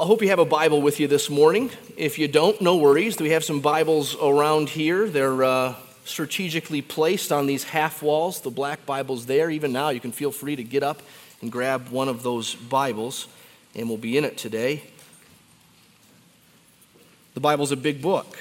I 0.00 0.06
hope 0.06 0.22
you 0.22 0.28
have 0.30 0.38
a 0.38 0.46
Bible 0.46 0.80
with 0.80 0.98
you 0.98 1.06
this 1.06 1.28
morning. 1.28 1.70
If 1.94 2.18
you 2.18 2.26
don't, 2.26 2.58
no 2.62 2.76
worries. 2.76 3.18
We 3.20 3.32
have 3.32 3.44
some 3.44 3.60
Bibles 3.60 4.16
around 4.16 4.70
here. 4.70 5.06
They're 5.06 5.44
uh, 5.44 5.74
strategically 6.06 6.80
placed 6.80 7.30
on 7.30 7.46
these 7.46 7.64
half 7.64 8.02
walls. 8.02 8.40
The 8.40 8.48
black 8.48 8.86
Bible's 8.86 9.26
there. 9.26 9.50
Even 9.50 9.74
now, 9.74 9.90
you 9.90 10.00
can 10.00 10.10
feel 10.10 10.32
free 10.32 10.56
to 10.56 10.64
get 10.64 10.82
up 10.82 11.02
and 11.42 11.52
grab 11.52 11.90
one 11.90 12.08
of 12.08 12.22
those 12.22 12.54
Bibles, 12.54 13.28
and 13.74 13.90
we'll 13.90 13.98
be 13.98 14.16
in 14.16 14.24
it 14.24 14.38
today. 14.38 14.84
The 17.34 17.40
Bible's 17.40 17.70
a 17.70 17.76
big 17.76 18.00
book. 18.00 18.38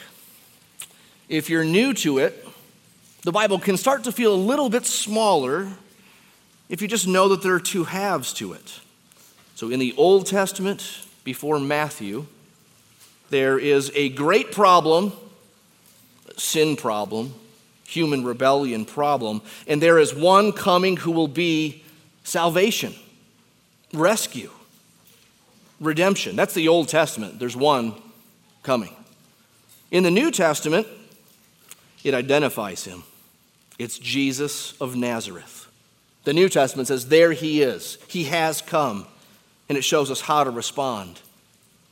If 1.28 1.50
you're 1.50 1.66
new 1.66 1.94
to 1.96 2.20
it, 2.20 2.48
the 3.24 3.34
Bible 3.34 3.60
can 3.60 3.76
start 3.76 4.06
to 4.06 4.14
feel 4.14 4.34
a 4.34 4.38
little 4.38 4.70
bit 4.70 4.86
smaller 4.86 5.68
if 6.70 6.82
you 6.82 6.88
just 6.88 7.06
know 7.06 7.28
that 7.28 7.44
there 7.44 7.54
are 7.54 7.60
two 7.60 7.84
halves 7.84 8.32
to 8.36 8.54
it. 8.54 8.80
So 9.56 9.70
in 9.70 9.80
the 9.80 9.94
Old 9.98 10.26
Testament, 10.26 11.06
before 11.30 11.60
Matthew, 11.60 12.26
there 13.30 13.60
is 13.60 13.92
a 13.94 14.10
great 14.10 14.52
problem, 14.52 15.14
sin 16.38 16.76
problem, 16.76 17.36
human 17.86 18.24
rebellion 18.24 18.84
problem, 18.84 19.44
and 19.68 19.80
there 19.80 20.00
is 20.00 20.12
one 20.12 20.52
coming 20.52 20.98
who 20.98 21.12
will 21.12 21.28
be 21.28 21.84
salvation, 22.24 22.96
rescue, 23.94 24.50
redemption. 25.80 26.36
That's 26.36 26.56
the 26.56 26.68
Old 26.68 26.88
Testament. 26.88 27.38
There's 27.38 27.56
one 27.56 27.94
coming. 28.64 28.96
In 29.92 30.02
the 30.02 30.10
New 30.10 30.32
Testament, 30.32 30.88
it 32.04 32.16
identifies 32.16 32.86
him. 32.86 33.04
It's 33.78 34.00
Jesus 34.00 34.74
of 34.82 34.96
Nazareth. 34.96 35.68
The 36.24 36.34
New 36.34 36.50
Testament 36.50 36.88
says, 36.88 37.10
There 37.10 37.34
he 37.34 37.62
is. 37.62 38.00
He 38.08 38.24
has 38.24 38.64
come 38.64 39.06
and 39.70 39.78
it 39.78 39.84
shows 39.84 40.12
us 40.12 40.20
how 40.20 40.44
to 40.44 40.50
respond 40.50 41.22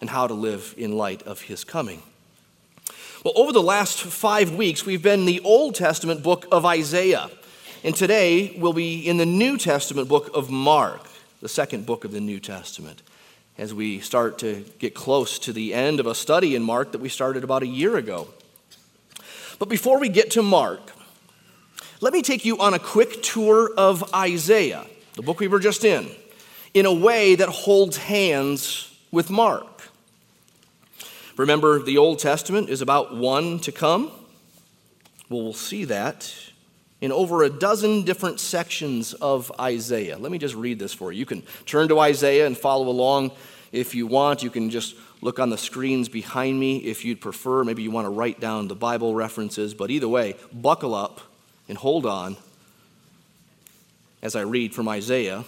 and 0.01 0.09
how 0.09 0.27
to 0.27 0.33
live 0.33 0.73
in 0.77 0.91
light 0.91 1.23
of 1.23 1.41
his 1.41 1.63
coming. 1.63 2.03
Well, 3.23 3.33
over 3.35 3.52
the 3.52 3.61
last 3.61 4.02
five 4.02 4.53
weeks, 4.53 4.85
we've 4.85 5.02
been 5.02 5.22
in 5.22 5.25
the 5.25 5.41
Old 5.41 5.75
Testament 5.75 6.23
book 6.23 6.45
of 6.52 6.66
Isaiah. 6.66 7.30
And 7.83 7.95
today 7.95 8.55
we'll 8.57 8.73
be 8.73 9.07
in 9.07 9.17
the 9.17 9.25
New 9.25 9.57
Testament 9.57 10.07
book 10.07 10.30
of 10.33 10.49
Mark, 10.49 11.02
the 11.41 11.49
second 11.49 11.85
book 11.85 12.05
of 12.05 12.11
the 12.11 12.22
New 12.22 12.39
Testament, 12.39 13.02
as 13.57 13.73
we 13.73 13.99
start 13.99 14.38
to 14.39 14.66
get 14.80 14.94
close 14.94 15.39
to 15.39 15.53
the 15.53 15.73
end 15.73 16.00
of 16.00 16.05
a 16.05 16.16
study 16.16 16.55
in 16.55 16.63
Mark 16.63 16.91
that 16.91 17.02
we 17.02 17.09
started 17.09 17.44
about 17.44 17.63
a 17.63 17.67
year 17.67 17.97
ago. 17.97 18.27
But 19.59 19.69
before 19.69 20.00
we 20.00 20.09
get 20.09 20.31
to 20.31 20.44
Mark, 20.44 20.79
let 22.00 22.13
me 22.13 22.22
take 22.22 22.45
you 22.45 22.59
on 22.59 22.73
a 22.73 22.79
quick 22.79 23.23
tour 23.23 23.72
of 23.75 24.13
Isaiah, 24.13 24.85
the 25.16 25.23
book 25.23 25.39
we 25.39 25.47
were 25.47 25.59
just 25.59 25.83
in 25.83 26.09
in 26.73 26.85
a 26.85 26.94
way 26.94 27.33
that 27.33 27.50
holds 27.50 27.97
hands 27.97 28.95
with 29.11 29.31
Mark. 29.31 29.77
Remember, 31.38 31.80
the 31.80 31.97
Old 31.97 32.19
Testament 32.19 32.69
is 32.69 32.81
about 32.81 33.16
one 33.16 33.59
to 33.59 33.71
come? 33.71 34.11
Well, 35.30 35.44
we'll 35.44 35.53
see 35.53 35.85
that 35.85 36.33
in 36.99 37.11
over 37.11 37.44
a 37.44 37.49
dozen 37.49 38.03
different 38.03 38.39
sections 38.39 39.13
of 39.13 39.52
Isaiah. 39.59 40.17
Let 40.17 40.31
me 40.31 40.39
just 40.39 40.55
read 40.55 40.79
this 40.79 40.94
for 40.94 41.11
you. 41.11 41.19
You 41.19 41.25
can 41.25 41.44
turn 41.66 41.88
to 41.89 41.99
Isaiah 41.99 42.47
and 42.47 42.57
follow 42.57 42.89
along 42.89 43.31
if 43.71 43.94
you 43.94 44.07
want. 44.07 44.41
You 44.41 44.49
can 44.49 44.69
just 44.69 44.95
look 45.21 45.39
on 45.39 45.49
the 45.49 45.57
screens 45.57 46.09
behind 46.09 46.59
me 46.59 46.77
if 46.77 47.05
you'd 47.05 47.21
prefer. 47.21 47.63
Maybe 47.63 47.83
you 47.83 47.91
want 47.91 48.05
to 48.05 48.09
write 48.09 48.39
down 48.39 48.67
the 48.67 48.75
Bible 48.75 49.13
references, 49.13 49.75
but 49.75 49.91
either 49.91 50.07
way, 50.07 50.35
buckle 50.51 50.95
up 50.95 51.22
and 51.69 51.77
hold 51.77 52.05
on 52.05 52.35
as 54.23 54.35
I 54.35 54.41
read 54.41 54.73
from 54.73 54.88
Isaiah 54.88 55.45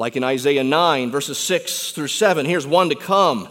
like 0.00 0.16
in 0.16 0.24
Isaiah 0.24 0.64
9, 0.64 1.10
verses 1.10 1.36
6 1.36 1.92
through 1.92 2.08
7, 2.08 2.46
here's 2.46 2.66
one 2.66 2.88
to 2.88 2.94
come. 2.94 3.50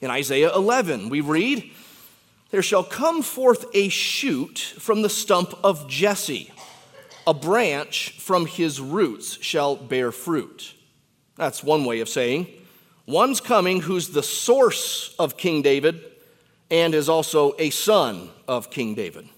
In 0.00 0.10
Isaiah 0.10 0.54
11, 0.54 1.08
we 1.08 1.20
read, 1.20 1.70
There 2.50 2.62
shall 2.62 2.84
come 2.84 3.22
forth 3.22 3.66
a 3.74 3.88
shoot 3.88 4.58
from 4.58 5.02
the 5.02 5.08
stump 5.08 5.58
of 5.64 5.88
Jesse, 5.88 6.52
a 7.26 7.34
branch 7.34 8.18
from 8.18 8.46
his 8.46 8.80
roots 8.80 9.42
shall 9.42 9.76
bear 9.76 10.12
fruit. 10.12 10.74
That's 11.36 11.62
one 11.62 11.84
way 11.84 12.00
of 12.00 12.08
saying, 12.08 12.46
One's 13.06 13.40
coming 13.40 13.80
who's 13.80 14.10
the 14.10 14.22
source 14.22 15.14
of 15.18 15.36
King 15.36 15.62
David 15.62 16.04
and 16.70 16.94
is 16.94 17.08
also 17.08 17.54
a 17.58 17.70
son 17.70 18.28
of 18.46 18.70
King 18.70 18.94
David. 18.94 19.28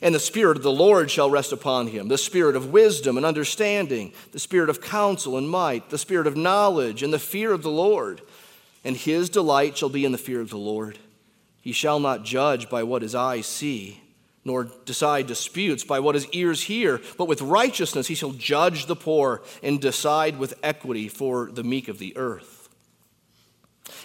And 0.00 0.14
the 0.14 0.20
Spirit 0.20 0.56
of 0.56 0.62
the 0.62 0.72
Lord 0.72 1.10
shall 1.10 1.30
rest 1.30 1.52
upon 1.52 1.88
him 1.88 2.08
the 2.08 2.18
Spirit 2.18 2.56
of 2.56 2.72
wisdom 2.72 3.16
and 3.16 3.26
understanding, 3.26 4.12
the 4.32 4.38
Spirit 4.38 4.68
of 4.68 4.80
counsel 4.80 5.36
and 5.36 5.48
might, 5.48 5.90
the 5.90 5.98
Spirit 5.98 6.26
of 6.26 6.36
knowledge 6.36 7.02
and 7.02 7.12
the 7.12 7.18
fear 7.18 7.52
of 7.52 7.62
the 7.62 7.70
Lord. 7.70 8.20
And 8.84 8.96
his 8.96 9.30
delight 9.30 9.78
shall 9.78 9.88
be 9.88 10.04
in 10.04 10.12
the 10.12 10.18
fear 10.18 10.40
of 10.40 10.50
the 10.50 10.58
Lord. 10.58 10.98
He 11.60 11.72
shall 11.72 11.98
not 11.98 12.24
judge 12.24 12.68
by 12.68 12.82
what 12.82 13.02
his 13.02 13.14
eyes 13.14 13.46
see, 13.46 14.00
nor 14.44 14.64
decide 14.84 15.26
disputes 15.26 15.82
by 15.82 16.00
what 16.00 16.14
his 16.14 16.28
ears 16.32 16.62
hear, 16.62 17.00
but 17.16 17.28
with 17.28 17.40
righteousness 17.40 18.08
he 18.08 18.14
shall 18.14 18.32
judge 18.32 18.86
the 18.86 18.96
poor 18.96 19.42
and 19.62 19.80
decide 19.80 20.38
with 20.38 20.58
equity 20.62 21.08
for 21.08 21.50
the 21.50 21.64
meek 21.64 21.88
of 21.88 21.98
the 21.98 22.14
earth. 22.16 22.68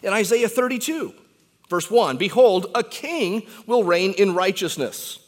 In 0.02 0.14
Isaiah 0.14 0.48
32, 0.48 1.14
Verse 1.70 1.90
1 1.90 2.18
Behold, 2.18 2.66
a 2.76 2.84
king 2.84 3.44
will 3.66 3.84
reign 3.84 4.14
in 4.14 4.34
righteousness. 4.34 5.20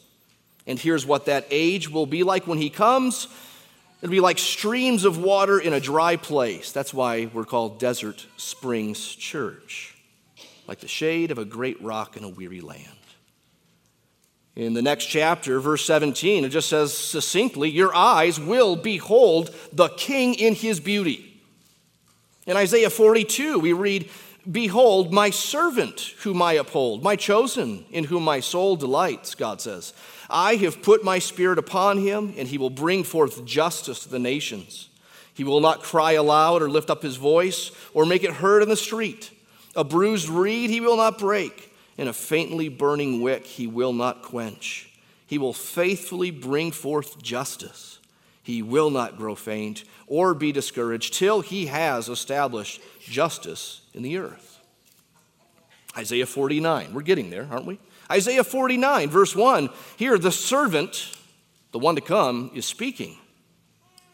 And 0.66 0.78
here's 0.78 1.06
what 1.06 1.26
that 1.26 1.46
age 1.50 1.88
will 1.88 2.06
be 2.06 2.22
like 2.22 2.46
when 2.46 2.58
he 2.58 2.70
comes 2.70 3.28
it'll 4.02 4.10
be 4.10 4.20
like 4.20 4.38
streams 4.38 5.04
of 5.04 5.16
water 5.16 5.58
in 5.58 5.72
a 5.72 5.80
dry 5.80 6.16
place. 6.16 6.72
That's 6.72 6.92
why 6.92 7.30
we're 7.32 7.44
called 7.44 7.78
Desert 7.78 8.26
Springs 8.36 9.14
Church, 9.14 9.94
like 10.66 10.80
the 10.80 10.88
shade 10.88 11.30
of 11.30 11.38
a 11.38 11.44
great 11.44 11.80
rock 11.80 12.16
in 12.16 12.24
a 12.24 12.28
weary 12.28 12.60
land. 12.60 12.88
In 14.54 14.74
the 14.74 14.82
next 14.82 15.06
chapter, 15.06 15.60
verse 15.60 15.84
17, 15.86 16.44
it 16.44 16.50
just 16.50 16.68
says 16.68 16.92
succinctly, 16.92 17.70
Your 17.70 17.94
eyes 17.94 18.38
will 18.38 18.76
behold 18.76 19.54
the 19.72 19.88
king 19.88 20.34
in 20.34 20.54
his 20.54 20.78
beauty. 20.78 21.40
In 22.46 22.56
Isaiah 22.56 22.90
42, 22.90 23.60
we 23.60 23.72
read, 23.72 24.10
Behold, 24.50 25.12
my 25.12 25.30
servant 25.30 26.00
whom 26.22 26.42
I 26.42 26.54
uphold, 26.54 27.02
my 27.02 27.16
chosen 27.16 27.86
in 27.90 28.04
whom 28.04 28.24
my 28.24 28.40
soul 28.40 28.76
delights, 28.76 29.34
God 29.34 29.60
says. 29.60 29.94
I 30.32 30.54
have 30.56 30.82
put 30.82 31.04
my 31.04 31.18
spirit 31.18 31.58
upon 31.58 31.98
him, 31.98 32.34
and 32.38 32.48
he 32.48 32.56
will 32.58 32.70
bring 32.70 33.04
forth 33.04 33.44
justice 33.44 34.00
to 34.00 34.08
the 34.08 34.18
nations. 34.18 34.88
He 35.34 35.44
will 35.44 35.60
not 35.60 35.82
cry 35.82 36.12
aloud 36.12 36.62
or 36.62 36.70
lift 36.70 36.90
up 36.90 37.02
his 37.02 37.16
voice 37.16 37.70
or 37.92 38.06
make 38.06 38.24
it 38.24 38.32
heard 38.32 38.62
in 38.62 38.68
the 38.68 38.76
street. 38.76 39.30
A 39.76 39.84
bruised 39.84 40.28
reed 40.28 40.70
he 40.70 40.80
will 40.80 40.96
not 40.96 41.18
break, 41.18 41.74
and 41.98 42.08
a 42.08 42.12
faintly 42.12 42.68
burning 42.68 43.20
wick 43.20 43.44
he 43.44 43.66
will 43.66 43.92
not 43.92 44.22
quench. 44.22 44.90
He 45.26 45.38
will 45.38 45.54
faithfully 45.54 46.30
bring 46.30 46.72
forth 46.72 47.22
justice. 47.22 47.98
He 48.42 48.60
will 48.60 48.90
not 48.90 49.16
grow 49.16 49.34
faint 49.34 49.84
or 50.06 50.34
be 50.34 50.52
discouraged 50.52 51.14
till 51.14 51.40
he 51.40 51.66
has 51.66 52.08
established 52.08 52.80
justice 53.00 53.82
in 53.94 54.02
the 54.02 54.18
earth. 54.18 54.60
Isaiah 55.96 56.26
49, 56.26 56.92
we're 56.94 57.02
getting 57.02 57.30
there, 57.30 57.48
aren't 57.50 57.66
we? 57.66 57.78
Isaiah 58.12 58.44
49, 58.44 59.08
verse 59.08 59.34
1, 59.34 59.70
here 59.96 60.18
the 60.18 60.30
servant, 60.30 61.16
the 61.72 61.78
one 61.78 61.94
to 61.94 62.00
come, 62.00 62.50
is 62.54 62.66
speaking. 62.66 63.16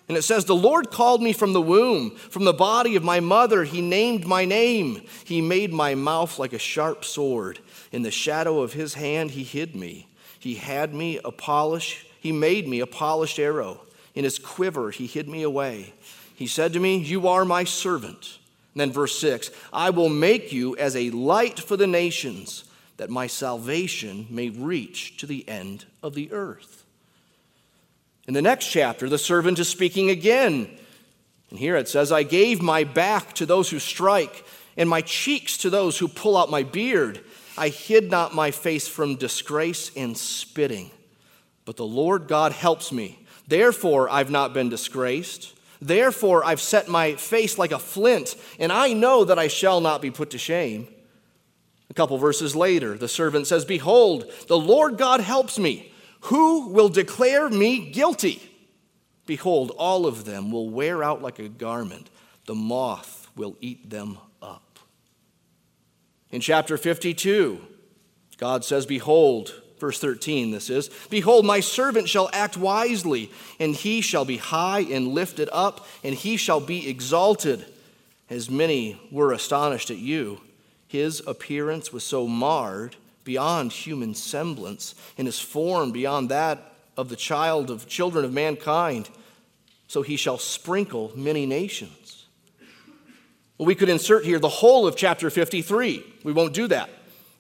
And 0.09 0.17
it 0.17 0.23
says, 0.23 0.45
The 0.45 0.55
Lord 0.55 0.91
called 0.91 1.21
me 1.21 1.33
from 1.33 1.53
the 1.53 1.61
womb, 1.61 2.13
from 2.13 2.45
the 2.45 2.53
body 2.53 2.97
of 2.97 3.03
my 3.03 3.21
mother. 3.21 3.65
He 3.65 3.83
named 3.83 4.27
my 4.27 4.45
name. 4.45 5.03
He 5.25 5.41
made 5.41 5.73
my 5.73 5.95
mouth 5.95 6.39
like 6.39 6.53
a 6.53 6.59
sharp 6.59 7.05
sword. 7.05 7.59
In 7.93 8.03
the 8.03 8.11
shadow 8.11 8.61
of 8.61 8.73
his 8.73 8.95
hand, 8.95 9.33
he 9.33 9.43
hid 9.43 9.77
me. 9.77 10.09
He 10.39 10.55
had 10.55 10.95
me 10.95 11.19
a 11.25 11.33
polish, 11.33 12.07
he 12.21 12.33
made 12.33 12.69
me 12.69 12.81
a 12.81 12.87
polished 12.87 13.39
arrow. 13.39 13.81
In 14.15 14.25
his 14.25 14.39
quiver, 14.39 14.91
he 14.91 15.07
hid 15.07 15.29
me 15.29 15.43
away. 15.43 15.93
He 16.35 16.47
said 16.47 16.73
to 16.73 16.81
me, 16.81 16.99
You 16.99 17.27
are 17.29 17.45
my 17.45 17.65
servant 17.65 18.39
and 18.79 18.81
then 18.89 18.93
verse 18.93 19.19
6 19.19 19.51
I 19.73 19.91
will 19.91 20.09
make 20.09 20.53
you 20.53 20.77
as 20.77 20.95
a 20.95 21.11
light 21.11 21.59
for 21.59 21.77
the 21.77 21.89
nations, 21.89 22.63
that 22.99 23.11
my 23.11 23.27
salvation 23.27 24.27
may 24.29 24.51
reach 24.51 25.17
to 25.17 25.27
the 25.27 25.49
end 25.49 25.87
of 26.03 26.15
the 26.15 26.31
earth. 26.31 26.85
In 28.27 28.35
the 28.35 28.43
next 28.43 28.67
chapter, 28.67 29.09
the 29.09 29.19
servant 29.19 29.59
is 29.59 29.69
speaking 29.69 30.11
again. 30.11 30.69
And 31.51 31.59
here 31.59 31.77
it 31.77 31.89
says, 31.89 32.13
I 32.13 32.25
gave 32.25 32.61
my 32.61 32.85
back 32.85 33.33
to 33.35 33.47
those 33.47 33.71
who 33.71 33.79
strike, 33.79 34.45
and 34.77 34.89
my 34.89 35.01
cheeks 35.01 35.57
to 35.59 35.71
those 35.71 35.99
who 35.99 36.09
pull 36.09 36.37
out 36.37 36.51
my 36.51 36.63
beard. 36.63 37.25
I 37.57 37.71
hid 37.71 38.11
not 38.11 38.35
my 38.35 38.51
face 38.51 38.87
from 38.87 39.17
disgrace 39.17 39.91
and 39.97 40.17
spitting. 40.17 40.91
But 41.65 41.77
the 41.77 41.87
Lord 41.87 42.29
God 42.29 42.53
helps 42.53 42.93
me. 42.93 43.25
Therefore, 43.47 44.11
I've 44.11 44.31
not 44.31 44.53
been 44.53 44.69
disgraced. 44.69 45.55
Therefore, 45.81 46.45
I've 46.45 46.61
set 46.61 46.89
my 46.89 47.15
face 47.15 47.57
like 47.57 47.73
a 47.73 47.79
flint, 47.79 48.37
and 48.59 48.73
I 48.73 48.93
know 48.93 49.25
that 49.25 49.39
I 49.39 49.49
shall 49.49 49.81
not 49.81 50.03
be 50.03 50.11
put 50.11 50.31
to 50.31 50.39
shame. 50.39 50.89
A 51.91 51.95
couple 51.95 52.19
verses 52.19 52.55
later, 52.55 52.97
the 52.99 53.09
servant 53.09 53.47
says, 53.47 53.65
Behold, 53.65 54.31
the 54.47 54.59
Lord 54.59 54.99
God 54.99 55.21
helps 55.21 55.59
me. 55.59 55.93
Who 56.23 56.69
will 56.69 56.89
declare 56.89 57.49
me 57.49 57.91
guilty? 57.91 58.43
Behold, 59.27 59.73
all 59.79 60.07
of 60.07 60.25
them 60.25 60.51
will 60.51 60.69
wear 60.69 61.03
out 61.03 61.23
like 61.23 61.39
a 61.39 61.49
garment, 61.49 62.11
the 62.47 62.55
moth 62.55 63.29
will 63.37 63.57
eat 63.61 63.91
them 63.91 64.19
up. 64.43 64.79
In 66.31 66.41
chapter 66.41 66.77
52, 66.77 67.61
God 68.39 68.65
says, 68.65 68.87
Behold, 68.87 69.63
verse 69.79 70.01
13, 70.01 70.51
this 70.51 70.71
is, 70.71 70.91
Behold, 71.11 71.45
my 71.45 71.61
servant 71.61 72.09
shall 72.09 72.31
act 72.33 72.57
wisely, 72.57 73.31
and 73.61 73.75
he 73.75 74.01
shall 74.01 74.25
be 74.25 74.39
high 74.39 74.81
and 74.81 75.09
lifted 75.09 75.49
up, 75.53 75.87
and 76.03 76.15
he 76.15 76.37
shall 76.37 76.61
be 76.61 76.89
exalted. 76.89 77.65
As 78.31 78.51
many 78.51 79.01
were 79.11 79.33
astonished 79.33 79.91
at 79.91 79.99
you, 79.99 80.41
his 80.89 81.23
appearance 81.27 81.93
was 81.93 82.03
so 82.03 82.27
marred 82.27 82.97
beyond 83.23 83.73
human 83.73 84.15
semblance, 84.15 84.95
and 85.17 85.27
his 85.27 85.39
form 85.39 85.93
beyond 85.93 86.31
that 86.31 86.73
of 86.97 87.09
the 87.09 87.17
child 87.17 87.71
of 87.71 87.87
children 87.87 88.25
of 88.25 88.33
mankind 88.33 89.09
so 89.89 90.03
he 90.03 90.17
shall 90.17 90.39
sprinkle 90.39 91.11
many 91.17 91.47
nations. 91.47 92.27
Well, 93.57 93.67
we 93.67 93.75
could 93.75 93.89
insert 93.89 94.25
here 94.25 94.39
the 94.39 94.49
whole 94.49 94.87
of 94.87 94.95
chapter 94.95 95.31
53. 95.31 96.05
We 96.23 96.33
won't 96.33 96.53
do 96.53 96.69
that. 96.69 96.91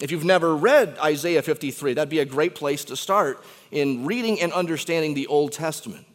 If 0.00 0.10
you've 0.10 0.24
never 0.24 0.56
read 0.56 0.96
Isaiah 0.98 1.42
53, 1.42 1.94
that'd 1.94 2.08
be 2.08 2.18
a 2.20 2.24
great 2.24 2.54
place 2.54 2.84
to 2.86 2.96
start 2.96 3.44
in 3.70 4.06
reading 4.06 4.40
and 4.40 4.52
understanding 4.52 5.14
the 5.14 5.26
Old 5.26 5.52
Testament. 5.52 6.06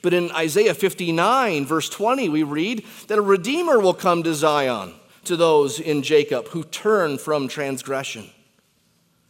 But 0.00 0.14
in 0.14 0.32
Isaiah 0.32 0.74
59, 0.74 1.66
verse 1.66 1.88
20, 1.88 2.28
we 2.28 2.42
read 2.42 2.84
that 3.08 3.18
a 3.18 3.22
Redeemer 3.22 3.78
will 3.78 3.94
come 3.94 4.22
to 4.22 4.34
Zion 4.34 4.94
to 5.24 5.36
those 5.36 5.80
in 5.80 6.02
Jacob 6.02 6.48
who 6.48 6.64
turn 6.64 7.18
from 7.18 7.48
transgression. 7.48 8.28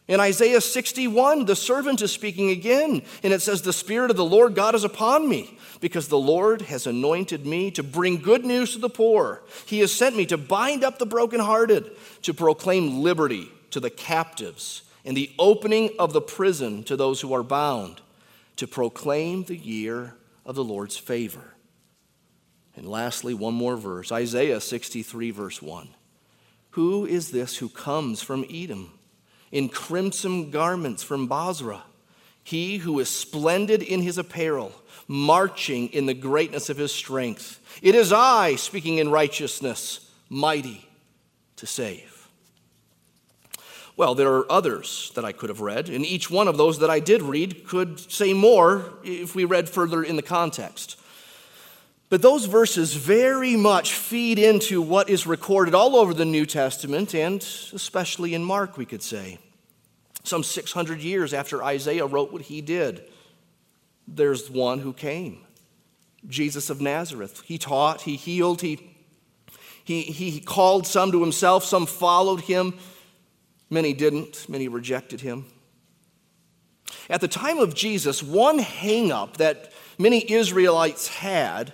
In 0.08 0.18
Isaiah 0.20 0.60
61, 0.60 1.44
the 1.44 1.54
servant 1.54 2.02
is 2.02 2.10
speaking 2.10 2.50
again, 2.50 3.02
and 3.22 3.32
it 3.32 3.40
says, 3.40 3.62
The 3.62 3.72
Spirit 3.72 4.10
of 4.10 4.16
the 4.16 4.24
Lord 4.24 4.54
God 4.54 4.74
is 4.74 4.84
upon 4.84 5.28
me, 5.28 5.56
because 5.80 6.08
the 6.08 6.18
Lord 6.18 6.62
has 6.62 6.86
anointed 6.86 7.46
me 7.46 7.70
to 7.70 7.82
bring 7.82 8.18
good 8.18 8.44
news 8.44 8.72
to 8.72 8.78
the 8.78 8.90
poor. 8.90 9.42
He 9.64 9.78
has 9.78 9.92
sent 9.92 10.16
me 10.16 10.26
to 10.26 10.36
bind 10.36 10.82
up 10.82 10.98
the 10.98 11.06
brokenhearted, 11.06 11.92
to 12.22 12.34
proclaim 12.34 13.00
liberty 13.00 13.48
to 13.70 13.78
the 13.78 13.90
captives, 13.90 14.82
and 15.04 15.16
the 15.16 15.30
opening 15.38 15.90
of 15.98 16.12
the 16.12 16.20
prison 16.20 16.82
to 16.84 16.96
those 16.96 17.20
who 17.20 17.32
are 17.32 17.44
bound, 17.44 18.00
to 18.56 18.66
proclaim 18.66 19.44
the 19.44 19.56
year 19.56 20.14
of 20.44 20.56
the 20.56 20.64
Lord's 20.64 20.96
favor. 20.96 21.51
And 22.76 22.86
lastly, 22.86 23.34
one 23.34 23.54
more 23.54 23.76
verse 23.76 24.10
Isaiah 24.10 24.60
63, 24.60 25.30
verse 25.30 25.60
1. 25.60 25.88
Who 26.70 27.04
is 27.04 27.30
this 27.30 27.58
who 27.58 27.68
comes 27.68 28.22
from 28.22 28.46
Edom? 28.50 28.92
in 29.52 29.68
crimson 29.68 30.50
garments 30.50 31.02
from 31.02 31.28
Bozrah? 31.28 31.84
He 32.42 32.78
who 32.78 32.98
is 32.98 33.08
splendid 33.08 33.82
in 33.82 34.02
his 34.02 34.18
apparel, 34.18 34.72
marching 35.06 35.88
in 35.88 36.06
the 36.06 36.14
greatness 36.14 36.70
of 36.70 36.78
his 36.78 36.90
strength. 36.90 37.60
It 37.82 37.94
is 37.94 38.12
I 38.12 38.56
speaking 38.56 38.98
in 38.98 39.10
righteousness, 39.10 40.10
mighty 40.28 40.88
to 41.56 41.66
save. 41.66 42.08
Well, 43.96 44.14
there 44.16 44.32
are 44.32 44.50
others 44.50 45.12
that 45.14 45.24
I 45.24 45.32
could 45.32 45.50
have 45.50 45.60
read, 45.60 45.88
and 45.88 46.04
each 46.04 46.30
one 46.30 46.48
of 46.48 46.56
those 46.56 46.78
that 46.80 46.90
I 46.90 46.98
did 46.98 47.22
read 47.22 47.68
could 47.68 48.00
say 48.10 48.32
more 48.32 48.94
if 49.04 49.36
we 49.36 49.44
read 49.44 49.68
further 49.68 50.02
in 50.02 50.16
the 50.16 50.22
context. 50.22 50.98
But 52.12 52.20
those 52.20 52.44
verses 52.44 52.92
very 52.92 53.56
much 53.56 53.94
feed 53.94 54.38
into 54.38 54.82
what 54.82 55.08
is 55.08 55.26
recorded 55.26 55.74
all 55.74 55.96
over 55.96 56.12
the 56.12 56.26
New 56.26 56.44
Testament, 56.44 57.14
and 57.14 57.40
especially 57.72 58.34
in 58.34 58.44
Mark, 58.44 58.76
we 58.76 58.84
could 58.84 59.02
say. 59.02 59.38
Some 60.22 60.42
600 60.42 61.00
years 61.00 61.32
after 61.32 61.64
Isaiah 61.64 62.04
wrote 62.04 62.30
what 62.30 62.42
he 62.42 62.60
did, 62.60 63.02
there's 64.06 64.50
one 64.50 64.80
who 64.80 64.92
came 64.92 65.38
Jesus 66.28 66.68
of 66.68 66.82
Nazareth. 66.82 67.40
He 67.46 67.56
taught, 67.56 68.02
he 68.02 68.16
healed, 68.16 68.60
he, 68.60 68.94
he, 69.82 70.02
he 70.02 70.38
called 70.38 70.86
some 70.86 71.12
to 71.12 71.20
himself, 71.22 71.64
some 71.64 71.86
followed 71.86 72.42
him, 72.42 72.74
many 73.70 73.94
didn't, 73.94 74.50
many 74.50 74.68
rejected 74.68 75.22
him. 75.22 75.46
At 77.08 77.22
the 77.22 77.28
time 77.28 77.56
of 77.56 77.74
Jesus, 77.74 78.22
one 78.22 78.58
hangup 78.58 79.38
that 79.38 79.72
many 79.96 80.30
Israelites 80.30 81.08
had 81.08 81.72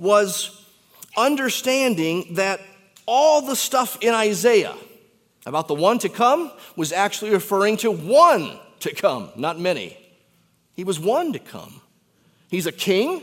was 0.00 0.64
understanding 1.14 2.34
that 2.34 2.60
all 3.04 3.42
the 3.42 3.54
stuff 3.54 3.98
in 4.00 4.14
Isaiah 4.14 4.74
about 5.44 5.68
the 5.68 5.74
one 5.74 5.98
to 5.98 6.08
come 6.08 6.50
was 6.74 6.90
actually 6.90 7.32
referring 7.32 7.76
to 7.78 7.90
one 7.90 8.58
to 8.80 8.94
come, 8.94 9.30
not 9.36 9.60
many. 9.60 9.98
He 10.72 10.84
was 10.84 10.98
one 10.98 11.34
to 11.34 11.38
come. 11.38 11.82
He's 12.48 12.66
a 12.66 12.72
king, 12.72 13.22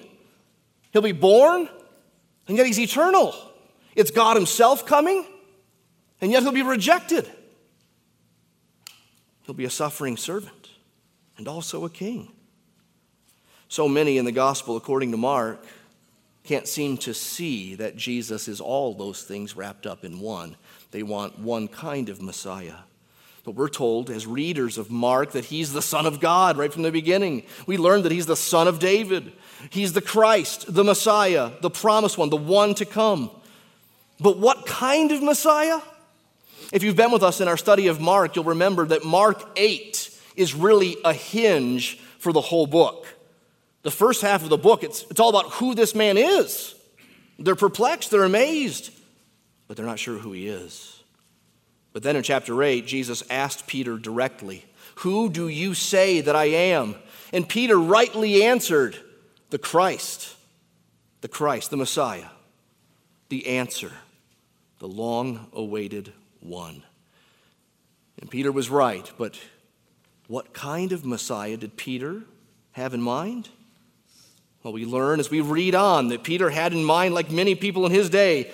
he'll 0.94 1.01
be 1.01 1.13
born, 1.13 1.68
and 2.47 2.56
yet 2.56 2.68
he's 2.68 2.79
eternal. 2.79 3.33
It's 3.95 4.12
God 4.12 4.38
himself 4.38 4.85
coming, 4.85 5.25
and 6.21 6.31
yet 6.31 6.44
he'll 6.44 6.51
be 6.51 6.62
rejected. 6.62 7.27
He'll 9.41 9.56
be 9.56 9.65
a 9.65 9.71
suffering 9.71 10.15
servant 10.15 10.69
and 11.38 11.47
also 11.47 11.85
a 11.85 11.89
king. 11.89 12.31
So 13.68 13.89
many 13.89 14.19
in 14.19 14.25
the 14.25 14.31
gospel, 14.31 14.77
according 14.77 15.09
to 15.12 15.18
Mark, 15.18 15.65
can't 16.47 16.67
seem 16.67 16.97
to 16.99 17.13
see 17.13 17.75
that 17.75 17.97
Jesus 17.97 18.47
is 18.47 18.61
all 18.61 18.94
those 18.94 19.23
things 19.23 19.55
wrapped 19.55 19.85
up 19.85 20.05
in 20.05 20.19
one. 20.19 20.55
They 20.91 21.03
want 21.03 21.38
one 21.38 21.67
kind 21.67 22.07
of 22.07 22.21
Messiah. 22.21 22.77
But 23.44 23.55
we're 23.55 23.69
told, 23.69 24.09
as 24.09 24.25
readers 24.25 24.77
of 24.77 24.89
Mark, 24.89 25.31
that 25.31 25.45
he's 25.45 25.73
the 25.73 25.81
Son 25.81 26.05
of 26.05 26.21
God 26.21 26.57
right 26.57 26.71
from 26.71 26.83
the 26.83 26.91
beginning. 26.91 27.44
We 27.65 27.77
learn 27.77 28.03
that 28.03 28.13
he's 28.13 28.25
the 28.25 28.35
Son 28.35 28.67
of 28.67 28.79
David. 28.79 29.33
He's 29.69 29.91
the 29.91 30.01
Christ, 30.01 30.73
the 30.73 30.83
Messiah, 30.83 31.51
the 31.61 31.69
promised 31.69 32.17
one, 32.17 32.29
the 32.29 32.38
one 32.38 32.75
to 32.75 32.85
come. 32.85 33.29
But 34.19 34.38
what 34.38 34.65
kind 34.65 35.11
of 35.11 35.21
Messiah? 35.21 35.81
If 36.71 36.83
you've 36.83 36.95
been 36.95 37.12
with 37.12 37.24
us 37.24 37.41
in 37.41 37.48
our 37.48 37.57
study 37.57 37.88
of 37.88 38.00
Mark, 38.00 38.36
you'll 38.36 38.45
remember 38.45 38.86
that 38.88 39.03
Mark 39.03 39.43
8 39.57 40.17
is 40.38 40.53
really 40.53 40.95
a 41.03 41.13
hinge 41.13 42.00
for 42.19 42.31
the 42.31 42.41
whole 42.41 42.67
book. 42.67 43.05
The 43.84 43.91
first 43.91 44.22
half 44.22 44.43
of 44.43 44.50
the 44.50 44.57
book, 44.57 44.84
it's, 44.84 45.03
it's 45.10 45.19
all 45.19 45.29
about 45.29 45.51
who 45.53 45.75
this 45.75 45.96
man 45.96 46.17
is. 46.17 46.75
They're 47.39 47.55
perplexed, 47.55 48.12
they're 48.12 48.24
amazed, 48.24 48.91
but 49.67 49.77
they're 49.77 49.86
not 49.86 50.00
sure 50.00 50.17
who 50.17 50.31
he 50.31 50.48
is. 50.48 51.03
But 51.93 52.03
then 52.03 52.15
in 52.15 52.24
chapter 52.24 52.62
8, 52.62 52.86
Jesus 52.86 53.24
asked 53.29 53.67
Peter 53.67 53.98
directly, 53.98 54.65
Who 54.98 55.29
do 55.29 55.48
you 55.48 55.74
say 55.74 56.22
that 56.22 56.36
I 56.36 56.46
am? 56.46 56.96
And 57.31 57.48
Peter 57.48 57.77
rightly 57.77 58.43
answered, 58.43 58.98
The 59.50 59.57
Christ, 59.57 60.36
the 61.22 61.27
Christ, 61.27 61.72
the 61.72 61.77
Messiah, 61.77 62.27
the 63.29 63.48
answer, 63.48 63.91
the 64.79 64.88
long 64.88 65.48
awaited 65.53 66.13
one. 66.39 66.84
And 68.19 68.29
Peter 68.29 68.51
was 68.51 68.69
right, 68.69 69.12
but 69.17 69.39
what 70.27 70.53
kind 70.53 70.91
of 70.91 71.05
Messiah 71.05 71.57
did 71.57 71.77
Peter 71.77 72.24
have 72.74 72.93
in 72.93 73.01
mind? 73.01 73.50
Well, 74.67 74.74
we 74.74 74.83
learn 74.83 75.21
as 75.21 75.29
we 75.29 75.39
read 75.39 75.75
on 75.75 76.09
that 76.09 76.24
Peter 76.24 76.50
had 76.50 76.74
in 76.74 76.83
mind, 76.83 77.13
like 77.13 77.31
many 77.31 77.55
people 77.55 77.86
in 77.86 77.93
his 77.93 78.09
day, 78.09 78.51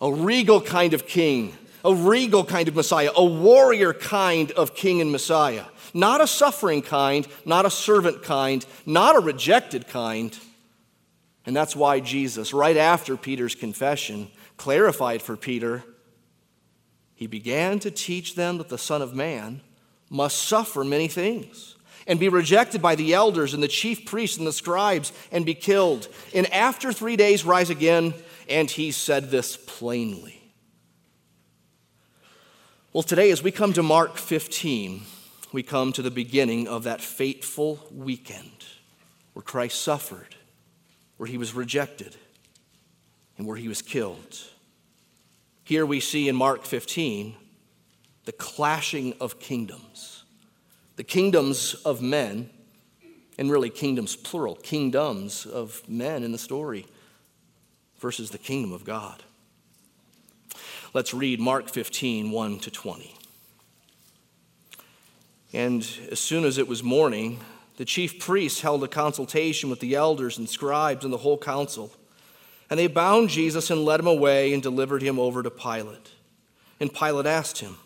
a 0.00 0.12
regal 0.12 0.60
kind 0.60 0.92
of 0.92 1.06
king, 1.06 1.56
a 1.84 1.94
regal 1.94 2.44
kind 2.44 2.66
of 2.66 2.74
Messiah, 2.74 3.12
a 3.14 3.24
warrior 3.24 3.92
kind 3.94 4.50
of 4.50 4.74
king 4.74 5.00
and 5.00 5.12
Messiah. 5.12 5.64
Not 5.94 6.20
a 6.20 6.26
suffering 6.26 6.82
kind, 6.82 7.28
not 7.44 7.64
a 7.64 7.70
servant 7.70 8.24
kind, 8.24 8.66
not 8.86 9.14
a 9.14 9.20
rejected 9.20 9.86
kind. 9.86 10.36
And 11.46 11.54
that's 11.54 11.76
why 11.76 12.00
Jesus, 12.00 12.52
right 12.52 12.76
after 12.76 13.16
Peter's 13.16 13.54
confession, 13.54 14.32
clarified 14.56 15.22
for 15.22 15.36
Peter 15.36 15.84
he 17.14 17.28
began 17.28 17.78
to 17.78 17.92
teach 17.92 18.34
them 18.34 18.58
that 18.58 18.68
the 18.68 18.78
Son 18.78 19.00
of 19.00 19.14
Man 19.14 19.60
must 20.10 20.42
suffer 20.42 20.82
many 20.82 21.06
things 21.06 21.71
and 22.06 22.20
be 22.20 22.28
rejected 22.28 22.82
by 22.82 22.94
the 22.94 23.14
elders 23.14 23.54
and 23.54 23.62
the 23.62 23.68
chief 23.68 24.04
priests 24.04 24.38
and 24.38 24.46
the 24.46 24.52
scribes 24.52 25.12
and 25.30 25.46
be 25.46 25.54
killed. 25.54 26.08
And 26.34 26.52
after 26.52 26.92
three 26.92 27.16
days, 27.16 27.44
rise 27.44 27.70
again. 27.70 28.14
And 28.48 28.70
he 28.70 28.90
said 28.90 29.30
this 29.30 29.56
plainly. 29.56 30.42
Well, 32.92 33.02
today, 33.02 33.30
as 33.30 33.42
we 33.42 33.50
come 33.50 33.72
to 33.72 33.82
Mark 33.82 34.18
15, 34.18 35.02
we 35.52 35.62
come 35.62 35.92
to 35.92 36.02
the 36.02 36.10
beginning 36.10 36.68
of 36.68 36.84
that 36.84 37.00
fateful 37.00 37.86
weekend 37.90 38.64
where 39.32 39.42
Christ 39.42 39.80
suffered, 39.80 40.34
where 41.16 41.26
he 41.26 41.38
was 41.38 41.54
rejected, 41.54 42.16
and 43.38 43.46
where 43.46 43.56
he 43.56 43.68
was 43.68 43.80
killed. 43.80 44.38
Here 45.64 45.86
we 45.86 46.00
see 46.00 46.28
in 46.28 46.36
Mark 46.36 46.64
15 46.64 47.34
the 48.24 48.32
clashing 48.32 49.14
of 49.20 49.40
kingdoms. 49.40 50.21
The 50.96 51.04
kingdoms 51.04 51.74
of 51.84 52.02
men, 52.02 52.50
and 53.38 53.50
really 53.50 53.70
kingdoms 53.70 54.14
plural, 54.14 54.56
kingdoms 54.56 55.46
of 55.46 55.82
men 55.88 56.22
in 56.22 56.32
the 56.32 56.38
story 56.38 56.86
versus 57.98 58.30
the 58.30 58.38
kingdom 58.38 58.72
of 58.72 58.84
God. 58.84 59.22
Let's 60.92 61.14
read 61.14 61.40
Mark 61.40 61.70
15, 61.70 62.30
1 62.30 62.58
to 62.58 62.70
20. 62.70 63.14
And 65.54 65.86
as 66.10 66.20
soon 66.20 66.44
as 66.44 66.58
it 66.58 66.68
was 66.68 66.82
morning, 66.82 67.40
the 67.76 67.84
chief 67.86 68.18
priests 68.18 68.60
held 68.60 68.84
a 68.84 68.88
consultation 68.88 69.70
with 69.70 69.80
the 69.80 69.94
elders 69.94 70.36
and 70.36 70.48
scribes 70.48 71.04
and 71.04 71.12
the 71.12 71.18
whole 71.18 71.38
council. 71.38 71.92
And 72.68 72.78
they 72.78 72.86
bound 72.86 73.30
Jesus 73.30 73.70
and 73.70 73.84
led 73.84 74.00
him 74.00 74.06
away 74.06 74.52
and 74.52 74.62
delivered 74.62 75.02
him 75.02 75.18
over 75.18 75.42
to 75.42 75.50
Pilate. 75.50 76.10
And 76.80 76.92
Pilate 76.92 77.26
asked 77.26 77.58
him, 77.58 77.76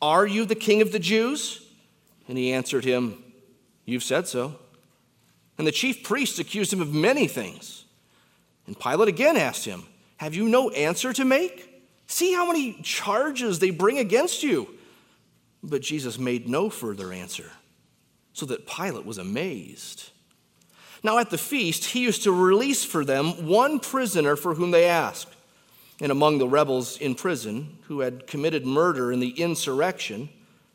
Are 0.00 0.26
you 0.26 0.44
the 0.44 0.54
king 0.54 0.82
of 0.82 0.92
the 0.92 0.98
Jews? 0.98 1.63
And 2.28 2.38
he 2.38 2.52
answered 2.52 2.84
him, 2.84 3.22
You've 3.84 4.02
said 4.02 4.26
so. 4.26 4.56
And 5.58 5.66
the 5.66 5.72
chief 5.72 6.02
priests 6.02 6.38
accused 6.38 6.72
him 6.72 6.80
of 6.80 6.92
many 6.92 7.28
things. 7.28 7.84
And 8.66 8.78
Pilate 8.78 9.08
again 9.08 9.36
asked 9.36 9.64
him, 9.64 9.84
Have 10.16 10.34
you 10.34 10.48
no 10.48 10.70
answer 10.70 11.12
to 11.12 11.24
make? 11.24 11.70
See 12.06 12.32
how 12.32 12.46
many 12.46 12.80
charges 12.82 13.58
they 13.58 13.70
bring 13.70 13.98
against 13.98 14.42
you. 14.42 14.68
But 15.62 15.82
Jesus 15.82 16.18
made 16.18 16.48
no 16.48 16.68
further 16.68 17.12
answer, 17.12 17.50
so 18.32 18.44
that 18.46 18.66
Pilate 18.66 19.06
was 19.06 19.18
amazed. 19.18 20.10
Now, 21.02 21.18
at 21.18 21.30
the 21.30 21.38
feast, 21.38 21.86
he 21.86 22.02
used 22.02 22.22
to 22.24 22.32
release 22.32 22.84
for 22.84 23.04
them 23.04 23.46
one 23.46 23.78
prisoner 23.78 24.36
for 24.36 24.54
whom 24.54 24.70
they 24.70 24.86
asked. 24.86 25.28
And 26.00 26.10
among 26.10 26.38
the 26.38 26.48
rebels 26.48 26.96
in 26.98 27.14
prison 27.14 27.78
who 27.82 28.00
had 28.00 28.26
committed 28.26 28.66
murder 28.66 29.12
in 29.12 29.20
the 29.20 29.30
insurrection, 29.30 30.28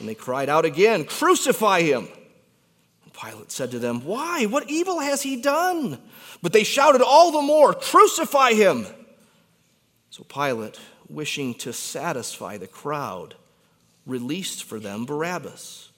And 0.00 0.08
they 0.08 0.14
cried 0.14 0.48
out 0.48 0.64
again, 0.64 1.04
Crucify 1.04 1.82
him. 1.82 2.08
Pilate 3.12 3.52
said 3.52 3.70
to 3.72 3.78
them, 3.78 4.04
Why? 4.04 4.46
What 4.46 4.70
evil 4.70 4.98
has 5.00 5.22
he 5.22 5.40
done? 5.40 5.98
But 6.42 6.52
they 6.52 6.64
shouted 6.64 7.02
all 7.02 7.30
the 7.32 7.42
more, 7.42 7.74
Crucify 7.74 8.54
him! 8.54 8.86
So 10.08 10.24
Pilate, 10.24 10.80
wishing 11.08 11.54
to 11.54 11.72
satisfy 11.72 12.56
the 12.56 12.66
crowd, 12.66 13.34
released 14.06 14.64
for 14.64 14.80
them 14.80 15.04
Barabbas. 15.04 15.90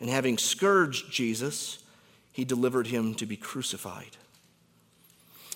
And 0.00 0.08
having 0.08 0.38
scourged 0.38 1.12
Jesus, 1.12 1.78
he 2.32 2.44
delivered 2.44 2.86
him 2.86 3.14
to 3.16 3.26
be 3.26 3.36
crucified. 3.36 4.16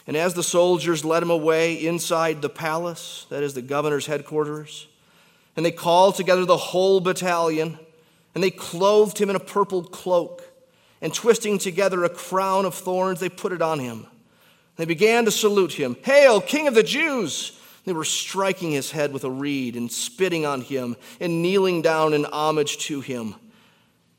And 0.06 0.16
as 0.16 0.34
the 0.34 0.42
soldiers 0.42 1.04
led 1.04 1.22
him 1.22 1.30
away 1.30 1.74
inside 1.74 2.42
the 2.42 2.48
palace, 2.48 3.26
that 3.30 3.42
is 3.42 3.54
the 3.54 3.62
governor's 3.62 4.06
headquarters, 4.06 4.86
and 5.56 5.64
they 5.64 5.72
called 5.72 6.14
together 6.14 6.44
the 6.44 6.56
whole 6.56 7.00
battalion, 7.00 7.78
and 8.34 8.44
they 8.44 8.50
clothed 8.50 9.18
him 9.18 9.30
in 9.30 9.36
a 9.36 9.40
purple 9.40 9.82
cloak 9.82 10.42
and 11.00 11.12
twisting 11.12 11.58
together 11.58 12.04
a 12.04 12.08
crown 12.08 12.64
of 12.64 12.74
thorns, 12.74 13.20
they 13.20 13.28
put 13.28 13.52
it 13.52 13.62
on 13.62 13.78
him. 13.78 14.06
They 14.76 14.84
began 14.84 15.24
to 15.24 15.30
salute 15.30 15.72
him 15.72 15.96
Hail, 16.04 16.40
King 16.40 16.68
of 16.68 16.74
the 16.74 16.82
Jews! 16.82 17.58
They 17.84 17.92
were 17.92 18.04
striking 18.04 18.72
his 18.72 18.90
head 18.90 19.12
with 19.12 19.22
a 19.22 19.30
reed 19.30 19.76
and 19.76 19.90
spitting 19.90 20.44
on 20.44 20.60
him 20.60 20.96
and 21.20 21.40
kneeling 21.40 21.82
down 21.82 22.14
in 22.14 22.24
homage 22.24 22.78
to 22.78 23.00
him. 23.00 23.36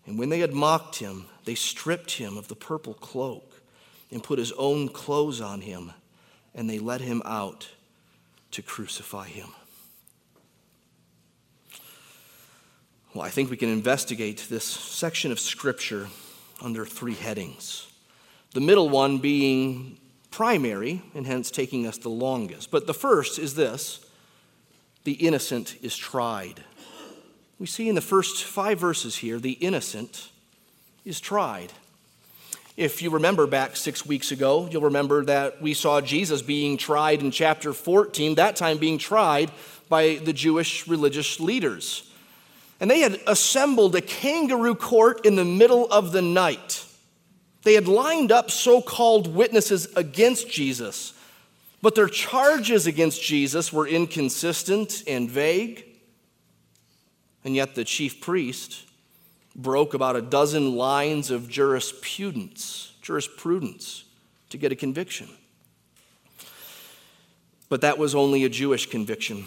And 0.06 0.18
when 0.18 0.30
they 0.30 0.40
had 0.40 0.54
mocked 0.54 0.96
him, 0.96 1.26
they 1.44 1.56
stripped 1.56 2.12
him 2.12 2.38
of 2.38 2.48
the 2.48 2.56
purple 2.56 2.94
cloak 2.94 3.62
and 4.10 4.24
put 4.24 4.40
his 4.40 4.54
own 4.54 4.88
clothes 4.88 5.42
on 5.42 5.60
him, 5.60 5.92
and 6.56 6.70
they 6.70 6.80
led 6.80 7.02
him 7.02 7.22
out 7.26 7.68
to 8.52 8.62
crucify 8.62 9.28
him. 9.28 9.50
Well, 13.18 13.26
I 13.26 13.32
think 13.32 13.50
we 13.50 13.58
can 13.58 13.70
investigate 13.70 14.46
this 14.48 14.64
section 14.64 15.32
of 15.32 15.40
Scripture 15.40 16.08
under 16.62 16.86
three 16.86 17.16
headings. 17.16 17.92
The 18.54 18.62
middle 18.62 18.90
one 18.90 19.18
being 19.18 19.98
primary, 20.30 21.02
and 21.16 21.26
hence 21.26 21.50
taking 21.50 21.88
us 21.88 21.98
the 21.98 22.10
longest. 22.10 22.70
But 22.70 22.86
the 22.86 22.94
first 22.94 23.40
is 23.40 23.56
this 23.56 24.06
the 25.04 25.14
innocent 25.14 25.78
is 25.82 25.98
tried. 25.98 26.64
We 27.58 27.66
see 27.66 27.90
in 27.90 27.96
the 27.96 28.02
first 28.02 28.44
five 28.44 28.78
verses 28.78 29.16
here, 29.16 29.40
the 29.40 29.54
innocent 29.54 30.30
is 31.04 31.20
tried. 31.20 31.74
If 32.76 33.02
you 33.02 33.10
remember 33.10 33.48
back 33.48 33.78
six 33.78 34.06
weeks 34.06 34.32
ago, 34.32 34.70
you'll 34.72 34.84
remember 34.84 35.26
that 35.26 35.60
we 35.60 35.74
saw 35.74 36.02
Jesus 36.02 36.44
being 36.44 36.78
tried 36.78 37.24
in 37.24 37.32
chapter 37.32 37.74
14, 37.74 38.36
that 38.36 38.56
time 38.56 38.78
being 38.78 39.00
tried 39.00 39.50
by 39.90 40.20
the 40.24 40.34
Jewish 40.34 40.88
religious 40.88 41.40
leaders. 41.40 42.04
And 42.80 42.92
they 42.92 43.00
had 43.00 43.20
assembled 43.26 43.96
a 43.96 44.02
kangaroo 44.02 44.76
court 44.76 45.26
in 45.26 45.36
the 45.36 45.46
middle 45.46 45.88
of 45.92 46.12
the 46.12 46.22
night. 46.22 46.86
They 47.64 47.74
had 47.74 47.88
lined 47.88 48.32
up 48.32 48.52
so 48.52 48.82
called 48.82 49.34
witnesses 49.34 49.88
against 49.96 50.50
Jesus, 50.50 51.14
but 51.82 51.96
their 51.96 52.08
charges 52.08 52.88
against 52.88 53.22
Jesus 53.22 53.74
were 53.74 53.88
inconsistent 53.88 55.04
and 55.08 55.30
vague. 55.30 55.84
And 57.44 57.56
yet 57.56 57.76
the 57.76 57.84
chief 57.84 58.22
priest 58.22 58.86
broke 59.56 59.94
about 59.94 60.16
a 60.16 60.22
dozen 60.22 60.76
lines 60.76 61.32
of 61.32 61.50
jurisprudence, 61.50 62.94
jurisprudence 63.02 64.06
to 64.50 64.58
get 64.58 64.72
a 64.72 64.76
conviction. 64.76 65.28
But 67.70 67.82
that 67.82 67.98
was 67.98 68.16
only 68.16 68.44
a 68.44 68.50
Jewish 68.50 68.90
conviction. 68.90 69.46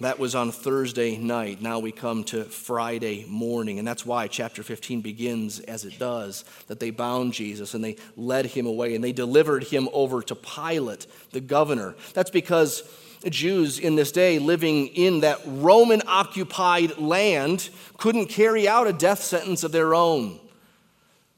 That 0.00 0.20
was 0.20 0.36
on 0.36 0.52
Thursday 0.52 1.16
night. 1.16 1.60
Now 1.60 1.80
we 1.80 1.90
come 1.90 2.22
to 2.24 2.44
Friday 2.44 3.24
morning. 3.26 3.80
And 3.80 3.88
that's 3.88 4.06
why 4.06 4.28
chapter 4.28 4.62
15 4.62 5.00
begins 5.00 5.58
as 5.58 5.84
it 5.84 5.98
does 5.98 6.44
that 6.68 6.78
they 6.78 6.90
bound 6.90 7.32
Jesus 7.32 7.74
and 7.74 7.82
they 7.82 7.96
led 8.16 8.46
him 8.46 8.66
away 8.66 8.94
and 8.94 9.02
they 9.02 9.10
delivered 9.10 9.64
him 9.64 9.88
over 9.92 10.22
to 10.22 10.36
Pilate, 10.36 11.08
the 11.32 11.40
governor. 11.40 11.96
That's 12.14 12.30
because 12.30 12.88
Jews 13.28 13.80
in 13.80 13.96
this 13.96 14.12
day 14.12 14.38
living 14.38 14.86
in 14.88 15.20
that 15.20 15.40
Roman 15.44 16.02
occupied 16.06 16.98
land 16.98 17.68
couldn't 17.96 18.26
carry 18.26 18.68
out 18.68 18.86
a 18.86 18.92
death 18.92 19.20
sentence 19.20 19.64
of 19.64 19.72
their 19.72 19.96
own. 19.96 20.38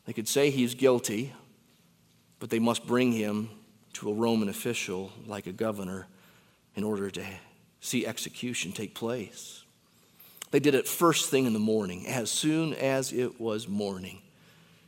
They 0.04 0.12
could 0.12 0.28
say 0.28 0.50
he's 0.50 0.74
guilty, 0.74 1.32
but 2.38 2.50
they 2.50 2.58
must 2.58 2.86
bring 2.86 3.12
him 3.12 3.48
to 3.94 4.10
a 4.10 4.14
Roman 4.14 4.50
official 4.50 5.12
like 5.26 5.46
a 5.46 5.52
governor 5.52 6.06
in 6.74 6.84
order 6.84 7.10
to 7.10 7.24
see 7.80 8.06
execution 8.06 8.72
take 8.72 8.94
place. 8.94 9.64
They 10.50 10.60
did 10.60 10.74
it 10.74 10.88
first 10.88 11.30
thing 11.30 11.46
in 11.46 11.52
the 11.52 11.58
morning, 11.58 12.06
as 12.06 12.30
soon 12.30 12.74
as 12.74 13.12
it 13.12 13.40
was 13.40 13.68
morning. 13.68 14.20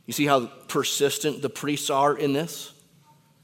You 0.05 0.13
see 0.13 0.25
how 0.25 0.47
persistent 0.67 1.41
the 1.41 1.49
priests 1.49 1.89
are 1.89 2.15
in 2.17 2.33
this? 2.33 2.73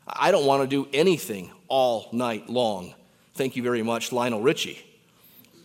I 0.05 0.31
don't 0.31 0.45
want 0.45 0.63
to 0.63 0.67
do 0.67 0.89
anything 0.93 1.51
all 1.67 2.09
night 2.11 2.49
long. 2.49 2.93
Thank 3.35 3.55
you 3.55 3.63
very 3.63 3.83
much, 3.83 4.11
Lionel 4.11 4.41
Richie. 4.41 4.83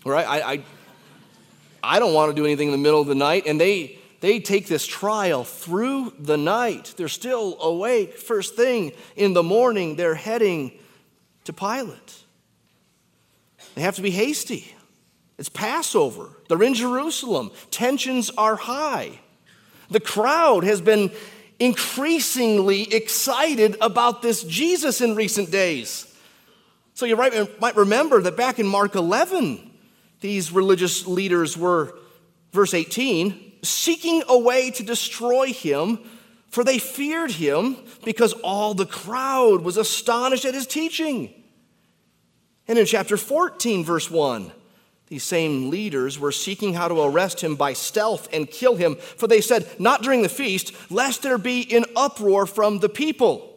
Right? 0.04 0.26
I, 0.26 0.52
I, 0.52 0.64
I 1.82 1.98
don't 1.98 2.14
want 2.14 2.30
to 2.30 2.40
do 2.40 2.44
anything 2.44 2.68
in 2.68 2.72
the 2.72 2.78
middle 2.78 3.00
of 3.00 3.08
the 3.08 3.14
night, 3.14 3.44
and 3.46 3.60
they 3.60 3.98
they 4.20 4.40
take 4.40 4.68
this 4.68 4.86
trial 4.86 5.44
through 5.44 6.14
the 6.18 6.38
night. 6.38 6.94
They're 6.96 7.08
still 7.08 7.60
awake. 7.60 8.16
First 8.16 8.56
thing 8.56 8.92
in 9.16 9.34
the 9.34 9.42
morning, 9.42 9.96
they're 9.96 10.14
heading 10.14 10.72
to 11.44 11.52
Pilate. 11.52 12.23
They 13.74 13.82
have 13.82 13.96
to 13.96 14.02
be 14.02 14.10
hasty. 14.10 14.74
It's 15.38 15.48
Passover. 15.48 16.30
They're 16.48 16.62
in 16.62 16.74
Jerusalem. 16.74 17.50
Tensions 17.70 18.30
are 18.38 18.56
high. 18.56 19.18
The 19.90 20.00
crowd 20.00 20.64
has 20.64 20.80
been 20.80 21.10
increasingly 21.58 22.92
excited 22.94 23.76
about 23.80 24.22
this 24.22 24.44
Jesus 24.44 25.00
in 25.00 25.14
recent 25.16 25.50
days. 25.50 26.06
So 26.94 27.06
you 27.06 27.16
might 27.16 27.76
remember 27.76 28.22
that 28.22 28.36
back 28.36 28.58
in 28.58 28.66
Mark 28.66 28.94
11, 28.94 29.72
these 30.20 30.52
religious 30.52 31.06
leaders 31.06 31.58
were, 31.58 31.98
verse 32.52 32.74
18, 32.74 33.54
seeking 33.62 34.22
a 34.28 34.38
way 34.38 34.70
to 34.70 34.82
destroy 34.82 35.52
him, 35.52 35.98
for 36.48 36.62
they 36.62 36.78
feared 36.78 37.32
him 37.32 37.76
because 38.04 38.32
all 38.34 38.74
the 38.74 38.86
crowd 38.86 39.62
was 39.62 39.76
astonished 39.76 40.44
at 40.44 40.54
his 40.54 40.66
teaching. 40.66 41.34
And 42.66 42.78
in 42.78 42.86
chapter 42.86 43.16
14, 43.16 43.84
verse 43.84 44.10
1, 44.10 44.52
these 45.08 45.22
same 45.22 45.68
leaders 45.68 46.18
were 46.18 46.32
seeking 46.32 46.74
how 46.74 46.88
to 46.88 47.02
arrest 47.02 47.42
him 47.42 47.56
by 47.56 47.74
stealth 47.74 48.28
and 48.32 48.50
kill 48.50 48.76
him, 48.76 48.96
for 48.96 49.26
they 49.26 49.42
said, 49.42 49.68
Not 49.78 50.02
during 50.02 50.22
the 50.22 50.28
feast, 50.28 50.72
lest 50.90 51.22
there 51.22 51.38
be 51.38 51.72
an 51.74 51.84
uproar 51.94 52.46
from 52.46 52.78
the 52.78 52.88
people. 52.88 53.50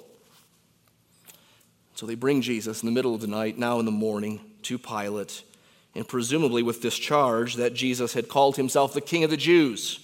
So 1.95 2.05
they 2.05 2.15
bring 2.15 2.41
Jesus 2.41 2.83
in 2.83 2.85
the 2.85 2.91
middle 2.91 3.15
of 3.15 3.21
the 3.21 3.27
night, 3.27 3.57
now 3.57 3.79
in 3.79 3.85
the 3.85 3.91
morning, 3.91 4.41
to 4.63 4.77
Pilate, 4.77 5.43
and 5.95 6.07
presumably 6.07 6.61
with 6.61 6.81
this 6.81 6.97
charge 6.97 7.55
that 7.55 7.73
Jesus 7.73 8.13
had 8.13 8.27
called 8.27 8.57
himself 8.57 8.93
the 8.93 9.01
King 9.01 9.23
of 9.23 9.31
the 9.31 9.37
Jews. 9.37 9.99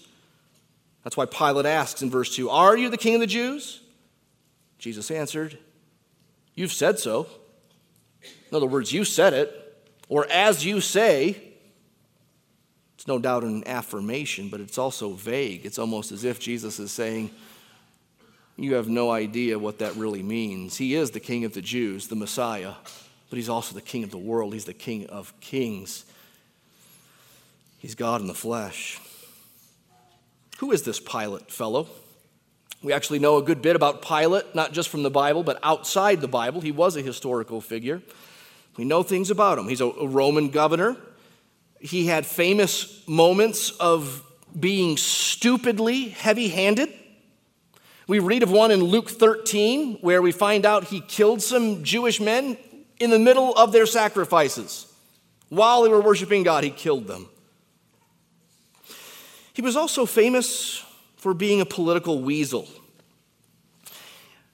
That's 1.03 1.17
why 1.17 1.25
Pilate 1.25 1.65
asks 1.65 2.01
in 2.01 2.09
verse 2.09 2.33
2 2.35 2.49
Are 2.49 2.77
you 2.77 2.89
the 2.89 2.97
King 2.97 3.15
of 3.15 3.19
the 3.19 3.27
Jews? 3.27 3.81
Jesus 4.79 5.11
answered, 5.11 5.57
You've 6.55 6.71
said 6.71 6.99
so. 6.99 7.27
In 8.53 8.57
other 8.57 8.67
words, 8.67 8.93
you 8.93 9.03
said 9.03 9.33
it, 9.33 9.83
or 10.09 10.27
as 10.29 10.63
you 10.63 10.79
say. 10.79 11.41
It's 12.93 13.07
no 13.07 13.17
doubt 13.17 13.43
an 13.43 13.67
affirmation, 13.67 14.49
but 14.49 14.59
it's 14.61 14.77
also 14.77 15.13
vague. 15.13 15.65
It's 15.65 15.79
almost 15.79 16.11
as 16.11 16.23
if 16.23 16.39
Jesus 16.39 16.77
is 16.77 16.91
saying, 16.91 17.31
You 18.55 18.75
have 18.75 18.87
no 18.87 19.09
idea 19.09 19.57
what 19.57 19.79
that 19.79 19.95
really 19.95 20.21
means. 20.21 20.77
He 20.77 20.93
is 20.93 21.09
the 21.09 21.19
King 21.19 21.45
of 21.45 21.55
the 21.55 21.63
Jews, 21.63 22.09
the 22.09 22.15
Messiah, 22.15 22.73
but 23.31 23.37
He's 23.37 23.49
also 23.49 23.73
the 23.73 23.81
King 23.81 24.03
of 24.03 24.11
the 24.11 24.19
world. 24.19 24.53
He's 24.53 24.65
the 24.65 24.73
King 24.75 25.07
of 25.07 25.33
kings. 25.39 26.05
He's 27.79 27.95
God 27.95 28.21
in 28.21 28.27
the 28.27 28.35
flesh. 28.35 28.99
Who 30.59 30.71
is 30.71 30.83
this 30.83 30.99
Pilate 30.99 31.51
fellow? 31.51 31.87
We 32.83 32.93
actually 32.93 33.17
know 33.17 33.37
a 33.37 33.41
good 33.41 33.63
bit 33.63 33.75
about 33.75 34.03
Pilate, 34.03 34.53
not 34.53 34.73
just 34.73 34.89
from 34.89 35.01
the 35.01 35.09
Bible, 35.09 35.41
but 35.41 35.57
outside 35.63 36.21
the 36.21 36.27
Bible. 36.27 36.61
He 36.61 36.71
was 36.71 36.95
a 36.95 37.01
historical 37.01 37.59
figure. 37.59 38.03
We 38.77 38.85
know 38.85 39.03
things 39.03 39.29
about 39.29 39.59
him. 39.59 39.67
He's 39.67 39.81
a, 39.81 39.87
Roman 39.87 40.49
governor. 40.49 40.97
He 41.79 42.07
had 42.07 42.25
famous 42.25 43.07
moments 43.07 43.71
of 43.71 44.23
being 44.59 44.97
stupidly 44.97 46.09
heavy 46.09 46.47
handed. 46.47 46.89
We 48.07 48.19
read 48.19 48.43
of 48.43 48.51
one 48.51 48.71
in 48.71 48.83
Luke 48.83 49.09
13 49.09 49.99
where 50.01 50.21
we 50.21 50.31
find 50.31 50.65
out 50.65 50.85
he 50.85 51.01
killed 51.01 51.41
some 51.41 51.83
Jewish 51.83 52.19
men 52.19 52.57
in 52.99 53.09
the 53.09 53.19
middle 53.19 53.53
of 53.55 53.71
their 53.71 53.85
sacrifices. 53.85 54.87
While 55.49 55.83
they 55.83 55.89
were 55.89 56.01
worshiping 56.01 56.43
God, 56.43 56.63
he 56.63 56.69
killed 56.69 57.07
them. 57.07 57.29
He 59.53 59.61
was 59.61 59.75
also 59.75 60.05
famous 60.05 60.83
for 61.15 61.33
being 61.33 61.61
a 61.61 61.65
political 61.65 62.21
weasel. 62.21 62.67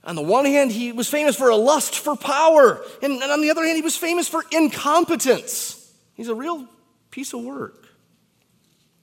On 0.09 0.15
the 0.15 0.23
one 0.23 0.45
hand, 0.45 0.71
he 0.71 0.91
was 0.91 1.07
famous 1.07 1.35
for 1.35 1.49
a 1.49 1.55
lust 1.55 1.99
for 1.99 2.15
power, 2.15 2.83
and 3.03 3.21
on 3.21 3.41
the 3.41 3.51
other 3.51 3.63
hand, 3.63 3.75
he 3.75 3.83
was 3.83 3.95
famous 3.95 4.27
for 4.27 4.43
incompetence. 4.51 5.93
He's 6.15 6.29
a 6.29 6.33
real 6.33 6.67
piece 7.11 7.31
of 7.31 7.41
work. 7.41 7.85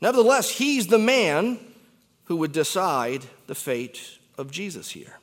Nevertheless, 0.00 0.50
he's 0.50 0.88
the 0.88 0.98
man 0.98 1.60
who 2.25 2.34
would 2.38 2.50
decide 2.50 3.25
the 3.46 3.54
fate 3.54 4.18
of 4.36 4.50
Jesus 4.50 4.90
here. 4.90 5.20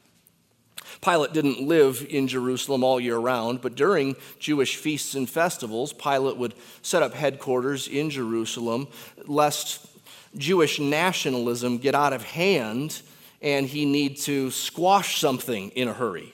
Pilate 1.02 1.34
didn't 1.34 1.60
live 1.68 2.08
in 2.10 2.30
Jerusalem 2.30 2.82
all 2.82 2.98
year 2.98 3.18
round, 3.18 3.60
but 3.60 3.76
during 3.76 4.16
Jewish 4.40 4.78
feasts 4.78 5.16
and 5.16 5.30
festivals, 5.30 5.92
Pilate 5.92 6.38
would 6.38 6.54
set 6.82 7.04
up 7.04 7.14
headquarters 7.14 7.90
in 7.90 8.10
Jerusalem 8.10 8.88
lest 9.28 9.86
Jewish 10.38 10.80
nationalism 10.80 11.78
get 11.78 11.94
out 11.94 12.14
of 12.14 12.24
hand 12.24 13.02
and 13.44 13.68
he 13.68 13.86
need 13.86 14.18
to 14.18 14.50
squash 14.50 15.20
something 15.20 15.70
in 15.72 15.90
a 15.90 15.94
hurry. 15.94 16.34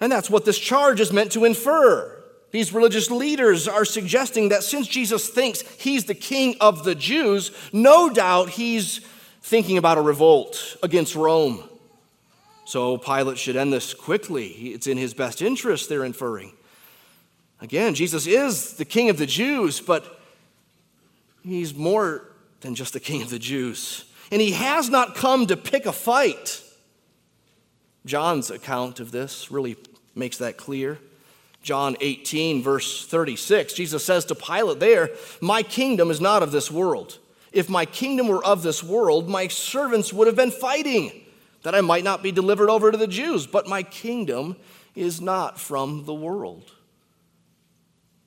And 0.00 0.10
that's 0.10 0.30
what 0.30 0.44
this 0.44 0.58
charge 0.58 1.00
is 1.00 1.12
meant 1.12 1.32
to 1.32 1.44
infer. 1.44 2.10
These 2.50 2.72
religious 2.72 3.10
leaders 3.10 3.68
are 3.68 3.84
suggesting 3.84 4.48
that 4.48 4.62
since 4.62 4.88
Jesus 4.88 5.28
thinks 5.28 5.60
he's 5.78 6.04
the 6.04 6.14
king 6.14 6.56
of 6.60 6.84
the 6.84 6.94
Jews, 6.94 7.50
no 7.72 8.08
doubt 8.08 8.50
he's 8.50 9.00
thinking 9.42 9.76
about 9.76 9.98
a 9.98 10.00
revolt 10.00 10.76
against 10.82 11.14
Rome. 11.14 11.68
So 12.64 12.96
Pilate 12.96 13.38
should 13.38 13.56
end 13.56 13.72
this 13.72 13.92
quickly. 13.92 14.46
It's 14.46 14.86
in 14.86 14.96
his 14.96 15.12
best 15.12 15.42
interest, 15.42 15.88
they're 15.88 16.04
inferring. 16.04 16.52
Again, 17.60 17.94
Jesus 17.94 18.26
is 18.26 18.74
the 18.74 18.84
king 18.84 19.10
of 19.10 19.18
the 19.18 19.26
Jews, 19.26 19.80
but 19.80 20.20
he's 21.42 21.74
more 21.74 22.30
than 22.60 22.74
just 22.74 22.94
the 22.94 23.00
king 23.00 23.20
of 23.20 23.30
the 23.30 23.38
Jews. 23.38 24.06
And 24.30 24.40
he 24.40 24.52
has 24.52 24.88
not 24.88 25.14
come 25.14 25.46
to 25.46 25.56
pick 25.56 25.86
a 25.86 25.92
fight. 25.92 26.62
John's 28.06 28.50
account 28.50 29.00
of 29.00 29.10
this 29.10 29.50
really 29.50 29.76
makes 30.14 30.38
that 30.38 30.56
clear. 30.56 30.98
John 31.62 31.96
18, 32.00 32.62
verse 32.62 33.06
36, 33.06 33.72
Jesus 33.72 34.04
says 34.04 34.26
to 34.26 34.34
Pilate 34.34 34.80
there, 34.80 35.10
My 35.40 35.62
kingdom 35.62 36.10
is 36.10 36.20
not 36.20 36.42
of 36.42 36.52
this 36.52 36.70
world. 36.70 37.18
If 37.52 37.70
my 37.70 37.86
kingdom 37.86 38.28
were 38.28 38.44
of 38.44 38.62
this 38.62 38.82
world, 38.82 39.28
my 39.28 39.48
servants 39.48 40.12
would 40.12 40.26
have 40.26 40.36
been 40.36 40.50
fighting 40.50 41.12
that 41.62 41.74
I 41.74 41.80
might 41.80 42.04
not 42.04 42.22
be 42.22 42.32
delivered 42.32 42.68
over 42.68 42.92
to 42.92 42.98
the 42.98 43.06
Jews. 43.06 43.46
But 43.46 43.66
my 43.66 43.82
kingdom 43.82 44.56
is 44.94 45.20
not 45.20 45.58
from 45.58 46.04
the 46.04 46.14
world. 46.14 46.70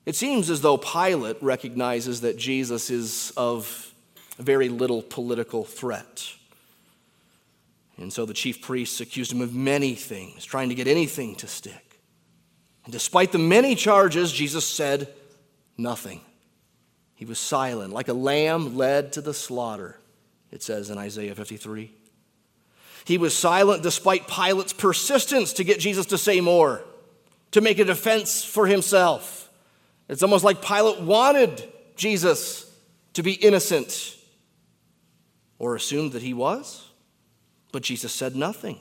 It 0.04 0.16
seems 0.16 0.50
as 0.50 0.62
though 0.62 0.78
Pilate 0.78 1.40
recognizes 1.42 2.22
that 2.22 2.38
Jesus 2.38 2.90
is 2.90 3.32
of 3.36 3.87
very 4.42 4.68
little 4.68 5.02
political 5.02 5.64
threat. 5.64 6.32
And 7.96 8.12
so 8.12 8.24
the 8.24 8.34
chief 8.34 8.62
priests 8.62 9.00
accused 9.00 9.32
him 9.32 9.40
of 9.40 9.54
many 9.54 9.94
things, 9.94 10.44
trying 10.44 10.68
to 10.68 10.74
get 10.74 10.86
anything 10.86 11.34
to 11.36 11.48
stick. 11.48 12.00
And 12.84 12.92
despite 12.92 13.32
the 13.32 13.38
many 13.38 13.74
charges, 13.74 14.32
Jesus 14.32 14.66
said 14.66 15.12
nothing. 15.76 16.20
He 17.16 17.24
was 17.24 17.40
silent, 17.40 17.92
like 17.92 18.08
a 18.08 18.12
lamb 18.12 18.76
led 18.76 19.12
to 19.14 19.20
the 19.20 19.34
slaughter, 19.34 19.98
it 20.52 20.62
says 20.62 20.88
in 20.88 20.98
Isaiah 20.98 21.34
53. 21.34 21.90
He 23.04 23.18
was 23.18 23.36
silent 23.36 23.82
despite 23.82 24.28
Pilate's 24.28 24.72
persistence 24.72 25.54
to 25.54 25.64
get 25.64 25.80
Jesus 25.80 26.06
to 26.06 26.18
say 26.18 26.40
more, 26.40 26.84
to 27.50 27.60
make 27.60 27.80
a 27.80 27.84
defense 27.84 28.44
for 28.44 28.66
himself. 28.68 29.50
It's 30.08 30.22
almost 30.22 30.44
like 30.44 30.62
Pilate 30.62 31.00
wanted 31.00 31.68
Jesus 31.96 32.72
to 33.14 33.22
be 33.24 33.32
innocent 33.32 34.17
or 35.58 35.74
assumed 35.74 36.12
that 36.12 36.22
he 36.22 36.34
was, 36.34 36.88
but 37.72 37.82
Jesus 37.82 38.12
said 38.12 38.36
nothing. 38.36 38.78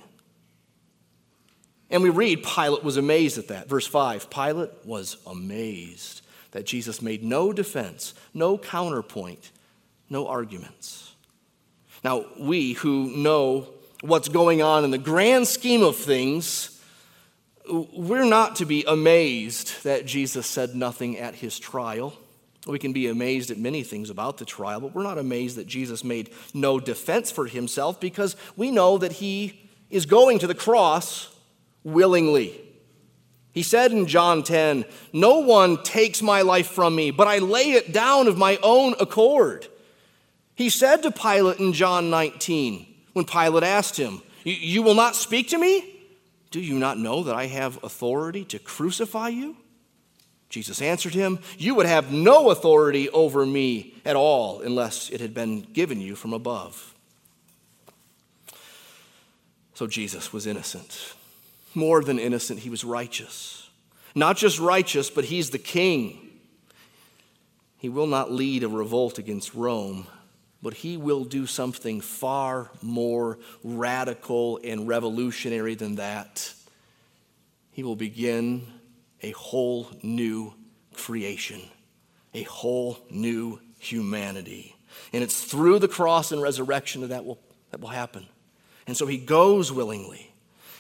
And 1.90 2.04
we 2.04 2.10
read 2.10 2.44
Pilate 2.44 2.84
was 2.84 2.98
amazed 2.98 3.38
at 3.38 3.48
that. 3.48 3.70
Verse 3.70 3.88
5 3.88 4.30
Pilate 4.30 4.72
was 4.86 5.18
amazed 5.26 6.22
that 6.52 6.66
Jesus 6.66 7.02
made 7.02 7.24
no 7.24 7.54
defense, 7.54 8.14
no 8.34 8.58
counterpoint, 8.58 9.52
no 10.10 10.28
arguments. 10.28 11.16
Now, 12.04 12.26
we 12.40 12.74
who 12.74 13.12
know 13.16 13.68
what's 14.02 14.30
going 14.30 14.62
on 14.62 14.84
in 14.84 14.92
the 14.92 14.98
grand 14.98 15.48
scheme 15.48 15.84
of 15.84 15.96
things, 15.96 16.82
we're 17.70 18.26
not 18.26 18.58
to 18.58 18.66
be 18.66 18.84
amazed 18.88 19.84
that 19.84 20.06
Jesus 20.06 20.48
said 20.48 20.76
nothing 20.76 21.18
at 21.18 21.36
his 21.36 21.60
trial. 21.60 22.14
We 22.68 22.80
can 22.80 22.94
be 22.94 23.08
amazed 23.08 23.52
at 23.52 23.58
many 23.58 23.84
things 23.84 24.10
about 24.10 24.38
the 24.38 24.46
trial, 24.46 24.82
but 24.82 24.94
we're 24.94 25.04
not 25.04 25.18
amazed 25.18 25.58
that 25.58 25.68
Jesus 25.68 26.04
made 26.04 26.32
no 26.54 26.80
defense 26.80 27.32
for 27.32 27.46
himself 27.46 28.00
because 28.00 28.36
we 28.56 28.72
know 28.72 28.98
that 28.98 29.14
he 29.14 29.70
is 29.90 30.06
going 30.06 30.40
to 30.40 30.48
the 30.48 30.56
cross 30.56 31.34
willingly. 31.84 32.62
He 33.52 33.64
said 33.64 33.92
in 33.92 34.06
John 34.06 34.44
10, 34.44 34.86
No 35.14 35.40
one 35.40 35.82
takes 35.82 36.22
my 36.22 36.42
life 36.42 36.68
from 36.68 36.96
me, 36.96 37.12
but 37.12 37.28
I 37.28 37.40
lay 37.40 37.72
it 37.72 37.92
down 37.92 38.28
of 38.28 38.38
my 38.38 38.60
own 38.62 38.94
accord. 39.00 39.68
He 40.54 40.70
said 40.70 41.04
to 41.04 41.12
Pilate 41.12 41.60
in 41.60 41.74
John 41.74 42.10
19, 42.10 42.86
when 43.14 43.26
Pilate 43.26 43.64
asked 43.64 43.98
him, 43.98 44.22
You 44.44 44.84
will 44.84 44.94
not 44.94 45.16
speak 45.16 45.50
to 45.50 45.58
me? 45.58 45.96
Do 46.52 46.60
you 46.60 46.76
not 46.76 46.98
know 46.98 47.24
that 47.24 47.36
I 47.36 47.48
have 47.48 47.84
authority 47.84 48.46
to 48.46 48.60
crucify 48.60 49.30
you? 49.30 49.58
Jesus 50.50 50.82
answered 50.82 51.14
him, 51.14 51.40
You 51.58 51.76
would 51.76 51.86
have 51.86 52.12
no 52.12 52.50
authority 52.52 53.10
over 53.10 53.46
me 53.46 53.96
at 54.06 54.16
all 54.16 54.62
unless 54.62 55.10
it 55.10 55.20
had 55.20 55.34
been 55.34 55.62
given 55.62 56.00
you 56.00 56.16
from 56.16 56.34
above. 56.34 56.94
So 59.74 59.88
Jesus 59.88 60.32
was 60.32 60.48
innocent. 60.48 61.14
More 61.76 62.04
than 62.04 62.18
innocent, 62.18 62.60
he 62.60 62.70
was 62.70 62.84
righteous. 62.84 63.70
Not 64.16 64.38
just 64.38 64.60
righteous, 64.60 65.10
but 65.10 65.26
he's 65.26 65.52
the 65.52 65.60
king. 65.60 66.28
He 67.78 67.90
will 67.90 68.08
not 68.08 68.32
lead 68.32 68.64
a 68.64 68.70
revolt 68.70 69.20
against 69.20 69.54
Rome, 69.54 70.08
but 70.64 70.74
he 70.74 70.98
will 70.98 71.24
do 71.24 71.46
something 71.46 72.02
far 72.02 72.72
more 72.82 73.38
radical 73.64 74.60
and 74.64 74.88
revolutionary 74.88 75.76
than 75.76 75.96
that. 75.98 76.52
He 77.72 77.84
will 77.84 77.96
begin 77.96 78.66
a 79.22 79.32
whole 79.32 79.90
new 80.04 80.54
creation, 80.94 81.62
a 82.34 82.44
whole 82.44 82.98
new 83.10 83.60
humanity. 83.80 84.76
And 85.14 85.24
it's 85.24 85.44
through 85.44 85.80
the 85.80 85.88
cross 85.88 86.32
and 86.32 86.42
resurrection 86.42 87.02
that 87.02 87.08
that 87.08 87.26
will, 87.26 87.40
that 87.72 87.80
will 87.80 87.90
happen. 87.90 88.26
And 88.86 88.96
so 88.96 89.06
he 89.06 89.18
goes 89.18 89.72
willingly. 89.72 90.34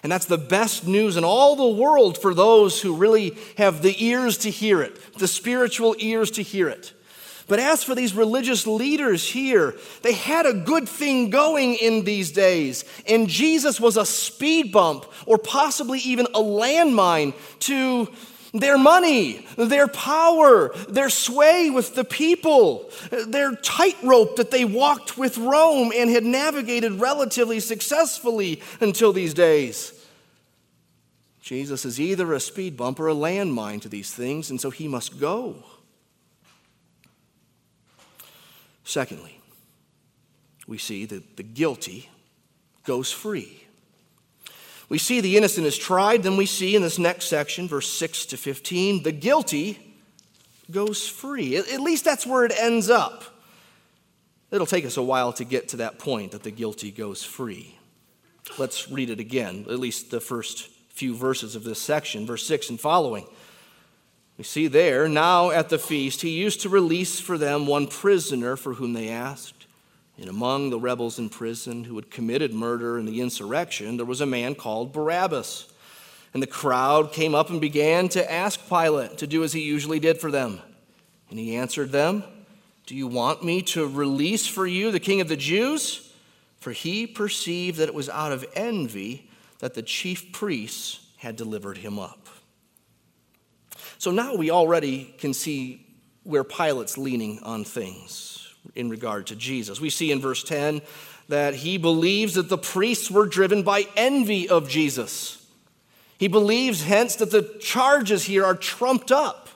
And 0.03 0.11
that's 0.11 0.25
the 0.25 0.37
best 0.37 0.87
news 0.87 1.17
in 1.17 1.23
all 1.23 1.55
the 1.55 1.81
world 1.81 2.17
for 2.17 2.33
those 2.33 2.81
who 2.81 2.95
really 2.95 3.37
have 3.57 3.81
the 3.81 3.95
ears 4.03 4.37
to 4.39 4.51
hear 4.51 4.81
it, 4.81 4.97
the 5.17 5.27
spiritual 5.27 5.95
ears 5.99 6.31
to 6.31 6.43
hear 6.43 6.69
it. 6.69 6.93
But 7.47 7.59
as 7.59 7.83
for 7.83 7.95
these 7.95 8.13
religious 8.13 8.67
leaders 8.67 9.27
here, 9.27 9.75
they 10.01 10.11
had 10.11 10.45
a 10.45 10.53
good 10.53 10.87
thing 10.87 11.29
going 11.29 11.75
in 11.75 12.03
these 12.03 12.31
days. 12.31 12.83
And 13.07 13.29
Jesus 13.29 13.79
was 13.79 13.95
a 13.95 14.05
speed 14.05 14.73
bump 14.73 15.05
or 15.25 15.37
possibly 15.37 15.99
even 15.99 16.25
a 16.27 16.41
landmine 16.41 17.33
to 17.59 18.09
their 18.53 18.77
money, 18.77 19.45
their 19.57 19.87
power, 19.87 20.73
their 20.89 21.09
sway 21.09 21.69
with 21.69 21.95
the 21.95 22.03
people, 22.03 22.89
their 23.27 23.55
tightrope 23.55 24.35
that 24.37 24.51
they 24.51 24.65
walked 24.65 25.17
with 25.17 25.37
Rome 25.37 25.91
and 25.95 26.09
had 26.09 26.23
navigated 26.23 26.93
relatively 26.93 27.59
successfully 27.59 28.61
until 28.81 29.13
these 29.13 29.33
days. 29.33 29.93
Jesus 31.41 31.85
is 31.85 31.99
either 31.99 32.33
a 32.33 32.41
speed 32.41 32.75
bump 32.75 32.99
or 32.99 33.07
a 33.07 33.15
landmine 33.15 33.81
to 33.81 33.89
these 33.89 34.13
things, 34.13 34.49
and 34.49 34.59
so 34.59 34.69
he 34.69 34.87
must 34.87 35.17
go. 35.17 35.63
Secondly, 38.87 39.41
we 40.65 40.77
see 40.77 41.03
that 41.03 41.35
the 41.35 41.43
guilty 41.43 42.09
goes 42.85 43.11
free. 43.11 43.65
We 44.87 44.97
see 44.97 45.19
the 45.19 45.35
innocent 45.35 45.67
is 45.67 45.77
tried, 45.77 46.23
then 46.23 46.37
we 46.37 46.45
see 46.45 46.73
in 46.73 46.83
this 46.83 46.97
next 46.97 47.25
section, 47.25 47.67
verse 47.67 47.91
6 47.91 48.27
to 48.27 48.37
15, 48.37 49.03
the 49.03 49.11
guilty 49.11 49.77
goes 50.71 51.05
free. 51.05 51.57
At 51.57 51.81
least 51.81 52.05
that's 52.05 52.25
where 52.25 52.45
it 52.45 52.53
ends 52.57 52.89
up. 52.89 53.25
It'll 54.51 54.65
take 54.65 54.85
us 54.85 54.95
a 54.95 55.03
while 55.03 55.33
to 55.33 55.43
get 55.43 55.67
to 55.69 55.77
that 55.77 55.99
point 55.99 56.31
that 56.31 56.43
the 56.43 56.51
guilty 56.51 56.89
goes 56.89 57.25
free. 57.25 57.77
Let's 58.57 58.89
read 58.89 59.09
it 59.09 59.19
again, 59.19 59.65
at 59.69 59.79
least 59.79 60.11
the 60.11 60.21
first 60.21 60.69
few 60.91 61.13
verses 61.13 61.57
of 61.57 61.65
this 61.65 61.81
section, 61.81 62.25
verse 62.25 62.47
6 62.47 62.69
and 62.69 62.79
following. 62.79 63.27
We 64.37 64.43
see 64.43 64.67
there, 64.67 65.09
now 65.09 65.49
at 65.49 65.69
the 65.69 65.79
feast, 65.79 66.21
he 66.21 66.29
used 66.29 66.61
to 66.61 66.69
release 66.69 67.19
for 67.19 67.37
them 67.37 67.65
one 67.65 67.87
prisoner 67.87 68.55
for 68.55 68.75
whom 68.75 68.93
they 68.93 69.09
asked. 69.09 69.65
And 70.19 70.29
among 70.29 70.69
the 70.69 70.79
rebels 70.79 71.17
in 71.17 71.29
prison 71.29 71.83
who 71.83 71.95
had 71.95 72.11
committed 72.11 72.53
murder 72.53 72.99
in 72.99 73.05
the 73.05 73.21
insurrection, 73.21 73.97
there 73.97 74.05
was 74.05 74.21
a 74.21 74.25
man 74.25 74.55
called 74.55 74.93
Barabbas. 74.93 75.71
And 76.33 76.43
the 76.43 76.47
crowd 76.47 77.13
came 77.13 77.33
up 77.33 77.49
and 77.49 77.59
began 77.59 78.09
to 78.09 78.31
ask 78.31 78.67
Pilate 78.67 79.17
to 79.19 79.27
do 79.27 79.43
as 79.43 79.53
he 79.53 79.61
usually 79.61 79.99
did 79.99 80.19
for 80.19 80.29
them. 80.29 80.59
And 81.29 81.39
he 81.39 81.55
answered 81.55 81.91
them, 81.91 82.23
Do 82.85 82.95
you 82.95 83.07
want 83.07 83.43
me 83.43 83.61
to 83.63 83.87
release 83.87 84.45
for 84.45 84.67
you 84.67 84.91
the 84.91 84.99
king 84.99 85.19
of 85.19 85.29
the 85.29 85.37
Jews? 85.37 86.13
For 86.59 86.71
he 86.71 87.07
perceived 87.07 87.77
that 87.79 87.87
it 87.87 87.93
was 87.93 88.09
out 88.09 88.31
of 88.31 88.45
envy 88.55 89.29
that 89.59 89.73
the 89.73 89.81
chief 89.81 90.31
priests 90.31 90.99
had 91.17 91.35
delivered 91.35 91.77
him 91.77 91.97
up. 91.97 92.27
So 93.97 94.11
now 94.11 94.35
we 94.35 94.51
already 94.51 95.13
can 95.17 95.33
see 95.33 95.85
where 96.23 96.43
Pilate's 96.43 96.97
leaning 96.97 97.39
on 97.43 97.63
things 97.63 98.53
in 98.75 98.89
regard 98.89 99.27
to 99.27 99.35
Jesus. 99.35 99.79
We 99.79 99.89
see 99.89 100.11
in 100.11 100.19
verse 100.19 100.43
10 100.43 100.81
that 101.29 101.55
he 101.55 101.77
believes 101.77 102.35
that 102.35 102.49
the 102.49 102.57
priests 102.57 103.09
were 103.11 103.25
driven 103.25 103.63
by 103.63 103.87
envy 103.95 104.47
of 104.47 104.69
Jesus. 104.69 105.45
He 106.17 106.27
believes, 106.27 106.83
hence, 106.83 107.15
that 107.17 107.31
the 107.31 107.57
charges 107.59 108.23
here 108.23 108.43
are 108.43 108.55
trumped 108.55 109.11
up, 109.11 109.49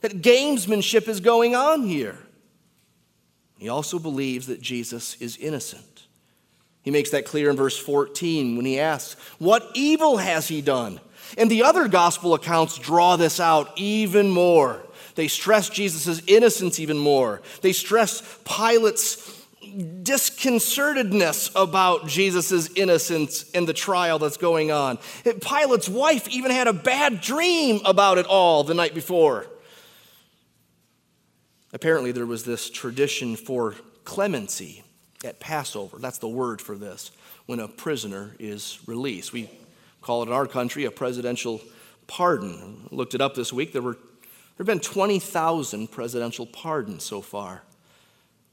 that 0.00 0.20
gamesmanship 0.22 1.08
is 1.08 1.20
going 1.20 1.54
on 1.54 1.82
here. 1.82 2.18
He 3.58 3.68
also 3.68 3.98
believes 3.98 4.46
that 4.46 4.60
Jesus 4.60 5.16
is 5.20 5.36
innocent. 5.36 6.06
He 6.82 6.90
makes 6.90 7.10
that 7.10 7.24
clear 7.24 7.50
in 7.50 7.56
verse 7.56 7.76
14 7.76 8.56
when 8.56 8.64
he 8.64 8.78
asks, 8.78 9.20
What 9.38 9.70
evil 9.74 10.18
has 10.18 10.48
he 10.48 10.60
done? 10.60 11.00
And 11.36 11.50
the 11.50 11.62
other 11.64 11.88
gospel 11.88 12.34
accounts 12.34 12.78
draw 12.78 13.16
this 13.16 13.40
out 13.40 13.72
even 13.76 14.30
more. 14.30 14.82
They 15.14 15.28
stress 15.28 15.68
Jesus' 15.68 16.22
innocence 16.26 16.78
even 16.78 16.96
more. 16.96 17.42
They 17.60 17.72
stress 17.72 18.22
Pilate's 18.44 19.36
disconcertedness 20.02 21.50
about 21.54 22.06
Jesus' 22.06 22.70
innocence 22.74 23.50
in 23.50 23.66
the 23.66 23.74
trial 23.74 24.18
that's 24.18 24.36
going 24.36 24.70
on. 24.70 24.98
Pilate's 25.40 25.88
wife 25.88 26.28
even 26.28 26.50
had 26.50 26.68
a 26.68 26.72
bad 26.72 27.20
dream 27.20 27.80
about 27.84 28.18
it 28.18 28.26
all 28.26 28.64
the 28.64 28.74
night 28.74 28.94
before. 28.94 29.46
Apparently, 31.72 32.12
there 32.12 32.24
was 32.24 32.44
this 32.44 32.70
tradition 32.70 33.36
for 33.36 33.74
clemency 34.04 34.82
at 35.24 35.38
Passover. 35.38 35.98
That's 35.98 36.18
the 36.18 36.28
word 36.28 36.62
for 36.62 36.76
this, 36.76 37.10
when 37.46 37.60
a 37.60 37.68
prisoner 37.68 38.34
is 38.38 38.78
released. 38.86 39.32
We 39.32 39.50
call 40.08 40.22
it 40.22 40.28
in 40.28 40.32
our 40.32 40.46
country 40.46 40.86
a 40.86 40.90
presidential 40.90 41.60
pardon. 42.06 42.88
I 42.90 42.94
looked 42.94 43.14
it 43.14 43.20
up 43.20 43.34
this 43.34 43.52
week. 43.52 43.74
There 43.74 43.82
were 43.82 43.92
there 43.92 44.64
have 44.64 44.66
been 44.66 44.80
20,000 44.80 45.88
presidential 45.88 46.46
pardons 46.46 47.04
so 47.04 47.20
far. 47.20 47.62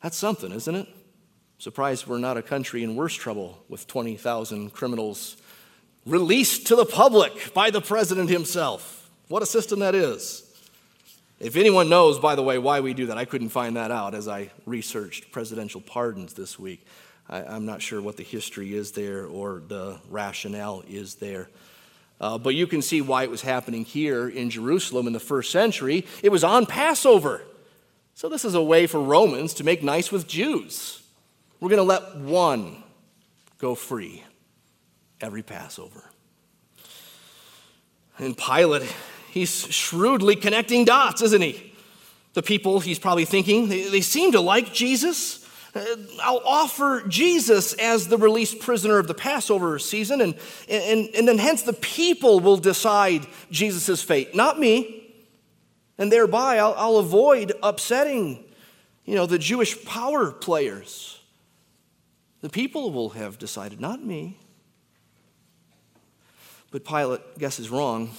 That's 0.04 0.18
something, 0.18 0.52
isn't 0.52 0.76
it? 0.76 0.90
Surprised 1.58 2.08
we're 2.08 2.18
not 2.18 2.36
a 2.36 2.42
country 2.42 2.84
in 2.84 2.98
worse 2.98 3.16
trouble 3.16 3.64
with 3.70 3.88
20,000 3.88 4.72
criminals 4.74 5.38
released 6.06 6.68
to 6.68 6.76
the 6.76 6.86
public 6.86 7.54
by 7.54 7.70
the 7.70 7.80
president 7.80 8.30
himself. 8.30 9.10
What 9.30 9.42
a 9.42 9.46
system 9.46 9.80
that 9.80 9.96
is. 9.96 10.44
If 11.40 11.56
anyone 11.56 11.88
knows, 11.88 12.20
by 12.20 12.36
the 12.36 12.44
way, 12.44 12.58
why 12.58 12.82
we 12.82 12.94
do 12.94 13.06
that, 13.06 13.18
I 13.18 13.24
couldn't 13.24 13.50
find 13.50 13.78
that 13.78 13.92
out 13.92 14.14
as 14.14 14.28
I 14.28 14.52
researched 14.66 15.32
presidential 15.32 15.80
pardons 15.80 16.34
this 16.34 16.60
week. 16.60 16.86
I, 17.30 17.56
am 17.56 17.66
not 17.66 17.82
sure 17.82 18.02
what 18.02 18.18
the 18.18 18.24
history 18.24 18.74
is 18.74 18.92
there 18.92 19.26
or 19.26 19.62
the 19.68 20.00
rationale 20.10 20.84
is 20.88 21.16
there. 21.16 21.50
Uh, 22.22 22.38
but 22.38 22.56
you 22.56 22.68
can 22.68 22.82
see 22.82 23.02
why 23.02 23.24
it 23.24 23.30
was 23.30 23.42
happening 23.42 23.84
here 23.84 24.30
in 24.30 24.50
Jerusalem 24.50 25.08
in 25.08 25.14
the 25.14 25.20
first 25.20 25.52
century. 25.52 26.06
It 26.24 26.32
was 26.32 26.44
on 26.44 26.66
Passover. 26.66 27.42
So, 28.14 28.30
this 28.30 28.46
is 28.46 28.56
a 28.56 28.62
way 28.62 28.88
for 28.88 29.02
Romans 29.02 29.54
to 29.56 29.66
make 29.66 29.84
nice 29.84 30.12
with 30.12 30.26
Jews. 30.26 31.02
We're 31.60 31.70
going 31.70 31.78
to 31.78 31.84
let 31.84 32.16
one 32.16 32.84
go 33.58 33.76
free 33.76 34.24
every 35.20 35.44
Passover. 35.44 36.04
And 38.18 38.38
Pilate, 38.38 38.90
he's 39.32 39.66
shrewdly 39.68 40.38
connecting 40.38 40.86
dots, 40.86 41.22
isn't 41.22 41.42
he? 41.42 41.74
The 42.34 42.44
people, 42.44 42.80
he's 42.80 43.00
probably 43.00 43.26
thinking, 43.26 43.68
they, 43.68 43.90
they 43.90 44.02
seem 44.02 44.32
to 44.32 44.40
like 44.40 44.74
Jesus. 44.74 45.45
I'll 46.22 46.42
offer 46.46 47.04
Jesus 47.08 47.74
as 47.74 48.08
the 48.08 48.18
released 48.18 48.60
prisoner 48.60 48.98
of 48.98 49.08
the 49.08 49.14
Passover 49.14 49.78
season, 49.78 50.22
and, 50.22 50.36
and, 50.70 51.10
and 51.14 51.28
then 51.28 51.38
hence 51.38 51.64
the 51.64 51.74
people 51.74 52.40
will 52.40 52.58
decide 52.58 53.28
Jesus' 53.52 54.02
fate, 54.02 54.34
not 54.34 54.58
me. 54.58 55.14
And 55.98 56.12
thereby 56.12 56.60
I'll, 56.60 56.74
I'll 56.78 56.98
avoid 56.98 57.54
upsetting, 57.62 58.44
you 59.06 59.16
know, 59.16 59.26
the 59.26 59.40
Jewish 59.40 59.84
power 59.86 60.32
players. 60.32 61.20
The 62.42 62.50
people 62.50 62.92
will 62.92 63.10
have 63.10 63.40
decided, 63.40 63.82
not 63.82 64.04
me. 64.04 64.38
But 66.72 66.86
Pilate 66.86 67.38
guesses 67.38 67.70
wrong. 67.70 68.12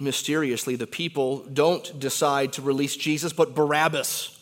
Mysteriously, 0.00 0.76
the 0.76 0.86
people 0.86 1.38
don't 1.52 1.98
decide 1.98 2.52
to 2.54 2.62
release 2.62 2.96
Jesus, 2.96 3.32
but 3.32 3.54
Barabbas. 3.54 4.37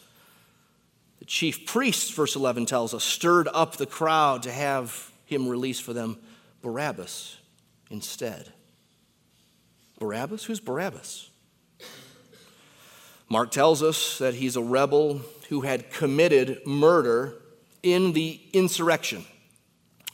The 1.19 1.25
chief 1.25 1.67
priests, 1.67 2.11
verse 2.11 2.37
11 2.37 2.67
tells 2.67 2.95
us, 2.95 3.05
stirred 3.05 3.49
up 3.53 3.77
the 3.77 3.87
crowd 3.87 4.43
to 4.45 4.53
have 4.53 5.11
him 5.25 5.49
release 5.49 5.81
for 5.81 5.93
them 5.93 6.19
Barabbas 6.63 7.37
instead. 7.91 8.53
Barabbas? 9.99 10.45
Who's 10.45 10.61
Barabbas? 10.61 11.31
Mark 13.29 13.51
tells 13.51 13.83
us 13.83 14.19
that 14.19 14.35
he's 14.35 14.57
a 14.57 14.63
rebel 14.63 15.21
who 15.49 15.63
had 15.63 15.91
committed 15.91 16.65
murder 16.67 17.35
in 17.83 18.13
the 18.13 18.41
insurrection. 18.53 19.25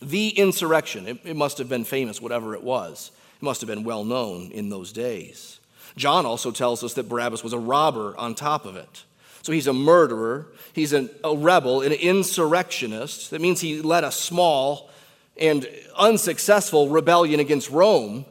The 0.01 0.29
insurrection. 0.31 1.07
It, 1.07 1.21
it, 1.25 1.37
must 1.37 1.59
have 1.59 1.69
been 1.69 1.85
famous, 1.85 2.21
whatever 2.21 2.55
it 2.55 2.63
was. 2.63 3.13
It 3.37 3.43
must 3.43 3.61
have 3.61 3.69
been 3.69 3.85
well 3.85 4.05
known 4.05 4.51
in 4.51 4.71
those 4.71 4.93
days. 4.93 5.61
John 5.97 6.25
also 6.25 6.51
tells 6.51 6.83
us 6.83 6.95
that 6.95 7.09
Barabbas 7.09 7.45
was 7.45 7.53
a 7.53 7.59
robber 7.59 8.17
on 8.17 8.35
top 8.35 8.65
of 8.65 8.77
it. 8.77 9.05
So 9.43 9.53
he's 9.53 9.67
a 9.67 9.73
murderer, 9.73 10.53
he's 10.73 10.93
an, 10.93 11.11
a 11.25 11.37
rebel, 11.37 11.83
an 11.83 11.93
insurrectionist. 11.93 13.31
That 13.31 13.41
means 13.41 13.61
he 13.61 13.83
led 13.83 14.05
a 14.05 14.13
small 14.13 14.89
and 15.37 15.69
unsuccessful 15.97 16.89
rebellion 16.89 17.41
against 17.41 17.69
Rome. 17.71 18.25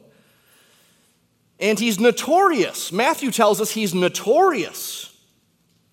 And 1.60 1.78
he's 1.78 2.00
notorious. 2.00 2.91
Matthew 2.91 3.30
tells 3.30 3.62
us 3.62 3.71
he's 3.71 3.93
notorious. 3.93 5.15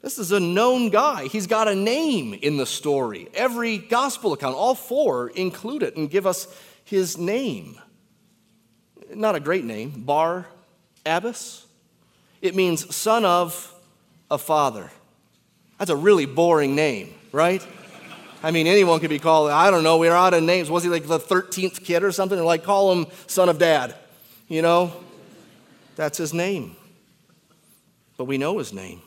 This 0.01 0.19
is 0.19 0.31
a 0.31 0.39
known 0.39 0.91
guy. 0.91 1.27
He's 1.27 1.49
got 1.49 1.67
a 1.67 1.75
name 1.75 2.33
in 2.35 2.57
the 2.57 2.65
story. 2.65 3.29
Every 3.35 3.79
gospel 3.79 4.33
account, 4.33 4.55
all 4.55 4.77
four, 4.77 5.29
include 5.31 5.83
it 5.83 5.97
and 5.97 6.09
give 6.09 6.27
us 6.27 6.47
his 6.85 7.19
name. 7.19 7.79
Not 9.13 9.35
a 9.35 9.41
great 9.41 9.65
name, 9.65 10.05
Bar 10.05 10.47
Abbas. 11.05 11.67
It 12.41 12.55
means 12.55 12.95
son 12.95 13.25
of 13.25 13.75
a 14.31 14.39
father. 14.39 14.91
That's 15.79 15.91
a 15.91 15.97
really 15.97 16.27
boring 16.27 16.75
name, 16.75 17.15
right? 17.33 17.65
I 18.43 18.51
mean, 18.51 18.67
anyone 18.67 19.01
could 19.01 19.11
be 19.11 19.19
called, 19.19 19.51
I 19.51 19.71
don't 19.71 19.83
know, 19.83 19.99
we're 19.99 20.13
out 20.13 20.35
of 20.35 20.43
names. 20.43 20.71
Was 20.71 20.85
he 20.85 20.89
like 20.89 21.07
the 21.07 21.19
13th 21.19 21.83
kid 21.85 22.05
or 22.05 22.13
something? 22.13 22.39
like, 22.39 22.63
call 22.63 22.93
him 22.93 23.07
son 23.27 23.49
of 23.49 23.59
dad. 23.59 23.95
You 24.49 24.63
know? 24.63 24.93
That's 25.97 26.19
his 26.19 26.33
name. 26.33 26.77
But 28.17 28.25
we 28.25 28.39
know 28.39 28.59
his 28.59 28.73
name. 28.73 29.03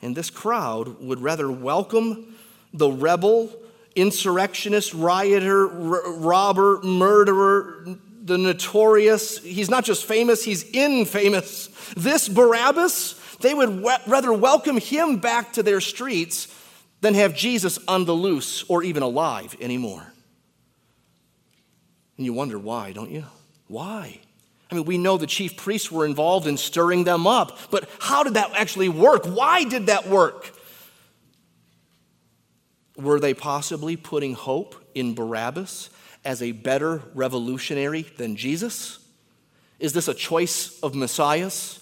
And 0.00 0.16
this 0.16 0.30
crowd 0.30 1.00
would 1.00 1.20
rather 1.20 1.50
welcome 1.50 2.36
the 2.72 2.88
rebel, 2.88 3.50
insurrectionist, 3.96 4.94
rioter, 4.94 5.66
r- 5.66 6.12
robber, 6.12 6.80
murderer, 6.82 7.84
the 8.22 8.38
notorious. 8.38 9.38
He's 9.38 9.70
not 9.70 9.84
just 9.84 10.04
famous, 10.04 10.44
he's 10.44 10.64
infamous. 10.72 11.68
This 11.96 12.28
Barabbas, 12.28 13.14
they 13.40 13.54
would 13.54 13.82
we- 13.82 13.96
rather 14.06 14.32
welcome 14.32 14.78
him 14.78 15.18
back 15.18 15.54
to 15.54 15.62
their 15.62 15.80
streets 15.80 16.48
than 17.00 17.14
have 17.14 17.34
Jesus 17.34 17.78
on 17.86 18.04
the 18.04 18.12
loose 18.12 18.64
or 18.68 18.82
even 18.82 19.02
alive 19.02 19.56
anymore. 19.60 20.12
And 22.16 22.26
you 22.26 22.32
wonder 22.32 22.58
why, 22.58 22.92
don't 22.92 23.10
you? 23.10 23.24
Why? 23.68 24.20
I 24.70 24.74
mean, 24.74 24.84
we 24.84 24.98
know 24.98 25.16
the 25.16 25.26
chief 25.26 25.56
priests 25.56 25.90
were 25.90 26.04
involved 26.04 26.46
in 26.46 26.56
stirring 26.56 27.04
them 27.04 27.26
up, 27.26 27.58
but 27.70 27.88
how 28.00 28.22
did 28.22 28.34
that 28.34 28.52
actually 28.54 28.88
work? 28.88 29.24
Why 29.24 29.64
did 29.64 29.86
that 29.86 30.08
work? 30.08 30.52
Were 32.96 33.20
they 33.20 33.32
possibly 33.32 33.96
putting 33.96 34.34
hope 34.34 34.74
in 34.94 35.14
Barabbas 35.14 35.90
as 36.24 36.42
a 36.42 36.52
better 36.52 37.02
revolutionary 37.14 38.02
than 38.02 38.36
Jesus? 38.36 38.98
Is 39.78 39.92
this 39.92 40.08
a 40.08 40.14
choice 40.14 40.78
of 40.80 40.94
messiahs? 40.94 41.78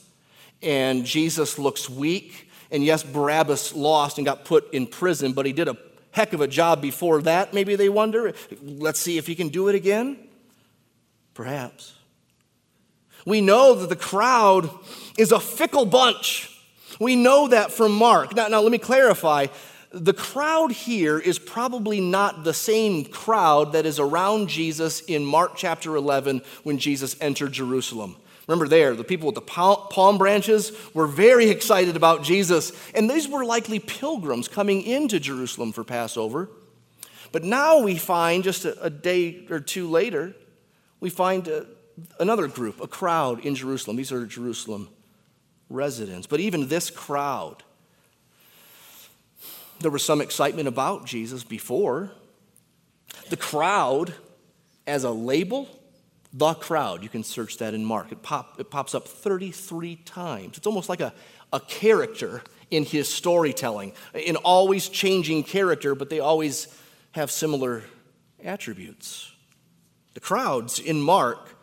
And 0.63 1.05
Jesus 1.05 1.59
looks 1.59 1.89
weak. 1.89 2.51
And 2.71 2.85
yes, 2.85 3.03
Barabbas 3.03 3.75
lost 3.75 4.19
and 4.19 4.25
got 4.25 4.45
put 4.45 4.73
in 4.73 4.87
prison, 4.87 5.33
but 5.33 5.47
he 5.47 5.53
did 5.53 5.69
a 5.69 5.77
heck 6.11 6.33
of 6.33 6.41
a 6.41 6.49
job 6.49 6.81
before 6.81 7.23
that. 7.23 7.55
Maybe 7.55 7.77
they 7.77 7.89
wonder. 7.89 8.33
Let's 8.63 8.99
see 8.99 9.19
if 9.19 9.27
he 9.27 9.35
can 9.35 9.49
do 9.49 9.69
it 9.69 9.75
again. 9.75 10.19
Perhaps. 11.35 11.95
We 13.27 13.41
know 13.41 13.75
that 13.75 13.89
the 13.89 13.97
crowd 13.97 14.71
is 15.19 15.33
a 15.33 15.41
fickle 15.41 15.85
bunch. 15.85 16.53
We 16.99 17.17
know 17.17 17.49
that 17.49 17.73
from 17.73 17.93
Mark. 17.93 18.35
Now, 18.35 18.49
now 18.49 18.61
let 18.61 18.73
me 18.73 18.79
clarify. 18.79 19.49
The 19.91 20.15
crowd 20.15 20.73
here 20.73 21.19
is 21.19 21.39
probably 21.39 22.01
not 22.01 22.45
the 22.45 22.55
same 22.55 23.05
crowd 23.05 23.73
that 23.73 23.87
is 23.87 23.99
around 23.99 24.49
Jesus 24.49 25.01
in 25.01 25.25
Mark 25.25 25.53
chapter 25.57 25.97
11 25.97 26.43
when 26.63 26.79
Jesus 26.79 27.17
entered 27.21 27.53
Jerusalem. 27.53 28.17
Remember 28.47 28.69
there, 28.69 28.95
the 28.95 29.03
people 29.03 29.27
with 29.27 29.35
the 29.35 29.41
palm 29.41 30.19
branches 30.19 30.71
were 30.95 31.09
very 31.09 31.51
excited 31.51 31.97
about 31.97 32.23
Jesus, 32.23 32.73
and 32.95 33.11
these 33.11 33.29
were 33.29 33.45
likely 33.45 33.81
pilgrims 33.81 34.47
coming 34.47 34.83
into 34.83 35.19
Jerusalem 35.19 35.73
for 35.73 35.83
Passover. 35.83 36.49
But 37.33 37.43
now 37.43 37.81
we 37.81 37.97
find, 37.97 38.45
just 38.45 38.65
a, 38.65 38.81
a 38.81 38.91
day 38.91 39.47
or 39.51 39.59
two 39.59 39.89
later, 39.89 40.35
we 41.01 41.11
find 41.11 41.49
uh, 41.49 41.63
another 42.21 42.47
group, 42.47 42.81
a 42.81 42.87
crowd 42.87 43.45
in 43.45 43.57
Jerusalem. 43.57 43.97
These 43.97 44.13
are 44.13 44.25
Jerusalem 44.27 44.91
residents. 45.69 46.29
But 46.29 46.39
even 46.39 46.69
this 46.69 46.89
crowd, 46.89 47.65
there 49.81 49.91
was 49.91 50.05
some 50.05 50.21
excitement 50.21 50.69
about 50.69 51.05
Jesus 51.05 51.43
before. 51.43 52.13
The 53.29 53.37
crowd, 53.37 54.15
as 54.87 55.03
a 55.03 55.11
label, 55.11 55.69
the 56.37 56.53
crowd, 56.53 57.03
you 57.03 57.09
can 57.09 57.25
search 57.25 57.57
that 57.59 57.73
in 57.73 57.83
Mark. 57.83 58.13
It, 58.13 58.23
pop, 58.23 58.61
it 58.61 58.71
pops 58.71 58.95
up 58.95 59.09
33 59.09 59.97
times. 59.97 60.59
It's 60.59 60.67
almost 60.67 60.91
like 60.91 61.01
a, 61.01 61.15
a 61.51 61.61
character 61.61 62.43
in 62.71 62.85
his 62.85 63.09
storytelling, 63.09 63.95
an 64.15 64.37
always 64.37 64.91
changing 64.91 65.45
character, 65.45 65.95
but 65.95 66.11
they 66.11 66.21
always 66.21 66.69
have 67.13 67.31
similar 67.31 67.85
attributes. 68.45 69.33
The 70.13 70.21
crowds 70.21 70.79
in 70.79 71.01
Mark 71.01 71.57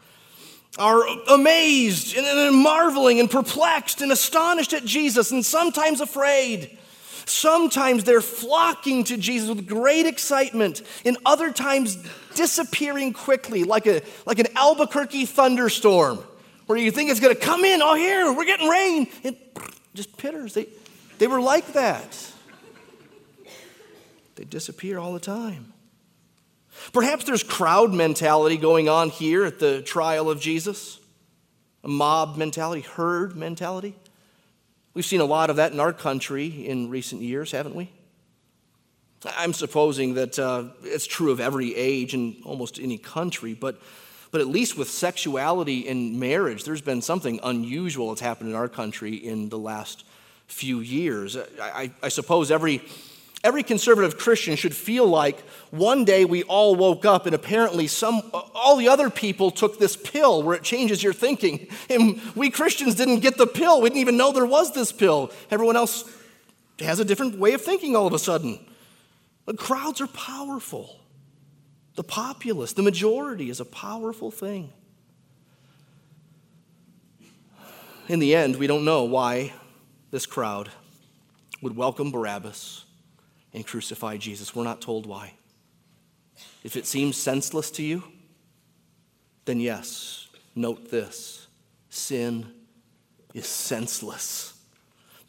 are 0.80 1.04
amazed 1.30 2.18
and 2.18 2.56
marveling 2.56 3.20
and 3.20 3.30
perplexed 3.30 4.02
and 4.02 4.12
astonished 4.12 4.74
at 4.74 4.86
Jesus 4.86 5.32
and 5.32 5.46
sometimes 5.46 6.02
afraid. 6.02 6.80
Sometimes 7.26 8.06
they're 8.06 8.22
flocking 8.22 9.04
to 9.06 9.18
Jesus 9.18 9.50
with 9.50 9.68
great 9.68 10.08
excitement, 10.08 10.82
and 11.06 11.16
other 11.26 11.52
times 11.52 11.98
disappearing 12.36 13.14
quickly, 13.14 13.64
like, 13.64 13.88
a, 13.88 14.02
like 14.26 14.40
an 14.40 14.48
Albuquerque 14.56 15.26
thunderstorm, 15.26 16.20
where 16.66 16.78
you 16.78 16.92
think 16.92 17.10
it's 17.10 17.20
going 17.20 17.36
to 17.36 17.42
come 17.42 17.64
in. 17.64 17.82
Oh, 17.82 17.96
here, 17.96 18.34
we're 18.34 18.46
getting 18.46 18.68
rain. 18.68 19.08
It 19.24 19.58
just 19.94 20.18
pitters. 20.18 20.54
They, 20.54 20.68
they 21.20 21.28
were 21.28 21.42
like 21.42 21.74
that. 21.74 22.32
They 24.36 24.46
disappear 24.46 24.98
all 24.98 25.14
the 25.14 25.20
time. 25.20 25.74
Perhaps 26.92 27.26
there's 27.26 27.44
crowd 27.44 27.94
mentality 27.94 28.58
going 28.58 28.90
on 28.90 29.10
here 29.10 29.46
at 29.46 29.60
the 29.60 29.82
trial 29.82 30.30
of 30.30 30.42
Jesus, 30.42 31.00
a 31.84 31.88
mob 31.88 32.36
mentality, 32.38 32.82
herd 32.82 33.36
mentality. 33.36 33.96
We've 34.94 35.06
seen 35.06 35.22
a 35.22 35.26
lot 35.26 35.50
of 35.50 35.58
that 35.58 35.72
in 35.72 35.80
our 35.80 35.94
country 35.94 36.48
in 36.68 36.90
recent 36.90 37.22
years, 37.22 37.52
haven't 37.52 37.76
we? 37.76 37.92
I'm 39.26 39.54
supposing 39.54 40.16
that 40.16 40.38
uh, 40.38 40.66
it's 40.84 41.06
true 41.06 41.32
of 41.32 41.40
every 41.40 41.76
age 41.76 42.14
and 42.14 42.36
almost 42.44 42.80
any 42.80 42.98
country, 42.98 43.54
but, 43.54 43.82
but 44.32 44.42
at 44.42 44.48
least 44.48 44.78
with 44.78 44.90
sexuality 44.90 45.88
and 45.88 46.20
marriage, 46.20 46.64
there's 46.64 46.82
been 46.82 47.02
something 47.02 47.40
unusual 47.44 48.10
that's 48.10 48.22
happened 48.22 48.50
in 48.50 48.56
our 48.56 48.70
country 48.70 49.16
in 49.16 49.50
the 49.50 49.60
last 49.60 50.06
few 50.48 50.80
years. 50.80 51.38
I, 51.38 51.44
I, 51.62 51.92
I 52.04 52.08
suppose 52.10 52.52
every 52.52 52.82
Every 53.44 53.62
conservative 53.62 54.18
Christian 54.18 54.56
should 54.56 54.74
feel 54.74 55.06
like 55.06 55.42
one 55.70 56.06
day 56.06 56.24
we 56.24 56.44
all 56.44 56.76
woke 56.76 57.04
up 57.04 57.26
and 57.26 57.36
apparently 57.36 57.88
some, 57.88 58.22
all 58.34 58.78
the 58.78 58.88
other 58.88 59.10
people 59.10 59.52
took 59.52 59.80
this 59.80 59.98
pill 59.98 60.42
where 60.44 60.56
it 60.56 60.64
changes 60.64 61.04
your 61.04 61.14
thinking. 61.14 61.68
And 61.90 62.22
we 62.36 62.50
Christians 62.50 62.96
didn't 62.96 63.20
get 63.20 63.38
the 63.38 63.46
pill. 63.46 63.82
We 63.82 63.90
didn't 63.90 64.00
even 64.00 64.16
know 64.16 64.32
there 64.32 64.46
was 64.46 64.74
this 64.74 64.94
pill. 64.94 65.32
Everyone 65.52 65.76
else 65.76 66.10
has 66.80 67.00
a 67.00 67.06
different 67.06 67.38
way 67.38 67.54
of 67.54 67.62
thinking 67.62 67.96
all 67.96 68.08
of 68.08 68.14
a 68.14 68.20
sudden. 68.20 68.58
The 69.46 69.54
crowds 69.54 70.02
are 70.02 70.08
powerful. 70.08 71.00
The 71.96 72.04
populace, 72.04 72.74
the 72.74 72.82
majority, 72.82 73.50
is 73.50 73.60
a 73.60 73.66
powerful 73.66 74.32
thing. 74.32 74.72
In 78.08 78.20
the 78.20 78.36
end, 78.36 78.58
we 78.58 78.68
don't 78.68 78.86
know 78.86 79.04
why 79.04 79.54
this 80.12 80.26
crowd 80.26 80.70
would 81.62 81.76
welcome 81.76 82.12
Barabbas 82.12 82.86
and 83.54 83.66
crucify 83.66 84.18
Jesus. 84.18 84.56
We're 84.56 84.64
not 84.64 84.82
told 84.82 85.06
why. 85.06 85.34
If 86.64 86.76
it 86.76 86.86
seems 86.86 87.18
senseless 87.18 87.72
to 87.72 87.84
you, 87.84 88.04
then 89.46 89.60
yes, 89.60 90.28
note 90.56 90.90
this 90.90 91.48
sin 91.90 92.52
is 93.34 93.46
senseless. 93.46 94.60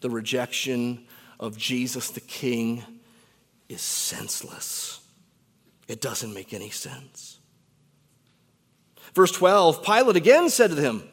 The 0.01 0.11
rejection 0.11 1.07
of 1.39 1.57
Jesus 1.57 2.11
the 2.11 2.21
King 2.21 2.83
is 3.69 3.81
senseless. 3.81 5.01
It 5.89 6.01
doesn't 6.01 6.33
make 6.33 6.53
any 6.53 6.71
sense. 6.71 7.39
Verse 9.15 9.33
12 9.33 9.83
Pilate 9.83 10.17
again 10.17 10.51
said 10.51 10.71
to 10.71 10.77
them, 10.77 11.05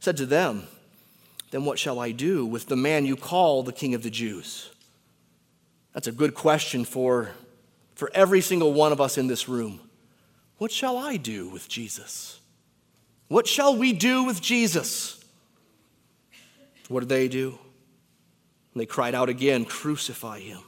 said 0.00 0.16
to 0.18 0.26
them, 0.26 0.64
Then 1.50 1.64
what 1.64 1.78
shall 1.78 1.98
I 1.98 2.12
do 2.12 2.44
with 2.44 2.66
the 2.66 2.76
man 2.76 3.06
you 3.06 3.16
call 3.16 3.62
the 3.62 3.72
King 3.72 3.94
of 3.94 4.02
the 4.02 4.10
Jews? 4.10 4.70
That's 5.92 6.06
a 6.06 6.12
good 6.12 6.34
question 6.34 6.84
for, 6.84 7.30
for 7.94 8.10
every 8.12 8.40
single 8.40 8.72
one 8.72 8.92
of 8.92 9.00
us 9.00 9.16
in 9.16 9.28
this 9.28 9.48
room. 9.48 9.80
What 10.58 10.70
shall 10.70 10.98
I 10.98 11.16
do 11.16 11.48
with 11.48 11.68
Jesus? 11.68 12.40
What 13.28 13.46
shall 13.46 13.76
we 13.76 13.92
do 13.92 14.24
with 14.24 14.40
Jesus? 14.40 15.22
What 16.88 17.00
did 17.00 17.08
they 17.08 17.28
do? 17.28 17.58
And 18.72 18.80
they 18.80 18.86
cried 18.86 19.14
out 19.14 19.28
again, 19.28 19.64
Crucify 19.64 20.40
him. 20.40 20.60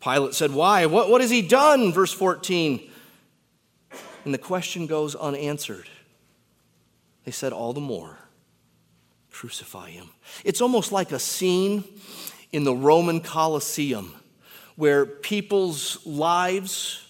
Pilate 0.00 0.34
said, 0.34 0.52
Why? 0.52 0.86
What, 0.86 1.10
what 1.10 1.20
has 1.20 1.30
he 1.30 1.42
done? 1.42 1.92
Verse 1.92 2.12
14. 2.12 2.90
And 4.24 4.34
the 4.34 4.38
question 4.38 4.86
goes 4.86 5.14
unanswered. 5.14 5.88
They 7.24 7.32
said, 7.32 7.52
All 7.52 7.72
the 7.72 7.80
more, 7.80 8.18
crucify 9.30 9.90
him. 9.90 10.10
It's 10.44 10.60
almost 10.60 10.92
like 10.92 11.12
a 11.12 11.18
scene 11.18 11.84
in 12.52 12.64
the 12.64 12.74
Roman 12.74 13.20
Colosseum 13.20 14.14
where 14.76 15.04
people's 15.04 16.04
lives 16.06 17.04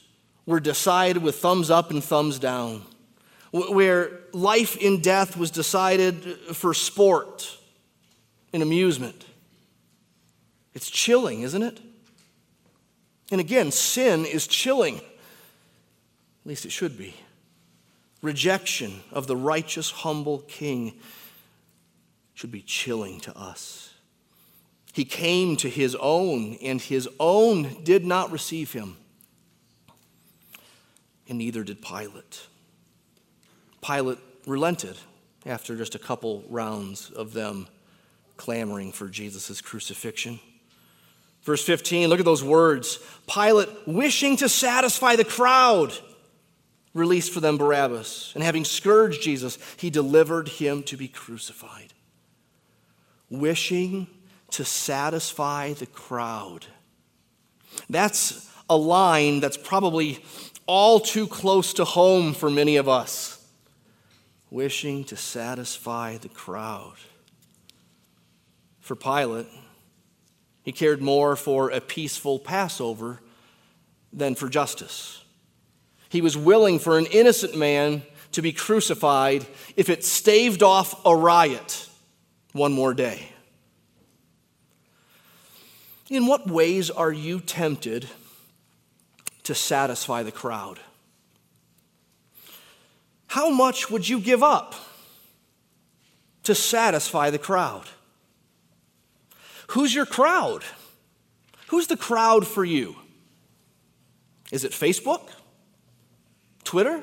were 0.46 0.60
decided 0.60 1.22
with 1.22 1.36
thumbs 1.36 1.70
up 1.70 1.90
and 1.90 2.02
thumbs 2.02 2.38
down, 2.38 2.82
where 3.52 4.20
life 4.32 4.76
in 4.78 5.02
death 5.02 5.36
was 5.36 5.50
decided 5.50 6.14
for 6.54 6.72
sport 6.72 7.58
and 8.54 8.62
amusement. 8.62 9.26
It's 10.72 10.88
chilling, 10.88 11.42
isn't 11.42 11.62
it? 11.62 11.80
And 13.30 13.40
again, 13.40 13.70
sin 13.70 14.24
is 14.24 14.46
chilling. 14.46 14.96
At 14.96 15.02
least 16.46 16.64
it 16.64 16.72
should 16.72 16.96
be. 16.96 17.14
Rejection 18.22 19.02
of 19.12 19.26
the 19.26 19.36
righteous, 19.36 19.90
humble 19.90 20.38
king 20.40 20.98
should 22.34 22.50
be 22.50 22.62
chilling 22.62 23.20
to 23.20 23.36
us. 23.36 23.94
He 24.92 25.04
came 25.04 25.56
to 25.58 25.68
his 25.68 25.94
own, 26.00 26.56
and 26.62 26.80
his 26.80 27.08
own 27.20 27.84
did 27.84 28.04
not 28.04 28.32
receive 28.32 28.72
him. 28.72 28.96
And 31.28 31.38
neither 31.38 31.62
did 31.62 31.82
Pilate. 31.82 32.46
Pilate 33.82 34.18
relented 34.46 34.96
after 35.46 35.76
just 35.76 35.94
a 35.94 35.98
couple 35.98 36.42
rounds 36.48 37.10
of 37.10 37.32
them 37.32 37.68
clamoring 38.36 38.92
for 38.92 39.08
Jesus' 39.08 39.60
crucifixion. 39.60 40.40
Verse 41.48 41.64
15, 41.64 42.10
look 42.10 42.18
at 42.18 42.26
those 42.26 42.44
words. 42.44 42.98
Pilate, 43.26 43.70
wishing 43.86 44.36
to 44.36 44.50
satisfy 44.50 45.16
the 45.16 45.24
crowd, 45.24 45.94
released 46.92 47.32
for 47.32 47.40
them 47.40 47.56
Barabbas. 47.56 48.32
And 48.34 48.44
having 48.44 48.66
scourged 48.66 49.22
Jesus, 49.22 49.56
he 49.78 49.88
delivered 49.88 50.46
him 50.46 50.82
to 50.82 50.98
be 50.98 51.08
crucified. 51.08 51.94
Wishing 53.30 54.08
to 54.50 54.62
satisfy 54.62 55.72
the 55.72 55.86
crowd. 55.86 56.66
That's 57.88 58.52
a 58.68 58.76
line 58.76 59.40
that's 59.40 59.56
probably 59.56 60.22
all 60.66 61.00
too 61.00 61.26
close 61.26 61.72
to 61.72 61.86
home 61.86 62.34
for 62.34 62.50
many 62.50 62.76
of 62.76 62.90
us. 62.90 63.42
Wishing 64.50 65.02
to 65.04 65.16
satisfy 65.16 66.18
the 66.18 66.28
crowd. 66.28 66.96
For 68.80 68.94
Pilate, 68.94 69.46
he 70.68 70.72
cared 70.72 71.00
more 71.00 71.34
for 71.34 71.70
a 71.70 71.80
peaceful 71.80 72.38
Passover 72.38 73.22
than 74.12 74.34
for 74.34 74.50
justice. 74.50 75.24
He 76.10 76.20
was 76.20 76.36
willing 76.36 76.78
for 76.78 76.98
an 76.98 77.06
innocent 77.06 77.56
man 77.56 78.02
to 78.32 78.42
be 78.42 78.52
crucified 78.52 79.46
if 79.76 79.88
it 79.88 80.04
staved 80.04 80.62
off 80.62 81.06
a 81.06 81.16
riot 81.16 81.88
one 82.52 82.74
more 82.74 82.92
day. 82.92 83.30
In 86.10 86.26
what 86.26 86.46
ways 86.46 86.90
are 86.90 87.12
you 87.12 87.40
tempted 87.40 88.06
to 89.44 89.54
satisfy 89.54 90.22
the 90.22 90.30
crowd? 90.30 90.80
How 93.28 93.48
much 93.48 93.90
would 93.90 94.06
you 94.06 94.20
give 94.20 94.42
up 94.42 94.74
to 96.42 96.54
satisfy 96.54 97.30
the 97.30 97.38
crowd? 97.38 97.88
Who's 99.68 99.94
your 99.94 100.06
crowd? 100.06 100.64
Who's 101.68 101.86
the 101.86 101.96
crowd 101.96 102.46
for 102.46 102.64
you? 102.64 102.96
Is 104.50 104.64
it 104.64 104.72
Facebook? 104.72 105.28
Twitter? 106.64 107.02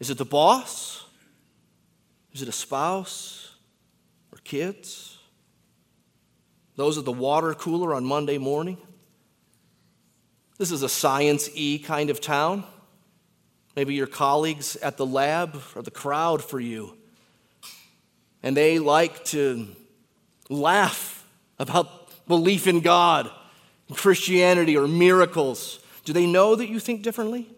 Is 0.00 0.10
it 0.10 0.18
the 0.18 0.24
boss? 0.24 1.04
Is 2.32 2.42
it 2.42 2.48
a 2.48 2.52
spouse 2.52 3.54
or 4.32 4.38
kids? 4.44 5.18
Those 6.76 6.98
at 6.98 7.04
the 7.04 7.12
water 7.12 7.54
cooler 7.54 7.94
on 7.94 8.04
Monday 8.04 8.38
morning. 8.38 8.78
This 10.58 10.72
is 10.72 10.82
a 10.82 10.88
science 10.88 11.48
E 11.54 11.78
kind 11.78 12.10
of 12.10 12.20
town. 12.20 12.64
Maybe 13.76 13.94
your 13.94 14.08
colleagues 14.08 14.74
at 14.76 14.96
the 14.96 15.06
lab 15.06 15.60
are 15.76 15.82
the 15.82 15.90
crowd 15.92 16.42
for 16.42 16.58
you. 16.58 16.96
And 18.42 18.56
they 18.56 18.80
like 18.80 19.24
to 19.26 19.68
laugh 20.48 21.17
about 21.58 22.26
belief 22.26 22.66
in 22.66 22.80
God, 22.80 23.30
Christianity, 23.92 24.76
or 24.76 24.86
miracles. 24.86 25.80
Do 26.04 26.12
they 26.12 26.26
know 26.26 26.54
that 26.54 26.68
you 26.68 26.78
think 26.78 27.02
differently? 27.02 27.48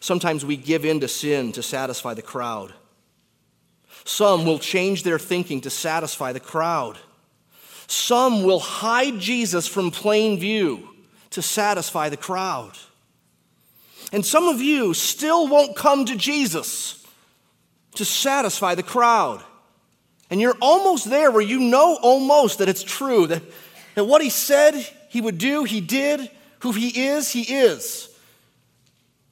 Sometimes 0.00 0.44
we 0.44 0.56
give 0.56 0.84
in 0.84 1.00
to 1.00 1.08
sin 1.08 1.52
to 1.52 1.62
satisfy 1.62 2.14
the 2.14 2.22
crowd. 2.22 2.72
Some 4.04 4.44
will 4.44 4.58
change 4.58 5.02
their 5.02 5.18
thinking 5.18 5.60
to 5.62 5.70
satisfy 5.70 6.32
the 6.32 6.40
crowd. 6.40 6.98
Some 7.88 8.44
will 8.44 8.60
hide 8.60 9.18
Jesus 9.18 9.66
from 9.66 9.90
plain 9.90 10.38
view 10.38 10.88
to 11.30 11.42
satisfy 11.42 12.08
the 12.08 12.16
crowd. 12.16 12.72
And 14.12 14.24
some 14.24 14.48
of 14.48 14.60
you 14.60 14.94
still 14.94 15.48
won't 15.48 15.76
come 15.76 16.04
to 16.04 16.16
Jesus 16.16 17.04
to 17.94 18.04
satisfy 18.04 18.74
the 18.74 18.82
crowd. 18.82 19.42
And 20.30 20.40
you're 20.40 20.56
almost 20.60 21.08
there 21.08 21.30
where 21.30 21.42
you 21.42 21.60
know 21.60 21.98
almost 22.02 22.58
that 22.58 22.68
it's 22.68 22.82
true, 22.82 23.26
that, 23.28 23.42
that 23.94 24.04
what 24.04 24.22
he 24.22 24.30
said 24.30 24.74
he 25.08 25.20
would 25.20 25.38
do, 25.38 25.64
he 25.64 25.80
did, 25.80 26.30
who 26.60 26.72
he 26.72 27.06
is, 27.06 27.30
he 27.30 27.42
is. 27.42 28.08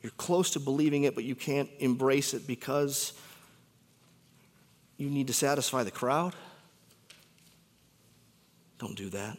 You're 0.03 0.13
close 0.17 0.51
to 0.51 0.61
believing 0.61 1.05
it, 1.05 1.15
but 1.15 1.25
you 1.25 1.35
can't 1.35 1.69
embrace 1.79 2.35
it 2.35 2.47
because 2.47 3.13
you 4.97 5.11
need 5.11 5.27
to 5.27 5.33
satisfy 5.33 5.83
the 5.83 5.91
crowd? 5.91 6.35
Don't 8.79 8.97
do 8.97 9.11
that. 9.11 9.37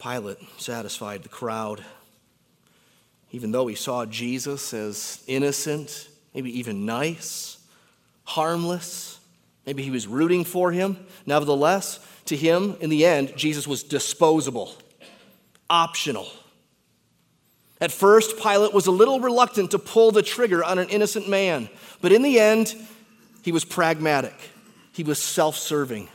Pilate 0.00 0.38
satisfied 0.58 1.22
the 1.22 1.28
crowd. 1.28 1.84
Even 3.32 3.52
though 3.52 3.66
he 3.66 3.74
saw 3.74 4.06
Jesus 4.06 4.72
as 4.72 5.22
innocent, 5.26 6.08
maybe 6.34 6.58
even 6.58 6.86
nice, 6.86 7.58
harmless, 8.24 9.19
maybe 9.70 9.84
he 9.84 9.90
was 9.92 10.08
rooting 10.08 10.42
for 10.42 10.72
him, 10.72 10.96
nevertheless, 11.26 12.00
to 12.24 12.34
him, 12.34 12.76
in 12.80 12.90
the 12.90 13.06
end, 13.06 13.32
Jesus 13.36 13.68
was 13.68 13.84
disposable, 13.84 14.74
optional. 15.70 16.26
At 17.80 17.92
first, 17.92 18.36
Pilate 18.42 18.74
was 18.74 18.88
a 18.88 18.90
little 18.90 19.20
reluctant 19.20 19.70
to 19.70 19.78
pull 19.78 20.10
the 20.10 20.24
trigger 20.24 20.64
on 20.64 20.80
an 20.80 20.88
innocent 20.88 21.28
man, 21.28 21.68
but 22.00 22.10
in 22.10 22.22
the 22.22 22.40
end, 22.40 22.74
he 23.42 23.52
was 23.52 23.64
pragmatic, 23.64 24.34
he 24.90 25.04
was 25.04 25.22
self 25.22 25.56
serving, 25.56 26.08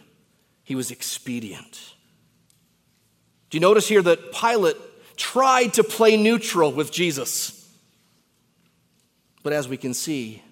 he 0.66 0.76
was 0.76 0.92
expedient. 0.92 1.94
Do 3.50 3.56
you 3.56 3.62
notice 3.62 3.88
here 3.88 4.02
that 4.02 4.34
Pilate 4.34 4.76
tried 5.16 5.76
to 5.76 5.84
play 5.86 6.18
neutral 6.18 6.74
with 6.74 6.92
Jesus? 6.92 7.74
But 9.44 9.54
as 9.54 9.70
we 9.70 9.78
can 9.78 9.94
see, 9.94 10.44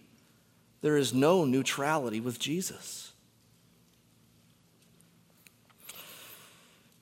there 0.84 0.98
is 0.98 1.14
no 1.14 1.46
neutrality 1.46 2.20
with 2.20 2.38
Jesus. 2.38 3.14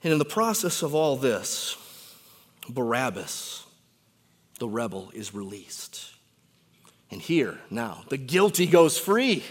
And 0.03 0.13
in 0.13 0.19
the 0.19 0.25
process 0.25 0.83
of 0.83 0.93
all 0.93 1.17
this, 1.17 1.75
Barabbas, 2.69 3.65
the 4.59 4.67
rebel, 4.69 5.11
is 5.15 5.33
released. 5.33 6.11
And 7.09 7.19
here, 7.21 7.57
now, 7.71 8.03
the 8.09 8.17
guilty 8.17 8.67
goes 8.67 8.99
free. 8.99 9.43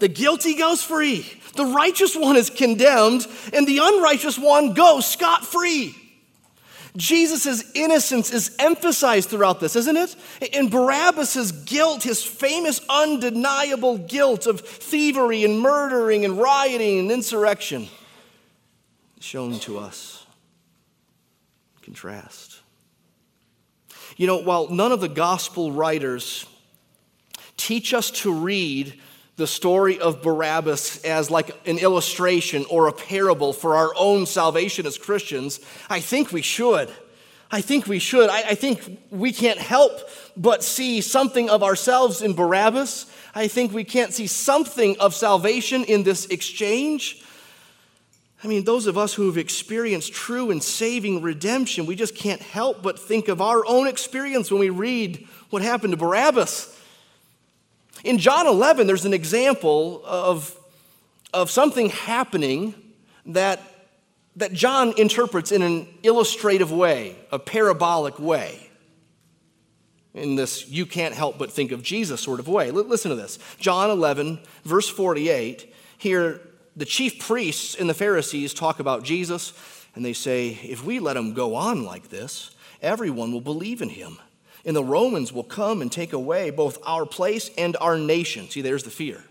The 0.00 0.08
guilty 0.08 0.56
goes 0.56 0.82
free. 0.82 1.24
The 1.54 1.66
righteous 1.66 2.16
one 2.16 2.36
is 2.36 2.50
condemned, 2.50 3.24
and 3.52 3.68
the 3.68 3.78
unrighteous 3.80 4.36
one 4.36 4.74
goes 4.74 5.06
scot 5.06 5.46
free. 5.46 5.94
Jesus' 6.96 7.64
innocence 7.74 8.32
is 8.32 8.54
emphasized 8.58 9.28
throughout 9.28 9.58
this, 9.58 9.74
isn't 9.74 9.96
it? 9.96 10.14
In 10.52 10.68
Barabbas' 10.68 11.50
guilt, 11.50 12.04
his 12.04 12.22
famous 12.22 12.80
undeniable 12.88 13.98
guilt 13.98 14.46
of 14.46 14.60
thievery 14.60 15.44
and 15.44 15.60
murdering 15.60 16.24
and 16.24 16.38
rioting 16.38 17.00
and 17.00 17.10
insurrection, 17.10 17.88
shown 19.18 19.58
to 19.60 19.78
us. 19.78 20.24
Contrast. 21.82 22.60
You 24.16 24.28
know, 24.28 24.36
while 24.38 24.68
none 24.68 24.92
of 24.92 25.00
the 25.00 25.08
gospel 25.08 25.72
writers 25.72 26.46
teach 27.56 27.92
us 27.92 28.10
to 28.10 28.32
read 28.32 29.00
the 29.36 29.46
story 29.46 29.98
of 29.98 30.22
Barabbas 30.22 31.04
as 31.04 31.30
like 31.30 31.50
an 31.66 31.78
illustration 31.78 32.64
or 32.70 32.86
a 32.86 32.92
parable 32.92 33.52
for 33.52 33.76
our 33.76 33.92
own 33.96 34.26
salvation 34.26 34.86
as 34.86 34.96
Christians, 34.96 35.60
I 35.90 36.00
think 36.00 36.30
we 36.32 36.42
should. 36.42 36.92
I 37.50 37.60
think 37.60 37.86
we 37.86 37.98
should. 37.98 38.30
I, 38.30 38.50
I, 38.50 38.54
think 38.54 39.00
we 39.10 39.32
can't 39.32 39.58
help 39.58 39.92
but 40.36 40.64
see 40.64 41.00
something 41.00 41.50
of 41.50 41.62
ourselves 41.62 42.22
in 42.22 42.34
Barabbas. 42.34 43.06
I 43.34 43.48
think 43.48 43.72
we 43.72 43.84
can't 43.84 44.12
see 44.12 44.26
something 44.26 44.96
of 44.98 45.14
salvation 45.14 45.84
in 45.84 46.04
this 46.04 46.26
exchange. 46.26 47.22
I 48.42 48.46
mean, 48.46 48.64
those 48.64 48.86
of 48.86 48.98
us 48.98 49.14
who 49.14 49.26
have 49.26 49.38
experienced 49.38 50.12
true 50.12 50.50
and 50.50 50.62
saving 50.62 51.22
redemption, 51.22 51.86
we 51.86 51.96
just 51.96 52.14
can't 52.14 52.42
help 52.42 52.82
but 52.82 52.98
think 52.98 53.28
of 53.28 53.40
our 53.40 53.64
own 53.66 53.86
experience 53.86 54.50
when 54.50 54.60
we 54.60 54.70
read 54.70 55.26
what 55.50 55.62
happened 55.62 55.92
to 55.92 55.96
Barabbas. 55.96 56.73
In 58.04 58.18
John 58.18 58.46
11, 58.46 58.86
there's 58.86 59.06
an 59.06 59.14
example 59.14 60.02
of, 60.04 60.54
of 61.32 61.50
something 61.50 61.88
happening 61.88 62.74
that, 63.26 63.60
that 64.36 64.52
John 64.52 64.92
interprets 64.98 65.50
in 65.50 65.62
an 65.62 65.88
illustrative 66.02 66.70
way, 66.70 67.16
a 67.32 67.38
parabolic 67.38 68.18
way. 68.18 68.68
In 70.12 70.36
this, 70.36 70.68
you 70.68 70.84
can't 70.84 71.14
help 71.14 71.38
but 71.38 71.50
think 71.50 71.72
of 71.72 71.82
Jesus 71.82 72.20
sort 72.20 72.40
of 72.40 72.46
way. 72.46 72.70
listen 72.70 73.08
to 73.08 73.16
this 73.16 73.38
John 73.58 73.90
11, 73.90 74.38
verse 74.64 74.88
48. 74.88 75.74
Here, 75.96 76.42
the 76.76 76.84
chief 76.84 77.18
priests 77.18 77.74
and 77.74 77.88
the 77.88 77.94
Pharisees 77.94 78.52
talk 78.52 78.80
about 78.80 79.02
Jesus, 79.02 79.54
and 79.94 80.04
they 80.04 80.12
say, 80.12 80.58
If 80.62 80.84
we 80.84 80.98
let 80.98 81.16
him 81.16 81.32
go 81.32 81.54
on 81.54 81.84
like 81.84 82.10
this, 82.10 82.50
everyone 82.82 83.32
will 83.32 83.40
believe 83.40 83.80
in 83.80 83.88
him 83.88 84.18
and 84.64 84.74
the 84.74 84.84
Romans 84.84 85.32
will 85.32 85.44
come 85.44 85.82
and 85.82 85.90
take 85.92 86.12
away 86.12 86.50
both 86.50 86.78
our 86.84 87.04
place 87.04 87.50
and 87.58 87.76
our 87.80 87.98
nation. 87.98 88.48
See, 88.48 88.62
there's 88.62 88.84
the 88.84 88.90
fear. 88.90 89.22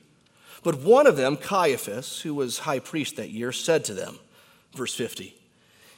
But 0.64 0.80
one 0.80 1.08
of 1.08 1.18
them, 1.18 1.38
Caiaphas, 1.38 2.22
who 2.22 2.34
was 2.34 2.60
high 2.60 2.80
priest 2.80 3.18
that 3.18 3.30
year, 3.30 3.52
said 3.52 3.84
to 3.86 3.94
them, 3.94 4.20
verse 4.76 4.96
50, 4.96 5.36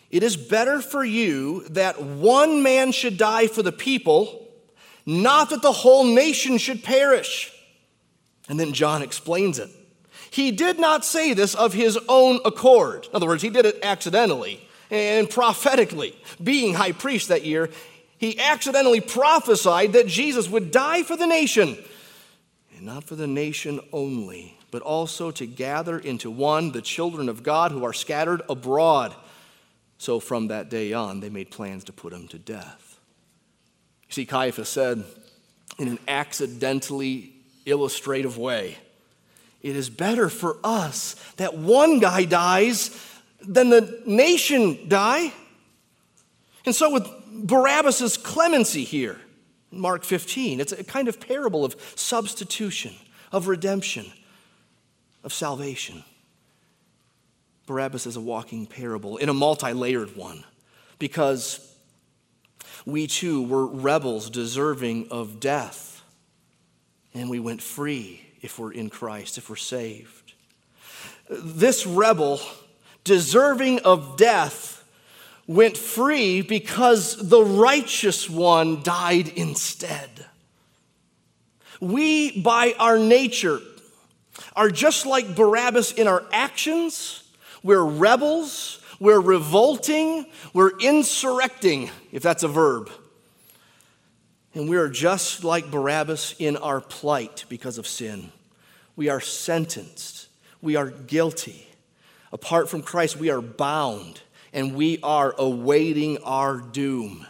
It 0.10 0.24
is 0.24 0.36
better 0.36 0.82
for 0.82 1.04
you 1.04 1.68
that 1.70 2.02
one 2.02 2.64
man 2.64 2.92
should 2.92 3.18
die 3.18 3.48
for 3.48 3.62
the 3.62 3.72
people, 3.72 4.48
not 5.06 5.52
that 5.52 5.62
the 5.62 5.72
whole 5.72 6.04
nation 6.04 6.58
should 6.58 6.84
perish. 6.84 7.52
And 8.50 8.60
then 8.60 8.74
John 8.74 9.02
explains 9.02 9.60
it. 9.60 9.70
He 10.32 10.52
did 10.52 10.80
not 10.80 11.06
say 11.06 11.34
this 11.34 11.56
of 11.56 11.74
his 11.74 11.98
own 12.10 12.40
accord. 12.44 13.06
In 13.06 13.16
other 13.16 13.28
words, 13.28 13.44
he 13.44 13.50
did 13.50 13.66
it 13.66 13.80
accidentally 13.84 14.68
and 14.90 15.30
prophetically. 15.30 16.16
Being 16.44 16.74
high 16.74 16.92
priest 16.92 17.30
that 17.30 17.46
year, 17.46 17.70
he 18.18 18.40
accidentally 18.40 19.02
prophesied 19.02 19.94
that 19.94 20.08
Jesus 20.08 20.50
would 20.50 20.72
die 20.72 21.04
for 21.04 21.16
the 21.16 21.28
nation, 21.28 21.78
and 22.76 22.86
not 22.86 23.04
for 23.04 23.16
the 23.16 23.28
nation 23.28 23.80
only, 23.92 24.58
but 24.72 24.82
also 24.82 25.32
to 25.32 25.46
gather 25.46 26.00
into 26.00 26.30
one 26.30 26.72
the 26.72 26.82
children 26.82 27.30
of 27.30 27.44
God 27.44 27.72
who 27.72 27.84
are 27.84 27.94
scattered 27.94 28.42
abroad. 28.50 29.14
So 29.98 30.20
from 30.20 30.48
that 30.48 30.70
day 30.70 30.94
on, 30.94 31.20
they 31.20 31.30
made 31.30 31.52
plans 31.52 31.86
to 31.86 31.94
put 31.94 32.14
him 32.14 32.28
to 32.30 32.40
death. 32.40 33.00
You 34.08 34.14
see, 34.14 34.26
Caiaphas 34.26 34.70
said 34.70 35.04
in 35.80 35.88
an 35.88 36.00
accidentally 36.08 37.34
illustrative 37.66 38.38
way, 38.38 38.78
it 39.62 39.76
is 39.76 39.90
better 39.90 40.30
for 40.30 40.58
us 40.64 41.16
that 41.38 41.58
one 41.58 42.00
guy 42.00 42.26
dies 42.26 42.96
than 43.42 43.70
the 43.70 44.02
nation 44.06 44.88
die. 44.88 45.34
And 46.66 46.76
so, 46.76 46.92
with 46.92 47.08
Barabbas' 47.44 48.18
clemency 48.18 48.84
here, 48.84 49.20
Mark 49.72 50.04
15, 50.04 50.60
it's 50.60 50.72
a 50.72 50.84
kind 50.84 51.08
of 51.08 51.20
parable 51.20 51.66
of 51.66 51.76
substitution, 51.96 52.94
of 53.32 53.48
redemption, 53.48 54.06
of 55.24 55.34
salvation. 55.34 56.04
Barabbas 57.66 58.06
is 58.06 58.16
a 58.16 58.22
walking 58.22 58.66
parable 58.66 59.18
in 59.18 59.28
a 59.28 59.34
multi 59.34 59.74
layered 59.74 60.16
one 60.16 60.44
because 61.00 61.76
we 62.86 63.08
too 63.08 63.44
were 63.44 63.66
rebels 63.66 64.30
deserving 64.30 65.08
of 65.10 65.40
death, 65.40 66.04
and 67.14 67.30
we 67.30 67.40
went 67.40 67.62
free 67.62 68.22
if 68.42 68.60
we're 68.60 68.72
in 68.72 68.90
Christ, 68.90 69.38
if 69.38 69.50
we're 69.50 69.56
saved. 69.56 70.34
This 71.30 71.88
rebel, 71.88 72.40
deserving 73.04 73.80
of 73.80 74.16
death, 74.18 74.75
went 75.48 75.78
free 75.78 76.42
because 76.42 77.30
the 77.30 77.44
righteous 77.44 78.30
one 78.30 78.82
died 78.82 79.28
instead. 79.30 80.10
We, 81.80 82.42
by 82.42 82.74
our 82.80 82.98
nature, 82.98 83.60
are 84.56 84.70
just 84.70 85.06
like 85.06 85.36
Barabbas 85.36 85.94
in 85.94 86.08
our 86.08 86.24
actions. 86.32 87.24
We're 87.64 87.84
rebels, 87.84 88.80
we're 89.00 89.20
revolting, 89.20 90.26
we're 90.54 90.78
insurrecting, 90.80 91.90
if 92.12 92.24
that's 92.24 92.44
a 92.44 92.48
verb. 92.48 92.90
And 94.54 94.70
we 94.70 94.78
are 94.78 94.90
just 94.90 95.44
like 95.44 95.70
Barabbas 95.70 96.36
in 96.40 96.56
our 96.58 96.80
plight 96.80 97.44
because 97.50 97.78
of 97.78 97.86
sin. 97.86 98.32
We 98.96 99.10
are 99.10 99.20
sentenced, 99.20 100.30
we 100.62 100.76
are 100.76 100.90
guilty. 100.90 101.68
Apart 102.32 102.70
from 102.70 102.82
Christ, 102.82 103.18
we 103.18 103.30
are 103.30 103.42
bound 103.42 104.22
and 104.56 104.74
we 104.74 104.98
are 105.04 105.36
awaiting 105.38 106.18
our 106.24 106.58
doom. 106.58 107.28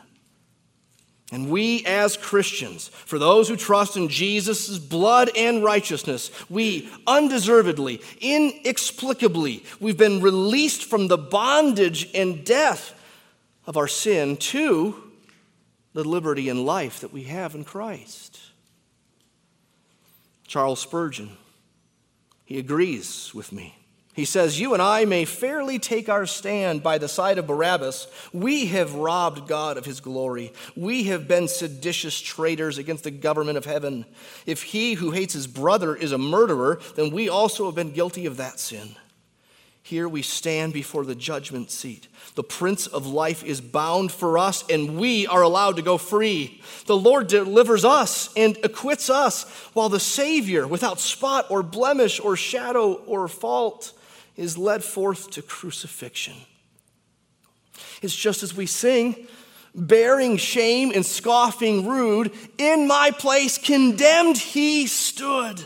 And 1.32 1.50
we, 1.50 1.84
as 1.88 2.16
Christians, 2.16 2.88
for 2.88 3.18
those 3.18 3.50
who 3.50 3.56
trust 3.56 3.98
in 3.98 4.10
Jesus' 4.10 4.78
blood 4.78 5.32
and 5.36 5.64
righteousness, 5.64 6.30
we 6.52 6.88
undeservedly, 7.08 8.00
inexplicably, 8.22 9.66
we've 9.80 9.98
been 9.98 10.22
released 10.22 10.86
from 10.86 11.08
the 11.08 11.18
bondage 11.18 12.08
and 12.14 12.46
death 12.46 12.94
of 13.66 13.76
our 13.76 13.88
sin 13.88 14.38
to 14.38 15.12
the 15.94 16.04
liberty 16.04 16.48
and 16.48 16.64
life 16.64 17.00
that 17.00 17.12
we 17.12 17.24
have 17.24 17.56
in 17.56 17.64
Christ. 17.64 18.40
Charles 20.46 20.80
Spurgeon, 20.80 21.32
he 22.46 22.60
agrees 22.60 23.34
with 23.34 23.52
me. 23.52 23.76
He 24.16 24.24
says, 24.24 24.62
You 24.62 24.74
and 24.74 24.82
I 24.82 25.04
may 25.04 25.26
fairly 25.26 25.78
take 25.78 26.08
our 26.08 26.26
stand 26.26 26.82
by 26.82 26.98
the 26.98 27.10
side 27.10 27.38
of 27.38 27.48
Barabbas. 27.48 28.08
We 28.32 28.68
have 28.68 28.96
robbed 28.96 29.46
God 29.46 29.78
of 29.78 29.84
his 29.84 30.00
glory. 30.00 30.54
We 30.74 31.04
have 31.06 31.28
been 31.28 31.50
seditious 31.50 32.22
traitors 32.22 32.78
against 32.78 33.04
the 33.04 33.12
government 33.12 33.58
of 33.58 33.66
heaven. 33.66 34.06
If 34.46 34.64
he 34.64 34.94
who 34.94 35.12
hates 35.12 35.34
his 35.34 35.48
brother 35.48 35.94
is 35.94 36.14
a 36.14 36.18
murderer, 36.18 36.80
then 36.96 37.12
we 37.12 37.28
also 37.28 37.66
have 37.66 37.76
been 37.76 37.92
guilty 37.92 38.26
of 38.26 38.38
that 38.38 38.58
sin. 38.58 38.96
Here 39.84 40.08
we 40.08 40.22
stand 40.22 40.74
before 40.74 41.06
the 41.06 41.14
judgment 41.14 41.70
seat. 41.70 42.08
The 42.34 42.44
Prince 42.44 42.88
of 42.88 43.06
Life 43.06 43.44
is 43.44 43.62
bound 43.62 44.12
for 44.12 44.38
us, 44.38 44.64
and 44.68 44.98
we 44.98 45.28
are 45.28 45.44
allowed 45.44 45.76
to 45.76 45.84
go 45.84 46.00
free. 46.00 46.60
The 46.88 46.98
Lord 46.98 47.28
delivers 47.28 47.86
us 47.86 48.34
and 48.36 48.58
acquits 48.64 49.12
us, 49.12 49.44
while 49.74 49.90
the 49.90 50.00
Savior, 50.00 50.66
without 50.66 51.00
spot 51.00 51.48
or 51.52 51.62
blemish 51.62 52.20
or 52.20 52.36
shadow 52.36 52.94
or 52.94 53.28
fault, 53.28 53.94
is 54.36 54.58
led 54.58 54.84
forth 54.84 55.32
to 55.32 55.42
crucifixion. 55.42 56.36
It's 58.02 58.16
just 58.16 58.44
as 58.44 58.56
we 58.56 58.66
sing, 58.66 59.28
bearing 59.74 60.38
shame 60.38 60.92
and 60.94 61.06
scoffing 61.06 61.88
rude, 61.88 62.32
in 62.58 62.88
my 62.88 63.12
place 63.12 63.58
condemned 63.58 64.38
he 64.38 64.88
stood. 64.88 65.66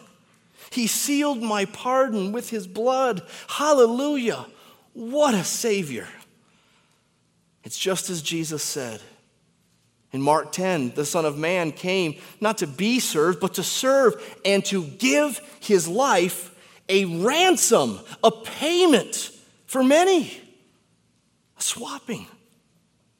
He 0.71 0.87
sealed 0.87 1.41
my 1.41 1.65
pardon 1.65 2.31
with 2.31 2.49
his 2.49 2.67
blood. 2.67 3.23
Hallelujah. 3.47 4.45
What 4.93 5.33
a 5.33 5.43
Savior. 5.43 6.07
It's 7.63 7.77
just 7.77 8.09
as 8.09 8.21
Jesus 8.21 8.63
said. 8.63 9.01
In 10.11 10.21
Mark 10.21 10.51
10, 10.51 10.95
the 10.95 11.05
Son 11.05 11.25
of 11.25 11.37
Man 11.37 11.71
came 11.71 12.15
not 12.41 12.59
to 12.59 12.67
be 12.67 12.99
served, 12.99 13.39
but 13.39 13.55
to 13.55 13.63
serve 13.63 14.15
and 14.43 14.65
to 14.65 14.83
give 14.83 15.39
his 15.59 15.87
life 15.87 16.48
a 16.89 17.05
ransom, 17.05 17.99
a 18.23 18.31
payment 18.31 19.31
for 19.67 19.83
many. 19.83 20.41
A 21.57 21.61
swapping. 21.61 22.25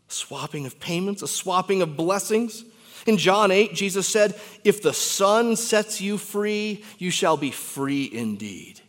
A 0.10 0.12
swapping 0.12 0.66
of 0.66 0.80
payments, 0.80 1.22
a 1.22 1.28
swapping 1.28 1.82
of 1.82 1.96
blessings. 1.96 2.66
In 3.06 3.18
John 3.18 3.52
8, 3.52 3.74
Jesus 3.74 4.08
said, 4.08 4.38
If 4.64 4.82
the 4.82 4.94
Son 4.94 5.56
sets 5.56 6.02
you 6.02 6.18
free, 6.18 6.84
you 6.98 7.12
shall 7.12 7.38
be 7.38 7.52
free 7.52 8.10
indeed. 8.12 8.82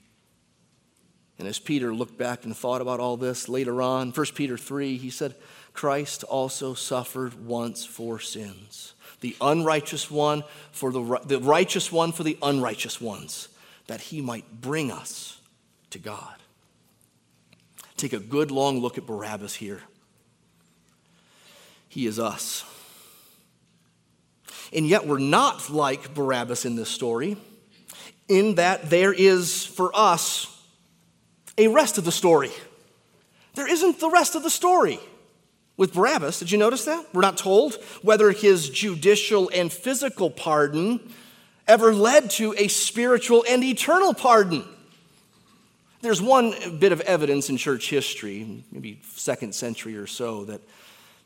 And 1.38 1.46
as 1.46 1.58
Peter 1.58 1.94
looked 1.94 2.18
back 2.18 2.44
and 2.44 2.56
thought 2.56 2.80
about 2.80 3.00
all 3.00 3.16
this 3.16 3.48
later 3.48 3.80
on, 3.80 4.10
1 4.10 4.26
Peter 4.34 4.58
3, 4.58 4.96
he 4.96 5.10
said, 5.10 5.34
Christ 5.72 6.24
also 6.24 6.74
suffered 6.74 7.46
once 7.46 7.84
for 7.84 8.18
sins. 8.18 8.94
The 9.20 9.36
unrighteous 9.40 10.10
one 10.10 10.44
for 10.72 10.90
the, 10.90 11.20
the 11.24 11.38
righteous 11.38 11.92
one 11.92 12.12
for 12.12 12.24
the 12.24 12.36
unrighteous 12.42 13.00
ones 13.00 13.48
that 13.90 14.00
he 14.00 14.20
might 14.20 14.60
bring 14.60 14.92
us 14.92 15.40
to 15.90 15.98
God. 15.98 16.36
Take 17.96 18.12
a 18.12 18.20
good 18.20 18.52
long 18.52 18.78
look 18.78 18.96
at 18.96 19.04
Barabbas 19.04 19.56
here. 19.56 19.82
He 21.88 22.06
is 22.06 22.20
us. 22.20 22.64
And 24.72 24.86
yet, 24.86 25.08
we're 25.08 25.18
not 25.18 25.70
like 25.70 26.14
Barabbas 26.14 26.64
in 26.64 26.76
this 26.76 26.88
story, 26.88 27.36
in 28.28 28.54
that 28.54 28.90
there 28.90 29.12
is 29.12 29.66
for 29.66 29.90
us 29.92 30.46
a 31.58 31.66
rest 31.66 31.98
of 31.98 32.04
the 32.04 32.12
story. 32.12 32.52
There 33.54 33.68
isn't 33.68 33.98
the 33.98 34.08
rest 34.08 34.36
of 34.36 34.44
the 34.44 34.50
story. 34.50 35.00
With 35.76 35.94
Barabbas, 35.94 36.38
did 36.38 36.52
you 36.52 36.58
notice 36.58 36.84
that? 36.84 37.06
We're 37.12 37.22
not 37.22 37.38
told 37.38 37.74
whether 38.02 38.30
his 38.30 38.70
judicial 38.70 39.50
and 39.52 39.72
physical 39.72 40.30
pardon 40.30 41.12
ever 41.70 41.94
led 41.94 42.30
to 42.30 42.52
a 42.58 42.66
spiritual 42.66 43.44
and 43.48 43.62
eternal 43.62 44.12
pardon. 44.12 44.64
There's 46.02 46.20
one 46.20 46.78
bit 46.80 46.90
of 46.90 47.00
evidence 47.02 47.48
in 47.48 47.56
church 47.56 47.88
history, 47.88 48.64
maybe 48.72 49.00
second 49.14 49.54
century 49.54 49.96
or 49.96 50.08
so, 50.08 50.44
that, 50.46 50.62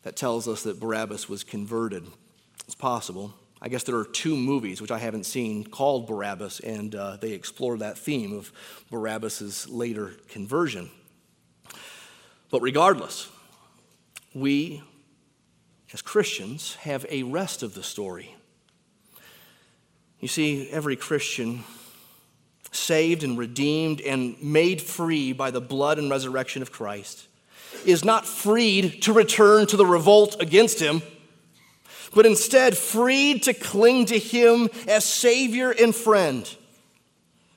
that 0.03 0.17
tells 0.17 0.47
us 0.47 0.65
that 0.65 0.79
Barabbas 0.79 1.31
was 1.31 1.45
converted. 1.45 2.05
It's 2.67 2.75
possible. 2.75 3.33
I 3.63 3.69
guess 3.71 3.85
there 3.85 3.97
are 3.97 4.05
two 4.05 4.37
movies, 4.37 4.83
which 4.83 4.91
I 4.91 4.99
haven't 4.99 5.25
seen, 5.25 5.65
called 5.65 6.07
Barabbas, 6.07 6.61
and 6.61 6.95
uh, 6.95 7.17
they 7.17 7.33
explore 7.33 7.79
that 7.79 7.97
theme 7.97 8.37
of 8.37 8.53
Barabbas' 8.91 9.67
later 9.67 10.13
conversion. 10.29 10.91
But 12.51 12.61
regardless, 12.61 13.31
we 14.35 14.83
as 15.95 16.03
Christians 16.03 16.75
have 16.81 17.07
a 17.09 17.23
rest 17.23 17.63
of 17.63 17.75
the 17.75 17.83
story. 17.83 18.35
You 20.25 20.29
see, 20.29 20.71
every 20.71 20.97
Christian 20.97 21.65
saved 22.73 23.25
and 23.25 23.37
redeemed 23.37 24.01
and 24.01 24.43
made 24.43 24.81
free 24.81 25.35
by 25.35 25.51
the 25.51 25.61
blood 25.61 25.99
and 25.99 26.09
resurrection 26.09 26.63
of 26.63 26.73
Christ 26.73 27.27
is 27.85 28.07
not 28.07 28.25
freed 28.25 29.03
to 29.03 29.13
return 29.13 29.67
to 29.67 29.77
the 29.77 29.85
revolt 29.85 30.41
against 30.41 30.81
him, 30.81 31.03
but 32.15 32.25
instead 32.25 32.75
freed 32.75 33.43
to 33.43 33.53
cling 33.53 34.07
to 34.07 34.19
him 34.19 34.71
as 34.89 35.05
Savior 35.05 35.73
and 35.73 35.95
friend, 35.95 36.57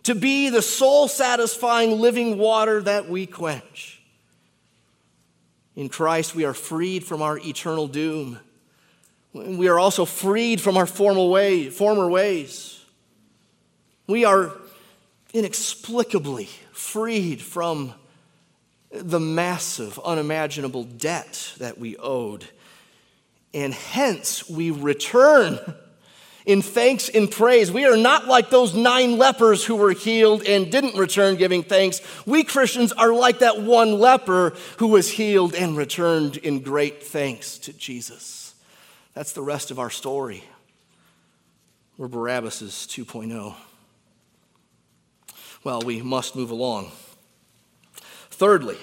to 0.03 0.13
be 0.13 0.49
the 0.49 0.61
soul 0.61 1.07
satisfying 1.07 2.01
living 2.01 2.37
water 2.37 2.81
that 2.81 3.07
we 3.07 3.27
quench. 3.27 4.03
In 5.73 5.87
Christ, 5.87 6.35
we 6.35 6.43
are 6.43 6.53
freed 6.53 7.05
from 7.05 7.21
our 7.21 7.37
eternal 7.37 7.87
doom. 7.87 8.41
We 9.33 9.67
are 9.67 9.77
also 9.77 10.05
freed 10.05 10.61
from 10.61 10.77
our 10.77 10.85
former, 10.85 11.25
way, 11.25 11.69
former 11.69 12.09
ways. 12.09 12.83
We 14.07 14.25
are 14.25 14.53
inexplicably 15.33 16.49
freed 16.71 17.41
from 17.41 17.93
the 18.91 19.19
massive, 19.19 19.99
unimaginable 19.99 20.83
debt 20.83 21.53
that 21.57 21.77
we 21.77 21.97
owed. 21.97 22.45
And 23.53 23.73
hence 23.73 24.49
we 24.49 24.71
return 24.71 25.59
in 26.45 26.61
thanks 26.61 27.09
and 27.09 27.29
praise. 27.29 27.71
We 27.71 27.85
are 27.85 27.97
not 27.97 28.27
like 28.27 28.49
those 28.49 28.73
nine 28.73 29.17
lepers 29.17 29.65
who 29.65 29.75
were 29.75 29.91
healed 29.91 30.43
and 30.43 30.71
didn't 30.71 30.97
return 30.97 31.35
giving 31.35 31.61
thanks. 31.61 32.01
We 32.25 32.45
Christians 32.45 32.93
are 32.93 33.13
like 33.13 33.39
that 33.39 33.61
one 33.61 33.99
leper 33.99 34.55
who 34.77 34.87
was 34.87 35.11
healed 35.11 35.53
and 35.53 35.75
returned 35.75 36.37
in 36.37 36.61
great 36.61 37.03
thanks 37.03 37.57
to 37.59 37.73
Jesus. 37.73 38.36
That's 39.17 39.31
the 39.31 39.41
rest 39.41 39.71
of 39.71 39.79
our 39.79 39.89
story. 39.89 40.43
We're 41.97 42.07
Barabbas's 42.07 42.87
2.0. 42.87 43.55
Well, 45.63 45.81
we 45.81 46.03
must 46.03 46.35
move 46.35 46.51
along. 46.51 46.91
Thirdly, 48.29 48.77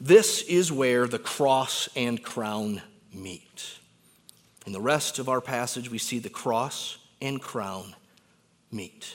this 0.00 0.40
is 0.40 0.72
where 0.72 1.06
the 1.06 1.18
cross 1.18 1.90
and 1.94 2.22
crown 2.22 2.80
meet. 3.12 3.80
In 4.64 4.72
the 4.72 4.80
rest 4.80 5.18
of 5.18 5.28
our 5.28 5.42
passage, 5.42 5.90
we 5.90 5.98
see 5.98 6.18
the 6.18 6.30
cross 6.30 6.96
and 7.20 7.38
crown 7.38 7.94
meet. 8.72 9.14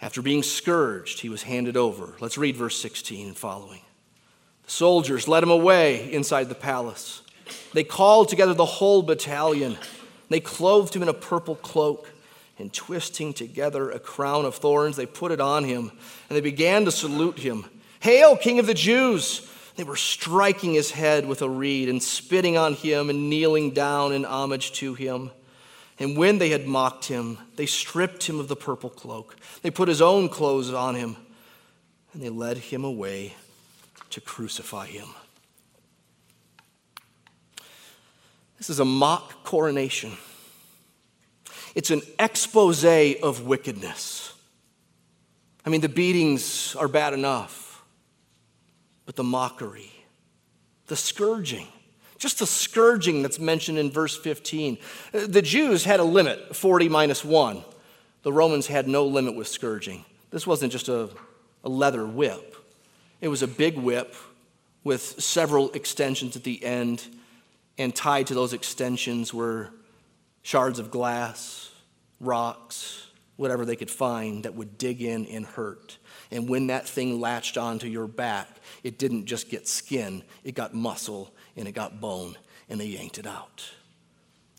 After 0.00 0.22
being 0.22 0.42
scourged, 0.42 1.20
he 1.20 1.28
was 1.28 1.42
handed 1.42 1.76
over. 1.76 2.14
Let's 2.20 2.38
read 2.38 2.56
verse 2.56 2.80
16 2.80 3.26
and 3.26 3.36
following. 3.36 3.82
The 4.64 4.70
soldiers 4.70 5.28
led 5.28 5.42
him 5.42 5.50
away 5.50 6.10
inside 6.10 6.48
the 6.48 6.54
palace. 6.54 7.20
They 7.72 7.84
called 7.84 8.28
together 8.28 8.54
the 8.54 8.64
whole 8.64 9.02
battalion. 9.02 9.76
They 10.28 10.40
clothed 10.40 10.94
him 10.94 11.02
in 11.02 11.08
a 11.08 11.14
purple 11.14 11.56
cloak, 11.56 12.10
and 12.58 12.72
twisting 12.72 13.34
together 13.34 13.90
a 13.90 13.98
crown 13.98 14.44
of 14.44 14.54
thorns, 14.54 14.96
they 14.96 15.06
put 15.06 15.30
it 15.30 15.40
on 15.40 15.64
him, 15.64 15.92
and 16.28 16.36
they 16.36 16.40
began 16.40 16.84
to 16.86 16.90
salute 16.90 17.38
him. 17.38 17.66
Hail, 18.00 18.36
King 18.36 18.58
of 18.58 18.66
the 18.66 18.74
Jews! 18.74 19.50
They 19.76 19.84
were 19.84 19.96
striking 19.96 20.72
his 20.72 20.90
head 20.90 21.26
with 21.26 21.42
a 21.42 21.50
reed 21.50 21.90
and 21.90 22.02
spitting 22.02 22.56
on 22.56 22.72
him 22.72 23.10
and 23.10 23.28
kneeling 23.28 23.72
down 23.72 24.12
in 24.12 24.24
homage 24.24 24.72
to 24.74 24.94
him. 24.94 25.30
And 25.98 26.16
when 26.16 26.38
they 26.38 26.48
had 26.48 26.66
mocked 26.66 27.06
him, 27.06 27.38
they 27.56 27.66
stripped 27.66 28.24
him 28.24 28.40
of 28.40 28.48
the 28.48 28.56
purple 28.56 28.90
cloak. 28.90 29.36
They 29.60 29.70
put 29.70 29.88
his 29.88 30.00
own 30.00 30.30
clothes 30.30 30.72
on 30.72 30.94
him, 30.94 31.16
and 32.14 32.22
they 32.22 32.30
led 32.30 32.56
him 32.56 32.84
away 32.84 33.34
to 34.10 34.20
crucify 34.22 34.86
him. 34.86 35.08
This 38.58 38.70
is 38.70 38.80
a 38.80 38.84
mock 38.84 39.44
coronation. 39.44 40.12
It's 41.74 41.90
an 41.90 42.02
expose 42.18 42.84
of 42.84 43.46
wickedness. 43.46 44.32
I 45.64 45.68
mean, 45.68 45.80
the 45.80 45.88
beatings 45.88 46.74
are 46.76 46.88
bad 46.88 47.12
enough 47.12 47.66
but 49.06 49.14
the 49.14 49.24
mockery, 49.24 49.92
the 50.88 50.96
scourging. 50.96 51.68
Just 52.18 52.40
the 52.40 52.46
scourging 52.46 53.22
that's 53.22 53.38
mentioned 53.38 53.78
in 53.78 53.90
verse 53.90 54.16
15. 54.16 54.78
The 55.12 55.42
Jews 55.42 55.84
had 55.84 56.00
a 56.00 56.04
limit, 56.04 56.56
40 56.56 56.88
minus 56.88 57.24
1. 57.24 57.62
The 58.22 58.32
Romans 58.32 58.66
had 58.66 58.88
no 58.88 59.06
limit 59.06 59.36
with 59.36 59.46
scourging. 59.48 60.04
This 60.30 60.46
wasn't 60.46 60.72
just 60.72 60.88
a, 60.88 61.08
a 61.62 61.68
leather 61.68 62.04
whip, 62.04 62.56
it 63.20 63.28
was 63.28 63.42
a 63.42 63.48
big 63.48 63.78
whip 63.78 64.14
with 64.84 65.02
several 65.02 65.70
extensions 65.72 66.36
at 66.36 66.44
the 66.44 66.64
end, 66.64 67.06
and 67.78 67.94
tied 67.94 68.28
to 68.28 68.34
those 68.34 68.52
extensions 68.52 69.32
were 69.34 69.70
shards 70.42 70.78
of 70.78 70.90
glass, 70.90 71.70
rocks, 72.20 73.08
whatever 73.36 73.64
they 73.64 73.76
could 73.76 73.90
find 73.90 74.44
that 74.44 74.54
would 74.54 74.78
dig 74.78 75.02
in 75.02 75.26
and 75.26 75.44
hurt. 75.44 75.98
And 76.30 76.48
when 76.48 76.68
that 76.68 76.88
thing 76.88 77.20
latched 77.20 77.58
onto 77.58 77.86
your 77.86 78.06
back, 78.06 78.48
it 78.82 78.98
didn't 78.98 79.26
just 79.26 79.48
get 79.48 79.68
skin, 79.68 80.22
it 80.44 80.54
got 80.54 80.74
muscle 80.74 81.34
and 81.56 81.68
it 81.68 81.72
got 81.72 82.00
bone, 82.00 82.36
and 82.68 82.80
they 82.80 82.86
yanked 82.86 83.18
it 83.18 83.26
out. 83.26 83.68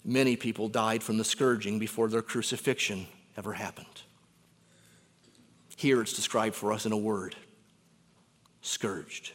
Many 0.06 0.36
people 0.36 0.70
died 0.70 1.04
from 1.04 1.18
the 1.18 1.24
scourging 1.24 1.80
before 1.80 2.08
their 2.08 2.22
crucifixion 2.22 3.08
ever 3.36 3.54
happened. 3.54 3.88
Here 5.76 6.02
it's 6.02 6.14
described 6.14 6.56
for 6.56 6.72
us 6.72 6.86
in 6.86 6.92
a 6.92 6.98
word 6.98 7.36
scourged. 8.62 9.32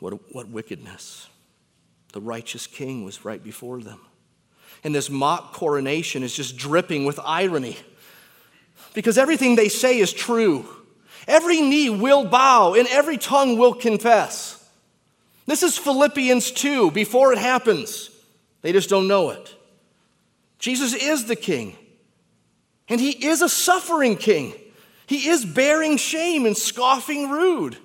What, 0.00 0.34
what 0.34 0.48
wickedness. 0.48 1.28
The 2.12 2.20
righteous 2.20 2.66
king 2.66 3.04
was 3.04 3.24
right 3.24 3.42
before 3.42 3.80
them. 3.80 4.00
And 4.84 4.94
this 4.94 5.10
mock 5.10 5.52
coronation 5.52 6.22
is 6.22 6.34
just 6.34 6.56
dripping 6.56 7.04
with 7.04 7.18
irony 7.24 7.76
because 8.94 9.18
everything 9.18 9.56
they 9.56 9.68
say 9.68 9.98
is 9.98 10.12
true. 10.12 10.66
Every 11.26 11.60
knee 11.60 11.88
will 11.88 12.24
bow 12.24 12.74
and 12.74 12.88
every 12.88 13.16
tongue 13.16 13.56
will 13.56 13.74
confess. 13.74 14.58
This 15.46 15.62
is 15.62 15.78
Philippians 15.78 16.50
2 16.52 16.90
before 16.90 17.32
it 17.32 17.38
happens. 17.38 18.10
They 18.62 18.72
just 18.72 18.88
don't 18.88 19.08
know 19.08 19.30
it. 19.30 19.54
Jesus 20.58 20.94
is 20.94 21.24
the 21.24 21.34
king, 21.34 21.76
and 22.88 23.00
he 23.00 23.26
is 23.26 23.42
a 23.42 23.48
suffering 23.48 24.16
king. 24.16 24.54
He 25.06 25.28
is 25.28 25.44
bearing 25.44 25.96
shame 25.96 26.46
and 26.46 26.56
scoffing 26.56 27.30
rude. 27.30 27.76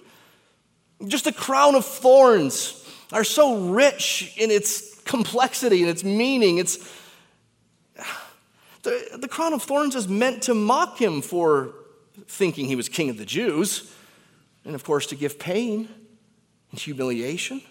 Just 1.08 1.26
a 1.26 1.32
crown 1.32 1.74
of 1.74 1.86
thorns 1.86 2.87
are 3.12 3.24
so 3.24 3.70
rich 3.70 4.34
in 4.38 4.52
its 4.52 5.00
complexity 5.02 5.82
and 5.82 5.90
its 5.90 6.04
meaning. 6.04 6.58
It's 6.58 6.78
the, 8.84 9.18
the 9.20 9.28
crown 9.28 9.54
of 9.54 9.64
thorns 9.64 9.96
is 9.96 10.08
meant 10.08 10.44
to 10.44 10.54
mock 10.54 11.00
him 11.00 11.22
for 11.22 11.74
thinking 12.28 12.66
he 12.66 12.76
was 12.76 12.90
king 12.90 13.10
of 13.10 13.18
the 13.18 13.26
Jews, 13.26 13.94
and 14.66 14.76
of 14.76 14.84
course 14.84 15.06
to 15.08 15.16
give 15.16 15.40
pain 15.40 15.90
and 16.72 16.80
humiliation. 16.80 17.62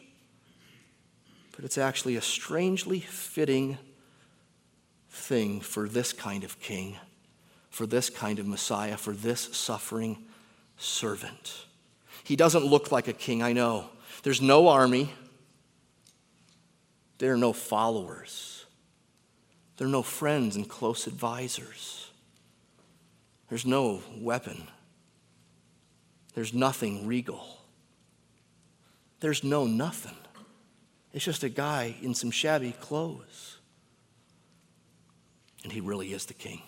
But 1.55 1.65
it's 1.65 1.79
actually 1.79 2.17
a 2.17 2.21
strangely 2.21 3.01
fitting 3.01 3.79
thing 5.11 5.61
for 5.61 5.89
this 5.89 6.13
kind 6.13 6.45
of 6.45 6.61
king, 6.61 6.97
for 7.71 7.87
this 7.87 8.11
kind 8.11 8.39
of 8.39 8.47
Messiah, 8.47 8.97
for 8.97 9.13
this 9.13 9.41
suffering 9.57 10.19
servant. 10.77 11.67
He 12.25 12.37
doesn't 12.37 12.65
look 12.65 12.93
like 12.93 13.09
a 13.09 13.13
king, 13.13 13.43
I 13.43 13.53
know. 13.53 13.87
There's 14.23 14.43
no 14.43 14.69
army, 14.69 15.13
there 17.19 17.33
are 17.33 17.39
no 17.39 17.53
followers. 17.53 18.67
There 19.77 19.87
are 19.87 19.91
no 19.91 20.03
friends 20.03 20.57
and 20.57 20.69
close 20.69 21.07
advisors. 21.07 22.11
There's 23.49 23.67
no 23.67 24.03
weapon. 24.19 24.69
There's 26.35 26.53
nothing 26.53 27.07
regal. 27.07 27.59
There's 29.21 29.43
no 29.45 29.67
nothing. 29.67 30.17
It's 31.13 31.25
just 31.25 31.45
a 31.45 31.49
guy 31.49 31.97
in 32.03 32.15
some 32.15 32.31
shabby 32.31 32.73
clothes. 32.73 33.57
And 35.63 35.73
he 35.73 35.81
really 35.81 36.13
is 36.13 36.27
the 36.27 36.35
king. 36.35 36.63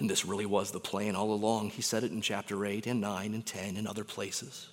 And 0.00 0.10
this 0.10 0.24
really 0.24 0.46
was 0.46 0.70
the 0.70 0.80
plan 0.80 1.14
all 1.14 1.32
along. 1.32 1.70
He 1.70 1.82
said 1.82 2.02
it 2.02 2.10
in 2.10 2.20
chapter 2.20 2.64
8 2.64 2.86
and 2.86 3.00
9 3.00 3.34
and 3.34 3.46
10 3.46 3.76
and 3.76 3.86
other 3.86 4.02
places. 4.02 4.68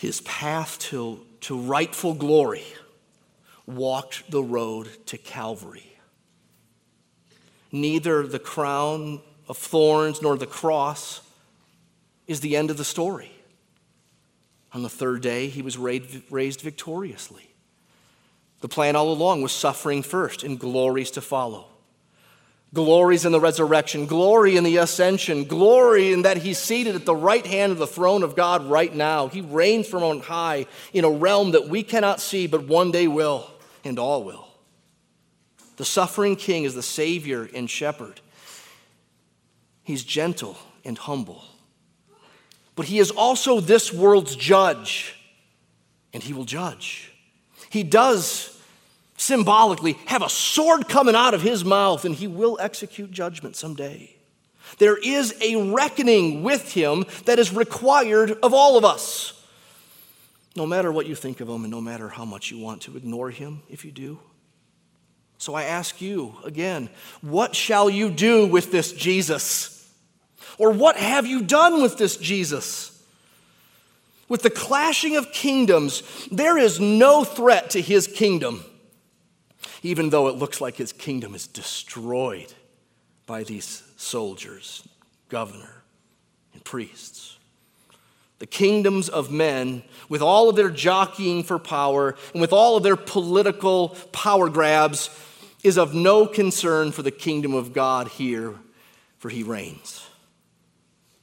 His 0.00 0.22
path 0.22 0.78
to, 0.78 1.20
to 1.42 1.60
rightful 1.60 2.14
glory 2.14 2.64
walked 3.66 4.30
the 4.30 4.42
road 4.42 4.88
to 5.08 5.18
Calvary. 5.18 5.92
Neither 7.70 8.26
the 8.26 8.38
crown 8.38 9.20
of 9.46 9.58
thorns 9.58 10.22
nor 10.22 10.38
the 10.38 10.46
cross 10.46 11.20
is 12.26 12.40
the 12.40 12.56
end 12.56 12.70
of 12.70 12.78
the 12.78 12.84
story. 12.84 13.30
On 14.72 14.82
the 14.82 14.88
third 14.88 15.20
day, 15.20 15.48
he 15.48 15.60
was 15.60 15.76
raised 15.76 16.62
victoriously. 16.62 17.50
The 18.62 18.68
plan 18.68 18.96
all 18.96 19.12
along 19.12 19.42
was 19.42 19.52
suffering 19.52 20.02
first 20.02 20.42
and 20.42 20.58
glories 20.58 21.10
to 21.10 21.20
follow. 21.20 21.66
Glories 22.72 23.24
in 23.24 23.32
the 23.32 23.40
resurrection, 23.40 24.06
glory 24.06 24.56
in 24.56 24.62
the 24.62 24.76
ascension, 24.76 25.42
glory 25.44 26.12
in 26.12 26.22
that 26.22 26.36
he's 26.36 26.58
seated 26.58 26.94
at 26.94 27.04
the 27.04 27.16
right 27.16 27.44
hand 27.44 27.72
of 27.72 27.78
the 27.78 27.86
throne 27.86 28.22
of 28.22 28.36
God 28.36 28.64
right 28.70 28.94
now. 28.94 29.26
He 29.26 29.40
reigns 29.40 29.88
from 29.88 30.04
on 30.04 30.20
high 30.20 30.66
in 30.92 31.04
a 31.04 31.10
realm 31.10 31.50
that 31.50 31.68
we 31.68 31.82
cannot 31.82 32.20
see, 32.20 32.46
but 32.46 32.68
one 32.68 32.92
day 32.92 33.08
will 33.08 33.50
and 33.82 33.98
all 33.98 34.22
will. 34.22 34.46
The 35.78 35.84
suffering 35.84 36.36
king 36.36 36.62
is 36.62 36.74
the 36.74 36.82
savior 36.82 37.48
and 37.52 37.68
shepherd. 37.68 38.20
He's 39.82 40.04
gentle 40.04 40.56
and 40.84 40.96
humble. 40.96 41.42
But 42.76 42.86
he 42.86 43.00
is 43.00 43.10
also 43.10 43.58
this 43.58 43.92
world's 43.92 44.36
judge, 44.36 45.16
and 46.12 46.22
he 46.22 46.32
will 46.32 46.44
judge. 46.44 47.12
He 47.68 47.82
does 47.82 48.59
symbolically, 49.20 49.92
have 50.06 50.22
a 50.22 50.28
sword 50.28 50.88
coming 50.88 51.14
out 51.14 51.34
of 51.34 51.42
his 51.42 51.64
mouth 51.64 52.04
and 52.04 52.14
he 52.14 52.26
will 52.26 52.56
execute 52.60 53.10
judgment 53.10 53.54
someday. 53.54 54.16
There 54.78 54.96
is 54.96 55.34
a 55.42 55.72
reckoning 55.72 56.42
with 56.42 56.72
him 56.72 57.04
that 57.26 57.38
is 57.38 57.52
required 57.52 58.32
of 58.42 58.54
all 58.54 58.78
of 58.78 58.84
us. 58.84 59.34
No 60.56 60.66
matter 60.66 60.90
what 60.90 61.06
you 61.06 61.14
think 61.14 61.40
of 61.40 61.48
him 61.48 61.64
and 61.64 61.70
no 61.70 61.80
matter 61.80 62.08
how 62.08 62.24
much 62.24 62.50
you 62.50 62.58
want 62.58 62.82
to 62.82 62.96
ignore 62.96 63.30
him, 63.30 63.62
if 63.68 63.84
you 63.84 63.92
do. 63.92 64.18
So 65.38 65.54
I 65.54 65.64
ask 65.64 66.00
you 66.00 66.34
again, 66.44 66.88
what 67.20 67.54
shall 67.54 67.90
you 67.90 68.10
do 68.10 68.46
with 68.46 68.72
this 68.72 68.92
Jesus? 68.92 69.76
Or 70.58 70.70
what 70.70 70.96
have 70.96 71.26
you 71.26 71.42
done 71.42 71.82
with 71.82 71.98
this 71.98 72.16
Jesus? 72.16 73.02
With 74.28 74.42
the 74.42 74.50
clashing 74.50 75.16
of 75.16 75.32
kingdoms, 75.32 76.02
there 76.30 76.56
is 76.56 76.80
no 76.80 77.24
threat 77.24 77.70
to 77.70 77.80
his 77.80 78.06
kingdom, 78.06 78.64
even 79.82 80.10
though 80.10 80.28
it 80.28 80.36
looks 80.36 80.60
like 80.60 80.76
his 80.76 80.92
kingdom 80.92 81.34
is 81.34 81.46
destroyed 81.46 82.52
by 83.26 83.44
these 83.44 83.82
soldiers, 83.96 84.86
governor, 85.28 85.82
and 86.52 86.64
priests. 86.64 87.38
The 88.40 88.46
kingdoms 88.46 89.08
of 89.08 89.30
men, 89.30 89.82
with 90.08 90.22
all 90.22 90.48
of 90.48 90.56
their 90.56 90.70
jockeying 90.70 91.44
for 91.44 91.58
power 91.58 92.16
and 92.32 92.40
with 92.40 92.52
all 92.52 92.76
of 92.76 92.82
their 92.82 92.96
political 92.96 93.90
power 94.12 94.48
grabs, 94.48 95.10
is 95.62 95.76
of 95.76 95.94
no 95.94 96.26
concern 96.26 96.90
for 96.90 97.02
the 97.02 97.10
kingdom 97.10 97.54
of 97.54 97.74
God 97.74 98.08
here, 98.08 98.54
for 99.18 99.28
he 99.28 99.42
reigns. 99.42 100.06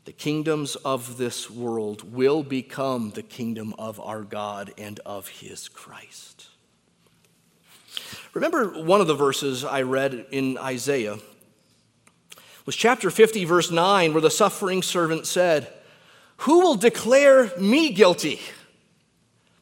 The 0.06 0.14
kingdoms 0.14 0.76
of 0.76 1.18
this 1.18 1.50
world 1.50 2.14
will 2.14 2.44
become 2.44 3.10
the 3.10 3.24
kingdom 3.24 3.74
of 3.80 4.00
our 4.00 4.22
God 4.22 4.72
and 4.78 5.00
of 5.06 5.28
his 5.28 5.68
Christ. 5.68 6.37
Remember 8.38 8.68
one 8.84 9.02
of 9.02 9.08
the 9.08 9.16
verses 9.16 9.66
I 9.66 9.82
read 9.82 10.28
in 10.30 10.60
Isaiah 10.60 11.18
was 12.68 12.76
chapter 12.76 13.10
50, 13.10 13.46
verse 13.46 13.72
9, 13.72 14.14
where 14.14 14.22
the 14.22 14.30
suffering 14.30 14.84
servant 14.84 15.26
said, 15.26 15.74
Who 16.42 16.60
will 16.60 16.76
declare 16.76 17.52
me 17.58 17.92
guilty? 17.94 18.40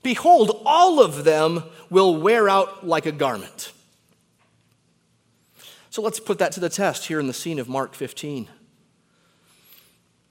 Behold, 0.03 0.61
all 0.65 1.01
of 1.01 1.23
them 1.23 1.63
will 1.89 2.17
wear 2.17 2.49
out 2.49 2.86
like 2.86 3.05
a 3.05 3.13
garment. 3.13 3.71
So 5.89 6.01
let's 6.01 6.19
put 6.19 6.39
that 6.39 6.51
to 6.51 6.59
the 6.59 6.67
test 6.67 7.05
here 7.05 7.21
in 7.21 7.28
the 7.28 7.34
scene 7.34 7.59
of 7.59 7.69
Mark 7.69 7.95
15. 7.95 8.49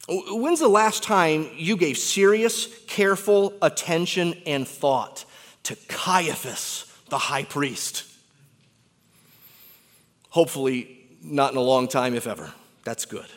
When's 0.06 0.60
the 0.60 0.68
last 0.68 1.02
time 1.02 1.48
you 1.56 1.78
gave 1.78 1.96
serious, 1.96 2.68
careful 2.88 3.54
attention 3.62 4.34
and 4.44 4.68
thought 4.68 5.24
to 5.62 5.76
Caiaphas, 5.88 6.92
the 7.08 7.16
high 7.16 7.44
priest? 7.44 8.10
Hopefully, 10.34 10.88
not 11.22 11.52
in 11.52 11.56
a 11.56 11.62
long 11.62 11.86
time, 11.86 12.12
if 12.12 12.26
ever. 12.26 12.52
That's 12.82 13.04
good. 13.04 13.28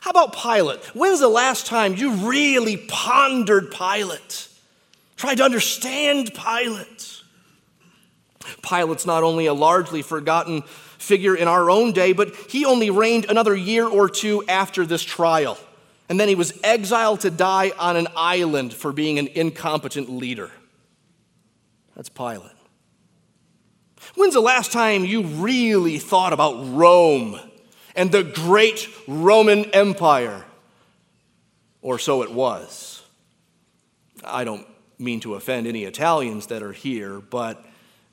How 0.00 0.12
about 0.12 0.34
Pilate? 0.34 0.82
When's 0.96 1.20
the 1.20 1.28
last 1.28 1.66
time 1.66 1.94
you 1.94 2.10
really 2.26 2.78
pondered 2.88 3.70
Pilate? 3.70 4.48
Tried 5.16 5.34
to 5.34 5.44
understand 5.44 6.32
Pilate? 6.32 7.20
Pilate's 8.62 9.04
not 9.04 9.24
only 9.24 9.44
a 9.44 9.52
largely 9.52 10.00
forgotten 10.00 10.62
figure 10.62 11.36
in 11.36 11.48
our 11.48 11.68
own 11.68 11.92
day, 11.92 12.14
but 12.14 12.34
he 12.48 12.64
only 12.64 12.88
reigned 12.88 13.26
another 13.26 13.54
year 13.54 13.86
or 13.86 14.08
two 14.08 14.42
after 14.48 14.86
this 14.86 15.02
trial. 15.02 15.58
And 16.08 16.18
then 16.18 16.28
he 16.28 16.34
was 16.34 16.58
exiled 16.64 17.20
to 17.20 17.30
die 17.30 17.72
on 17.78 17.94
an 17.98 18.08
island 18.16 18.72
for 18.72 18.90
being 18.90 19.18
an 19.18 19.28
incompetent 19.34 20.08
leader. 20.08 20.50
That's 21.94 22.08
Pilate. 22.08 22.55
When's 24.16 24.34
the 24.34 24.40
last 24.40 24.72
time 24.72 25.04
you 25.04 25.22
really 25.22 25.98
thought 25.98 26.32
about 26.32 26.74
Rome 26.74 27.38
and 27.94 28.10
the 28.10 28.22
great 28.22 28.88
Roman 29.06 29.66
Empire. 29.66 30.44
Or 31.82 31.98
so 31.98 32.22
it 32.22 32.32
was. 32.32 33.02
I 34.24 34.44
don't 34.44 34.66
mean 34.98 35.20
to 35.20 35.34
offend 35.34 35.66
any 35.66 35.84
Italians 35.84 36.46
that 36.46 36.62
are 36.62 36.72
here, 36.72 37.20
but 37.20 37.64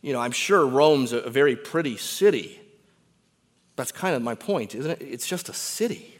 you 0.01 0.11
know, 0.11 0.19
I'm 0.19 0.33
sure 0.33 0.65
Rome's 0.67 1.13
a 1.13 1.29
very 1.29 1.55
pretty 1.55 1.95
city. 1.95 2.59
That's 3.77 3.91
kind 3.91 4.15
of 4.15 4.21
my 4.21 4.35
point, 4.35 4.75
isn't 4.75 4.91
it? 4.91 5.01
It's 5.01 5.25
just 5.25 5.47
a 5.47 5.53
city. 5.53 6.19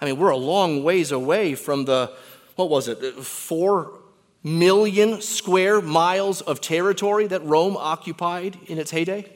I 0.00 0.06
mean, 0.06 0.18
we're 0.18 0.30
a 0.30 0.36
long 0.36 0.82
ways 0.82 1.12
away 1.12 1.54
from 1.54 1.84
the, 1.84 2.10
what 2.56 2.70
was 2.70 2.88
it, 2.88 2.96
four 3.22 3.97
million 4.42 5.20
square 5.20 5.80
miles 5.80 6.40
of 6.40 6.60
territory 6.60 7.26
that 7.26 7.44
Rome 7.44 7.76
occupied 7.76 8.58
in 8.66 8.78
its 8.78 8.90
heyday? 8.90 9.30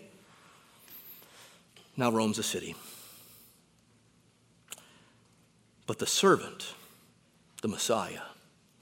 Now 1.96 2.10
Rome's 2.10 2.38
a 2.38 2.42
city. 2.42 2.74
But 5.86 5.98
the 5.98 6.06
servant, 6.06 6.74
the 7.60 7.68
Messiah, 7.68 8.20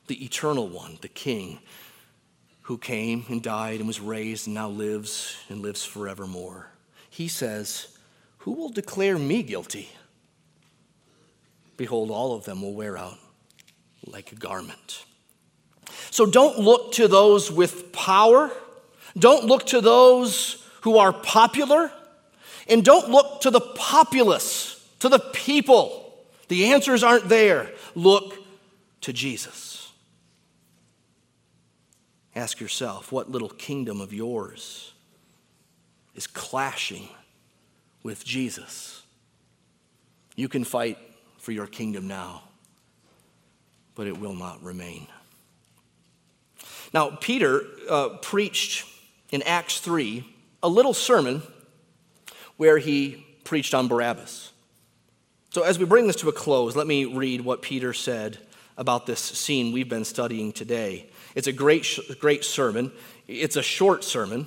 the 0.07 0.25
eternal 0.25 0.69
one, 0.69 0.99
the 1.01 1.09
King, 1.09 1.61
who 2.63 2.79
came 2.79 3.25
and 3.29 3.43
died 3.43 3.81
and 3.81 3.87
was 3.87 4.01
raised 4.01 4.47
and 4.47 4.55
now 4.55 4.69
lives 4.69 5.37
and 5.49 5.61
lives 5.61 5.85
forevermore, 5.85 6.71
he 7.09 7.27
says, 7.27 7.99
Who 8.39 8.53
will 8.53 8.69
declare 8.69 9.19
me 9.19 9.43
guilty? 9.43 9.89
Behold, 11.77 12.11
all 12.11 12.35
of 12.35 12.45
them 12.45 12.63
will 12.63 12.75
wear 12.75 12.97
out 12.97 13.19
like 14.07 14.33
a 14.33 14.37
garment. 14.37 15.05
So 16.11 16.27
don't 16.27 16.59
look 16.59 16.93
to 16.93 17.09
those 17.09 17.51
with 17.51 17.93
power. 17.93 18.51
Don't 19.19 19.47
look 19.47 19.67
to 19.67 19.81
those 19.81 20.65
who 20.83 20.99
are 20.99 21.13
popular. 21.13 21.91
And 22.69 22.85
don't 22.85 23.11
look 23.11 23.41
to 23.43 23.51
the 23.51 23.61
populace, 23.61 24.87
to 25.01 25.09
the 25.09 25.19
people 25.19 26.01
the 26.51 26.73
answers 26.73 27.05
aren't 27.05 27.29
there. 27.29 27.71
Look 27.95 28.35
to 29.03 29.13
Jesus. 29.13 29.93
Ask 32.35 32.61
yourself 32.61 33.13
what 33.13 33.31
little 33.31 33.49
kingdom 33.49 34.01
of 34.01 34.13
yours 34.13 34.93
is 36.17 36.27
clashing 36.27 37.09
with 38.03 38.25
Jesus. 38.25 39.03
You 40.35 40.49
can 40.49 40.65
fight 40.65 40.99
for 41.39 41.53
your 41.53 41.69
kingdom 41.69 42.09
now, 42.09 42.43
but 43.95 44.09
it 44.09 44.19
will 44.19 44.35
not 44.35 44.61
remain. 44.61 45.07
Now, 46.93 47.11
Peter 47.11 47.63
uh, 47.89 48.09
preached 48.21 48.87
in 49.31 49.43
Acts 49.43 49.79
3 49.81 50.25
a 50.63 50.69
little 50.69 50.95
sermon 50.95 51.43
where 52.57 52.79
he 52.79 53.27
preached 53.45 53.75
on 53.75 53.89
Barabbas. 53.89 54.53
So, 55.51 55.63
as 55.63 55.79
we 55.79 55.85
bring 55.85 56.07
this 56.07 56.17
to 56.17 56.29
a 56.29 56.33
close, 56.33 56.77
let 56.77 56.87
me 56.87 57.05
read 57.05 57.41
what 57.41 57.63
Peter 57.63 57.93
said 57.93 58.39
about 58.77 59.07
this 59.07 59.21
scene 59.21 59.73
we've 59.73 59.89
been 59.89 60.05
studying 60.05 60.53
today. 60.53 61.07
It's 61.35 61.47
a 61.47 61.53
great, 61.53 61.99
great 62.19 62.45
sermon. 62.45 62.93
It's 63.29 63.57
a 63.57 63.63
short 63.63 64.05
sermon, 64.05 64.47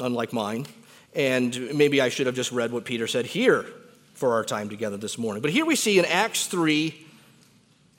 unlike 0.00 0.32
mine. 0.32 0.66
And 1.14 1.74
maybe 1.74 2.00
I 2.00 2.08
should 2.08 2.26
have 2.26 2.36
just 2.36 2.52
read 2.52 2.72
what 2.72 2.84
Peter 2.84 3.06
said 3.06 3.26
here 3.26 3.64
for 4.14 4.34
our 4.34 4.44
time 4.44 4.68
together 4.68 4.96
this 4.96 5.18
morning. 5.18 5.40
But 5.40 5.50
here 5.50 5.64
we 5.64 5.76
see 5.76 5.98
in 5.98 6.04
Acts 6.04 6.46
3, 6.46 7.06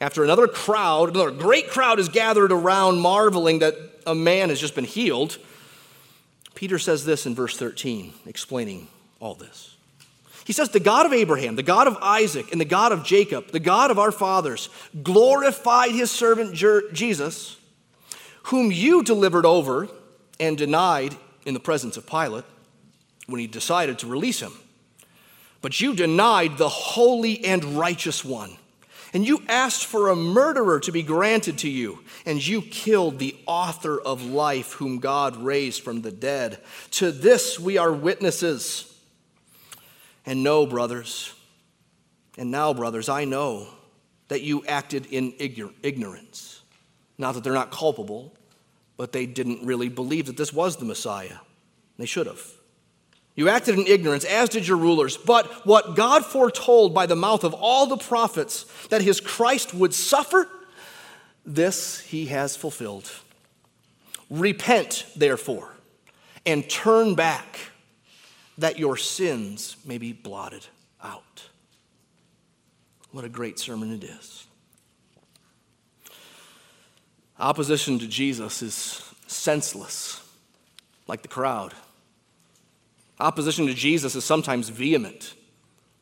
after 0.01 0.23
another 0.23 0.47
crowd, 0.47 1.09
another 1.09 1.31
great 1.31 1.69
crowd 1.69 1.99
is 1.99 2.09
gathered 2.09 2.51
around, 2.51 2.99
marveling 2.99 3.59
that 3.59 3.75
a 4.07 4.15
man 4.15 4.49
has 4.49 4.59
just 4.59 4.75
been 4.75 4.85
healed. 4.85 5.37
Peter 6.55 6.79
says 6.79 7.05
this 7.05 7.25
in 7.25 7.35
verse 7.35 7.57
13, 7.57 8.13
explaining 8.25 8.87
all 9.19 9.35
this. 9.35 9.75
He 10.45 10.53
says, 10.53 10.69
The 10.69 10.79
God 10.79 11.05
of 11.05 11.13
Abraham, 11.13 11.55
the 11.55 11.63
God 11.63 11.87
of 11.87 11.97
Isaac, 12.01 12.51
and 12.51 12.59
the 12.59 12.65
God 12.65 12.91
of 12.91 13.03
Jacob, 13.03 13.51
the 13.51 13.59
God 13.59 13.91
of 13.91 13.99
our 13.99 14.11
fathers, 14.11 14.69
glorified 15.03 15.91
his 15.91 16.09
servant 16.11 16.55
Jesus, 16.55 17.57
whom 18.43 18.71
you 18.71 19.03
delivered 19.03 19.45
over 19.45 19.89
and 20.39 20.57
denied 20.57 21.15
in 21.45 21.53
the 21.53 21.59
presence 21.59 21.97
of 21.97 22.07
Pilate 22.07 22.45
when 23.27 23.39
he 23.39 23.47
decided 23.47 23.99
to 23.99 24.07
release 24.07 24.39
him. 24.39 24.53
But 25.61 25.81
you 25.81 25.93
denied 25.93 26.57
the 26.57 26.69
holy 26.69 27.43
and 27.45 27.63
righteous 27.77 28.23
one. 28.23 28.57
And 29.13 29.25
you 29.27 29.41
asked 29.47 29.85
for 29.85 30.09
a 30.09 30.15
murderer 30.15 30.79
to 30.81 30.91
be 30.91 31.01
granted 31.01 31.57
to 31.59 31.69
you, 31.69 32.03
and 32.25 32.45
you 32.45 32.61
killed 32.61 33.17
the 33.17 33.35
author 33.47 33.99
of 33.99 34.23
life, 34.23 34.73
whom 34.73 34.99
God 34.99 35.37
raised 35.37 35.81
from 35.81 36.01
the 36.01 36.11
dead. 36.11 36.59
To 36.91 37.11
this 37.11 37.59
we 37.59 37.77
are 37.77 37.91
witnesses. 37.91 38.85
And 40.25 40.43
know, 40.43 40.67
brothers, 40.67 41.33
and 42.37 42.51
now, 42.51 42.73
brothers, 42.73 43.09
I 43.09 43.25
know 43.25 43.67
that 44.29 44.41
you 44.41 44.63
acted 44.65 45.07
in 45.07 45.33
ignorance. 45.39 46.61
Not 47.17 47.33
that 47.33 47.43
they're 47.43 47.53
not 47.53 47.71
culpable, 47.71 48.33
but 48.95 49.11
they 49.11 49.25
didn't 49.25 49.65
really 49.65 49.89
believe 49.89 50.27
that 50.27 50.37
this 50.37 50.53
was 50.53 50.77
the 50.77 50.85
Messiah. 50.85 51.37
They 51.97 52.05
should 52.05 52.27
have. 52.27 52.41
You 53.39 53.49
acted 53.49 53.79
in 53.79 53.87
ignorance, 53.87 54.25
as 54.25 54.49
did 54.49 54.67
your 54.67 54.77
rulers. 54.77 55.17
But 55.17 55.65
what 55.65 55.95
God 55.95 56.25
foretold 56.25 56.93
by 56.93 57.05
the 57.05 57.15
mouth 57.15 57.43
of 57.43 57.53
all 57.53 57.87
the 57.87 57.97
prophets 57.97 58.65
that 58.89 59.01
his 59.01 59.19
Christ 59.21 59.73
would 59.73 59.93
suffer, 59.93 60.47
this 61.45 62.01
he 62.01 62.27
has 62.27 62.55
fulfilled. 62.55 63.09
Repent, 64.29 65.05
therefore 65.15 65.73
and 66.45 66.67
turn 66.69 67.15
back 67.15 67.59
that 68.57 68.79
your 68.79 68.97
sins 68.97 69.77
may 69.85 69.97
be 69.97 70.13
blotted 70.13 70.65
out. 71.03 71.47
What 73.11 73.23
a 73.23 73.29
great 73.29 73.59
sermon 73.59 73.91
it 73.93 74.03
is. 74.03 74.45
Opposition 77.39 77.99
to 77.99 78.07
Jesus 78.07 78.61
is 78.61 79.13
senseless, 79.27 80.21
like 81.07 81.21
the 81.21 81.27
crowd. 81.27 81.73
Opposition 83.19 83.67
to 83.67 83.73
Jesus 83.73 84.15
is 84.15 84.23
sometimes 84.23 84.69
vehement, 84.69 85.33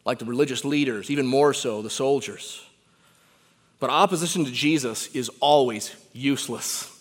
like 0.05 0.20
the 0.20 0.26
religious 0.26 0.63
leaders, 0.63 1.09
even 1.09 1.26
more 1.26 1.53
so 1.53 1.82
the 1.82 1.89
soldiers. 1.89 2.63
But 3.80 3.89
opposition 3.89 4.45
to 4.45 4.51
Jesus 4.51 5.07
is 5.15 5.30
always 5.39 5.95
useless. 6.13 6.93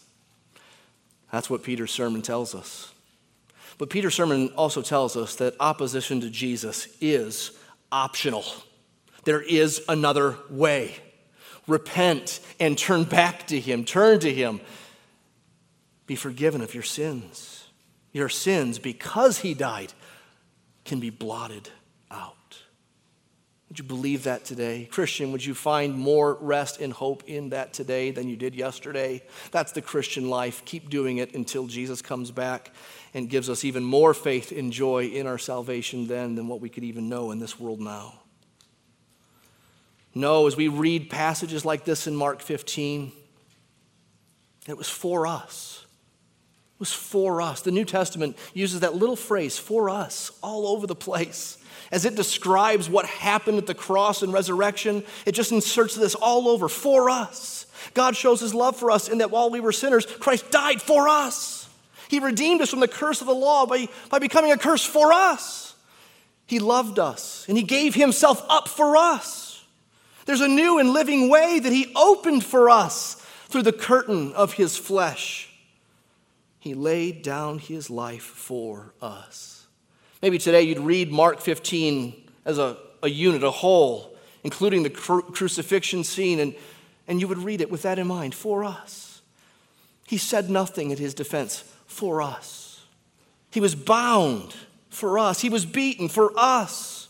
That's 1.32 1.50
what 1.50 1.62
Peter's 1.62 1.90
sermon 1.90 2.22
tells 2.22 2.54
us. 2.54 2.92
But 3.78 3.90
Peter's 3.90 4.14
sermon 4.14 4.48
also 4.56 4.80
tells 4.80 5.16
us 5.16 5.36
that 5.36 5.54
opposition 5.60 6.20
to 6.22 6.30
Jesus 6.30 6.88
is 7.00 7.50
optional. 7.92 8.44
There 9.24 9.42
is 9.42 9.82
another 9.88 10.36
way. 10.48 10.96
Repent 11.66 12.40
and 12.58 12.78
turn 12.78 13.04
back 13.04 13.48
to 13.48 13.60
Him. 13.60 13.84
Turn 13.84 14.20
to 14.20 14.32
Him. 14.32 14.60
Be 16.06 16.16
forgiven 16.16 16.62
of 16.62 16.74
your 16.74 16.84
sins. 16.84 17.66
Your 18.12 18.28
sins, 18.28 18.78
because 18.78 19.38
He 19.38 19.52
died, 19.52 19.92
can 20.86 21.00
be 21.00 21.10
blotted 21.10 21.68
out. 22.10 22.58
Would 23.68 23.80
you 23.80 23.84
believe 23.84 24.24
that 24.24 24.44
today? 24.44 24.88
Christian, 24.90 25.32
would 25.32 25.44
you 25.44 25.52
find 25.54 25.96
more 25.96 26.34
rest 26.40 26.80
and 26.80 26.92
hope 26.92 27.24
in 27.26 27.48
that 27.50 27.72
today 27.72 28.12
than 28.12 28.28
you 28.28 28.36
did 28.36 28.54
yesterday? 28.54 29.22
That's 29.50 29.72
the 29.72 29.82
Christian 29.82 30.30
life. 30.30 30.64
Keep 30.64 30.88
doing 30.88 31.16
it 31.18 31.34
until 31.34 31.66
Jesus 31.66 32.00
comes 32.00 32.30
back 32.30 32.72
and 33.12 33.28
gives 33.28 33.50
us 33.50 33.64
even 33.64 33.82
more 33.82 34.14
faith 34.14 34.52
and 34.52 34.72
joy 34.72 35.06
in 35.06 35.26
our 35.26 35.38
salvation 35.38 36.06
then 36.06 36.36
than 36.36 36.46
what 36.46 36.60
we 36.60 36.68
could 36.68 36.84
even 36.84 37.08
know 37.08 37.32
in 37.32 37.40
this 37.40 37.58
world 37.58 37.80
now. 37.80 38.20
No, 40.14 40.46
as 40.46 40.56
we 40.56 40.68
read 40.68 41.10
passages 41.10 41.64
like 41.64 41.84
this 41.84 42.06
in 42.06 42.14
Mark 42.14 42.40
15, 42.40 43.10
it 44.68 44.76
was 44.76 44.88
for 44.88 45.26
us. 45.26 45.85
Was 46.78 46.92
for 46.92 47.40
us. 47.40 47.62
The 47.62 47.70
New 47.70 47.84
Testament 47.84 48.36
uses 48.52 48.80
that 48.80 48.94
little 48.94 49.16
phrase, 49.16 49.58
for 49.58 49.88
us, 49.88 50.30
all 50.42 50.66
over 50.66 50.86
the 50.86 50.94
place 50.94 51.56
as 51.92 52.04
it 52.04 52.14
describes 52.14 52.88
what 52.88 53.06
happened 53.06 53.58
at 53.58 53.66
the 53.66 53.74
cross 53.74 54.22
and 54.22 54.32
resurrection, 54.32 55.04
it 55.24 55.32
just 55.32 55.52
inserts 55.52 55.94
this 55.94 56.14
all 56.14 56.48
over 56.48 56.68
for 56.68 57.10
us. 57.10 57.66
God 57.94 58.16
shows 58.16 58.40
his 58.40 58.54
love 58.54 58.76
for 58.76 58.90
us 58.90 59.08
in 59.08 59.18
that 59.18 59.30
while 59.30 59.50
we 59.50 59.60
were 59.60 59.72
sinners, 59.72 60.06
Christ 60.06 60.50
died 60.50 60.82
for 60.82 61.08
us. 61.08 61.68
He 62.08 62.18
redeemed 62.18 62.60
us 62.60 62.70
from 62.70 62.80
the 62.80 62.88
curse 62.88 63.20
of 63.20 63.26
the 63.26 63.34
law 63.34 63.66
by, 63.66 63.88
by 64.10 64.18
becoming 64.18 64.52
a 64.52 64.58
curse 64.58 64.84
for 64.84 65.12
us. 65.12 65.74
He 66.46 66.58
loved 66.58 66.98
us 66.98 67.44
and 67.48 67.56
he 67.56 67.64
gave 67.64 67.94
himself 67.94 68.44
up 68.48 68.68
for 68.68 68.96
us. 68.96 69.64
There's 70.24 70.40
a 70.40 70.48
new 70.48 70.78
and 70.78 70.90
living 70.90 71.28
way 71.28 71.60
that 71.60 71.72
he 71.72 71.92
opened 71.94 72.44
for 72.44 72.68
us 72.68 73.14
through 73.48 73.62
the 73.62 73.72
curtain 73.72 74.32
of 74.32 74.54
his 74.54 74.76
flesh. 74.76 75.45
He 76.66 76.74
laid 76.74 77.22
down 77.22 77.60
his 77.60 77.90
life 77.90 78.24
for 78.24 78.92
us. 79.00 79.68
Maybe 80.20 80.36
today 80.36 80.62
you'd 80.62 80.80
read 80.80 81.12
Mark 81.12 81.38
15 81.38 82.28
as 82.44 82.58
a, 82.58 82.76
a 83.04 83.08
unit, 83.08 83.44
a 83.44 83.52
whole, 83.52 84.16
including 84.42 84.82
the 84.82 84.90
cru- 84.90 85.22
crucifixion 85.22 86.02
scene, 86.02 86.40
and, 86.40 86.56
and 87.06 87.20
you 87.20 87.28
would 87.28 87.38
read 87.38 87.60
it 87.60 87.70
with 87.70 87.82
that 87.82 88.00
in 88.00 88.08
mind 88.08 88.34
for 88.34 88.64
us. 88.64 89.22
He 90.08 90.18
said 90.18 90.50
nothing 90.50 90.90
in 90.90 90.98
his 90.98 91.14
defense 91.14 91.62
for 91.86 92.20
us. 92.20 92.84
He 93.52 93.60
was 93.60 93.76
bound 93.76 94.56
for 94.90 95.20
us, 95.20 95.42
he 95.42 95.48
was 95.48 95.64
beaten 95.64 96.08
for 96.08 96.32
us. 96.36 97.06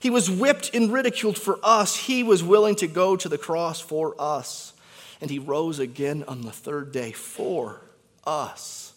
He 0.00 0.10
was 0.10 0.30
whipped 0.30 0.74
and 0.74 0.92
ridiculed 0.92 1.38
for 1.38 1.58
us. 1.62 1.96
He 1.96 2.22
was 2.22 2.44
willing 2.44 2.74
to 2.76 2.86
go 2.86 3.16
to 3.16 3.28
the 3.30 3.38
cross 3.38 3.80
for 3.80 4.14
us. 4.18 4.74
And 5.22 5.30
he 5.30 5.38
rose 5.38 5.78
again 5.78 6.24
on 6.28 6.42
the 6.42 6.52
third 6.52 6.92
day 6.92 7.12
for 7.12 7.80
us. 8.26 8.87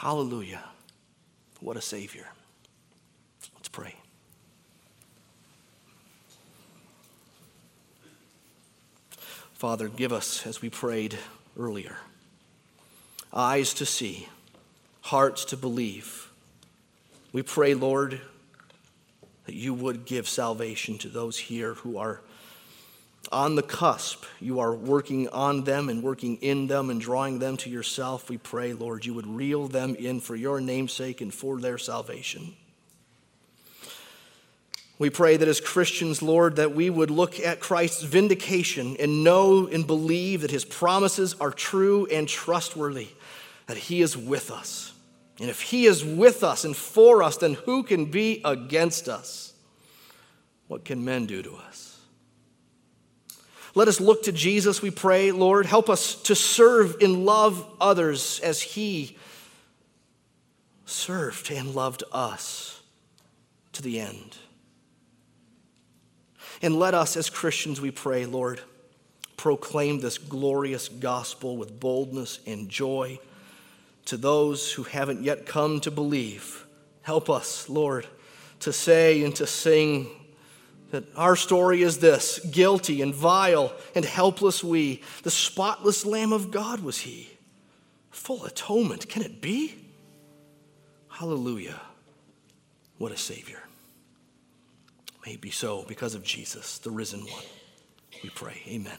Hallelujah. 0.00 0.64
What 1.60 1.76
a 1.76 1.82
Savior 1.82 2.26
Let's 3.54 3.68
pray. 3.68 3.96
Father, 9.52 9.88
give 9.88 10.10
us, 10.10 10.46
as 10.46 10.62
we 10.62 10.70
prayed 10.70 11.18
earlier, 11.58 11.98
eyes 13.30 13.74
to 13.74 13.84
see, 13.84 14.26
hearts 15.02 15.44
to 15.44 15.58
believe. 15.58 16.30
We 17.34 17.42
pray, 17.42 17.74
Lord, 17.74 18.22
that 19.44 19.54
you 19.54 19.74
would 19.74 20.06
give 20.06 20.26
salvation 20.26 20.96
to 20.96 21.08
those 21.08 21.36
here 21.36 21.74
who 21.74 21.98
are 21.98 22.22
on 23.30 23.54
the 23.54 23.62
cusp. 23.62 24.24
You 24.40 24.60
are 24.60 24.74
working 24.74 25.28
on 25.28 25.64
them 25.64 25.88
and 25.88 26.02
working 26.02 26.36
in 26.38 26.66
them 26.66 26.90
and 26.90 27.00
drawing 27.00 27.38
them 27.38 27.56
to 27.58 27.70
yourself. 27.70 28.28
We 28.28 28.38
pray, 28.38 28.72
Lord, 28.72 29.04
you 29.04 29.14
would 29.14 29.26
reel 29.26 29.68
them 29.68 29.94
in 29.94 30.20
for 30.20 30.34
your 30.34 30.60
namesake 30.60 31.20
and 31.20 31.32
for 31.32 31.60
their 31.60 31.78
salvation. 31.78 32.54
We 34.98 35.08
pray 35.08 35.38
that 35.38 35.48
as 35.48 35.62
Christians, 35.62 36.20
Lord, 36.20 36.56
that 36.56 36.74
we 36.74 36.90
would 36.90 37.10
look 37.10 37.40
at 37.40 37.58
Christ's 37.58 38.02
vindication 38.02 38.98
and 39.00 39.24
know 39.24 39.66
and 39.66 39.86
believe 39.86 40.42
that 40.42 40.50
his 40.50 40.66
promises 40.66 41.34
are 41.40 41.50
true 41.50 42.06
and 42.12 42.28
trustworthy, 42.28 43.08
that 43.66 43.78
he 43.78 44.02
is 44.02 44.14
with 44.14 44.50
us. 44.50 44.92
And 45.40 45.48
if 45.48 45.62
he 45.62 45.86
is 45.86 46.04
with 46.04 46.44
us 46.44 46.66
and 46.66 46.76
for 46.76 47.22
us, 47.22 47.38
then 47.38 47.54
who 47.54 47.82
can 47.82 48.06
be 48.06 48.42
against 48.44 49.08
us? 49.08 49.54
What 50.68 50.84
can 50.84 51.02
men 51.02 51.24
do 51.24 51.42
to 51.42 51.54
us? 51.54 51.89
Let 53.74 53.88
us 53.88 54.00
look 54.00 54.24
to 54.24 54.32
Jesus, 54.32 54.82
we 54.82 54.90
pray, 54.90 55.30
Lord. 55.30 55.66
Help 55.66 55.88
us 55.88 56.14
to 56.22 56.34
serve 56.34 56.96
and 57.00 57.24
love 57.24 57.64
others 57.80 58.40
as 58.40 58.60
he 58.60 59.16
served 60.86 61.50
and 61.52 61.74
loved 61.74 62.02
us 62.12 62.80
to 63.72 63.82
the 63.82 64.00
end. 64.00 64.36
And 66.62 66.78
let 66.78 66.94
us, 66.94 67.16
as 67.16 67.30
Christians, 67.30 67.80
we 67.80 67.90
pray, 67.90 68.26
Lord, 68.26 68.60
proclaim 69.36 70.00
this 70.00 70.18
glorious 70.18 70.88
gospel 70.88 71.56
with 71.56 71.80
boldness 71.80 72.40
and 72.46 72.68
joy 72.68 73.18
to 74.06 74.16
those 74.16 74.72
who 74.72 74.82
haven't 74.82 75.22
yet 75.22 75.46
come 75.46 75.80
to 75.80 75.90
believe. 75.90 76.66
Help 77.02 77.30
us, 77.30 77.68
Lord, 77.68 78.06
to 78.60 78.72
say 78.72 79.24
and 79.24 79.34
to 79.36 79.46
sing 79.46 80.08
that 80.90 81.04
our 81.16 81.36
story 81.36 81.82
is 81.82 81.98
this 81.98 82.38
guilty 82.50 83.02
and 83.02 83.14
vile 83.14 83.72
and 83.94 84.04
helpless 84.04 84.62
we. 84.64 85.02
The 85.22 85.30
spotless 85.30 86.04
Lamb 86.04 86.32
of 86.32 86.50
God 86.50 86.80
was 86.80 86.98
He. 86.98 87.30
Full 88.10 88.44
atonement. 88.44 89.08
Can 89.08 89.22
it 89.22 89.40
be? 89.40 89.76
Hallelujah. 91.08 91.80
What 92.98 93.12
a 93.12 93.16
Savior. 93.16 93.62
May 95.24 95.34
it 95.34 95.40
be 95.40 95.50
so 95.50 95.84
because 95.86 96.14
of 96.14 96.24
Jesus, 96.24 96.78
the 96.78 96.90
risen 96.90 97.20
one. 97.20 97.44
We 98.22 98.30
pray. 98.30 98.62
Amen. 98.66 98.98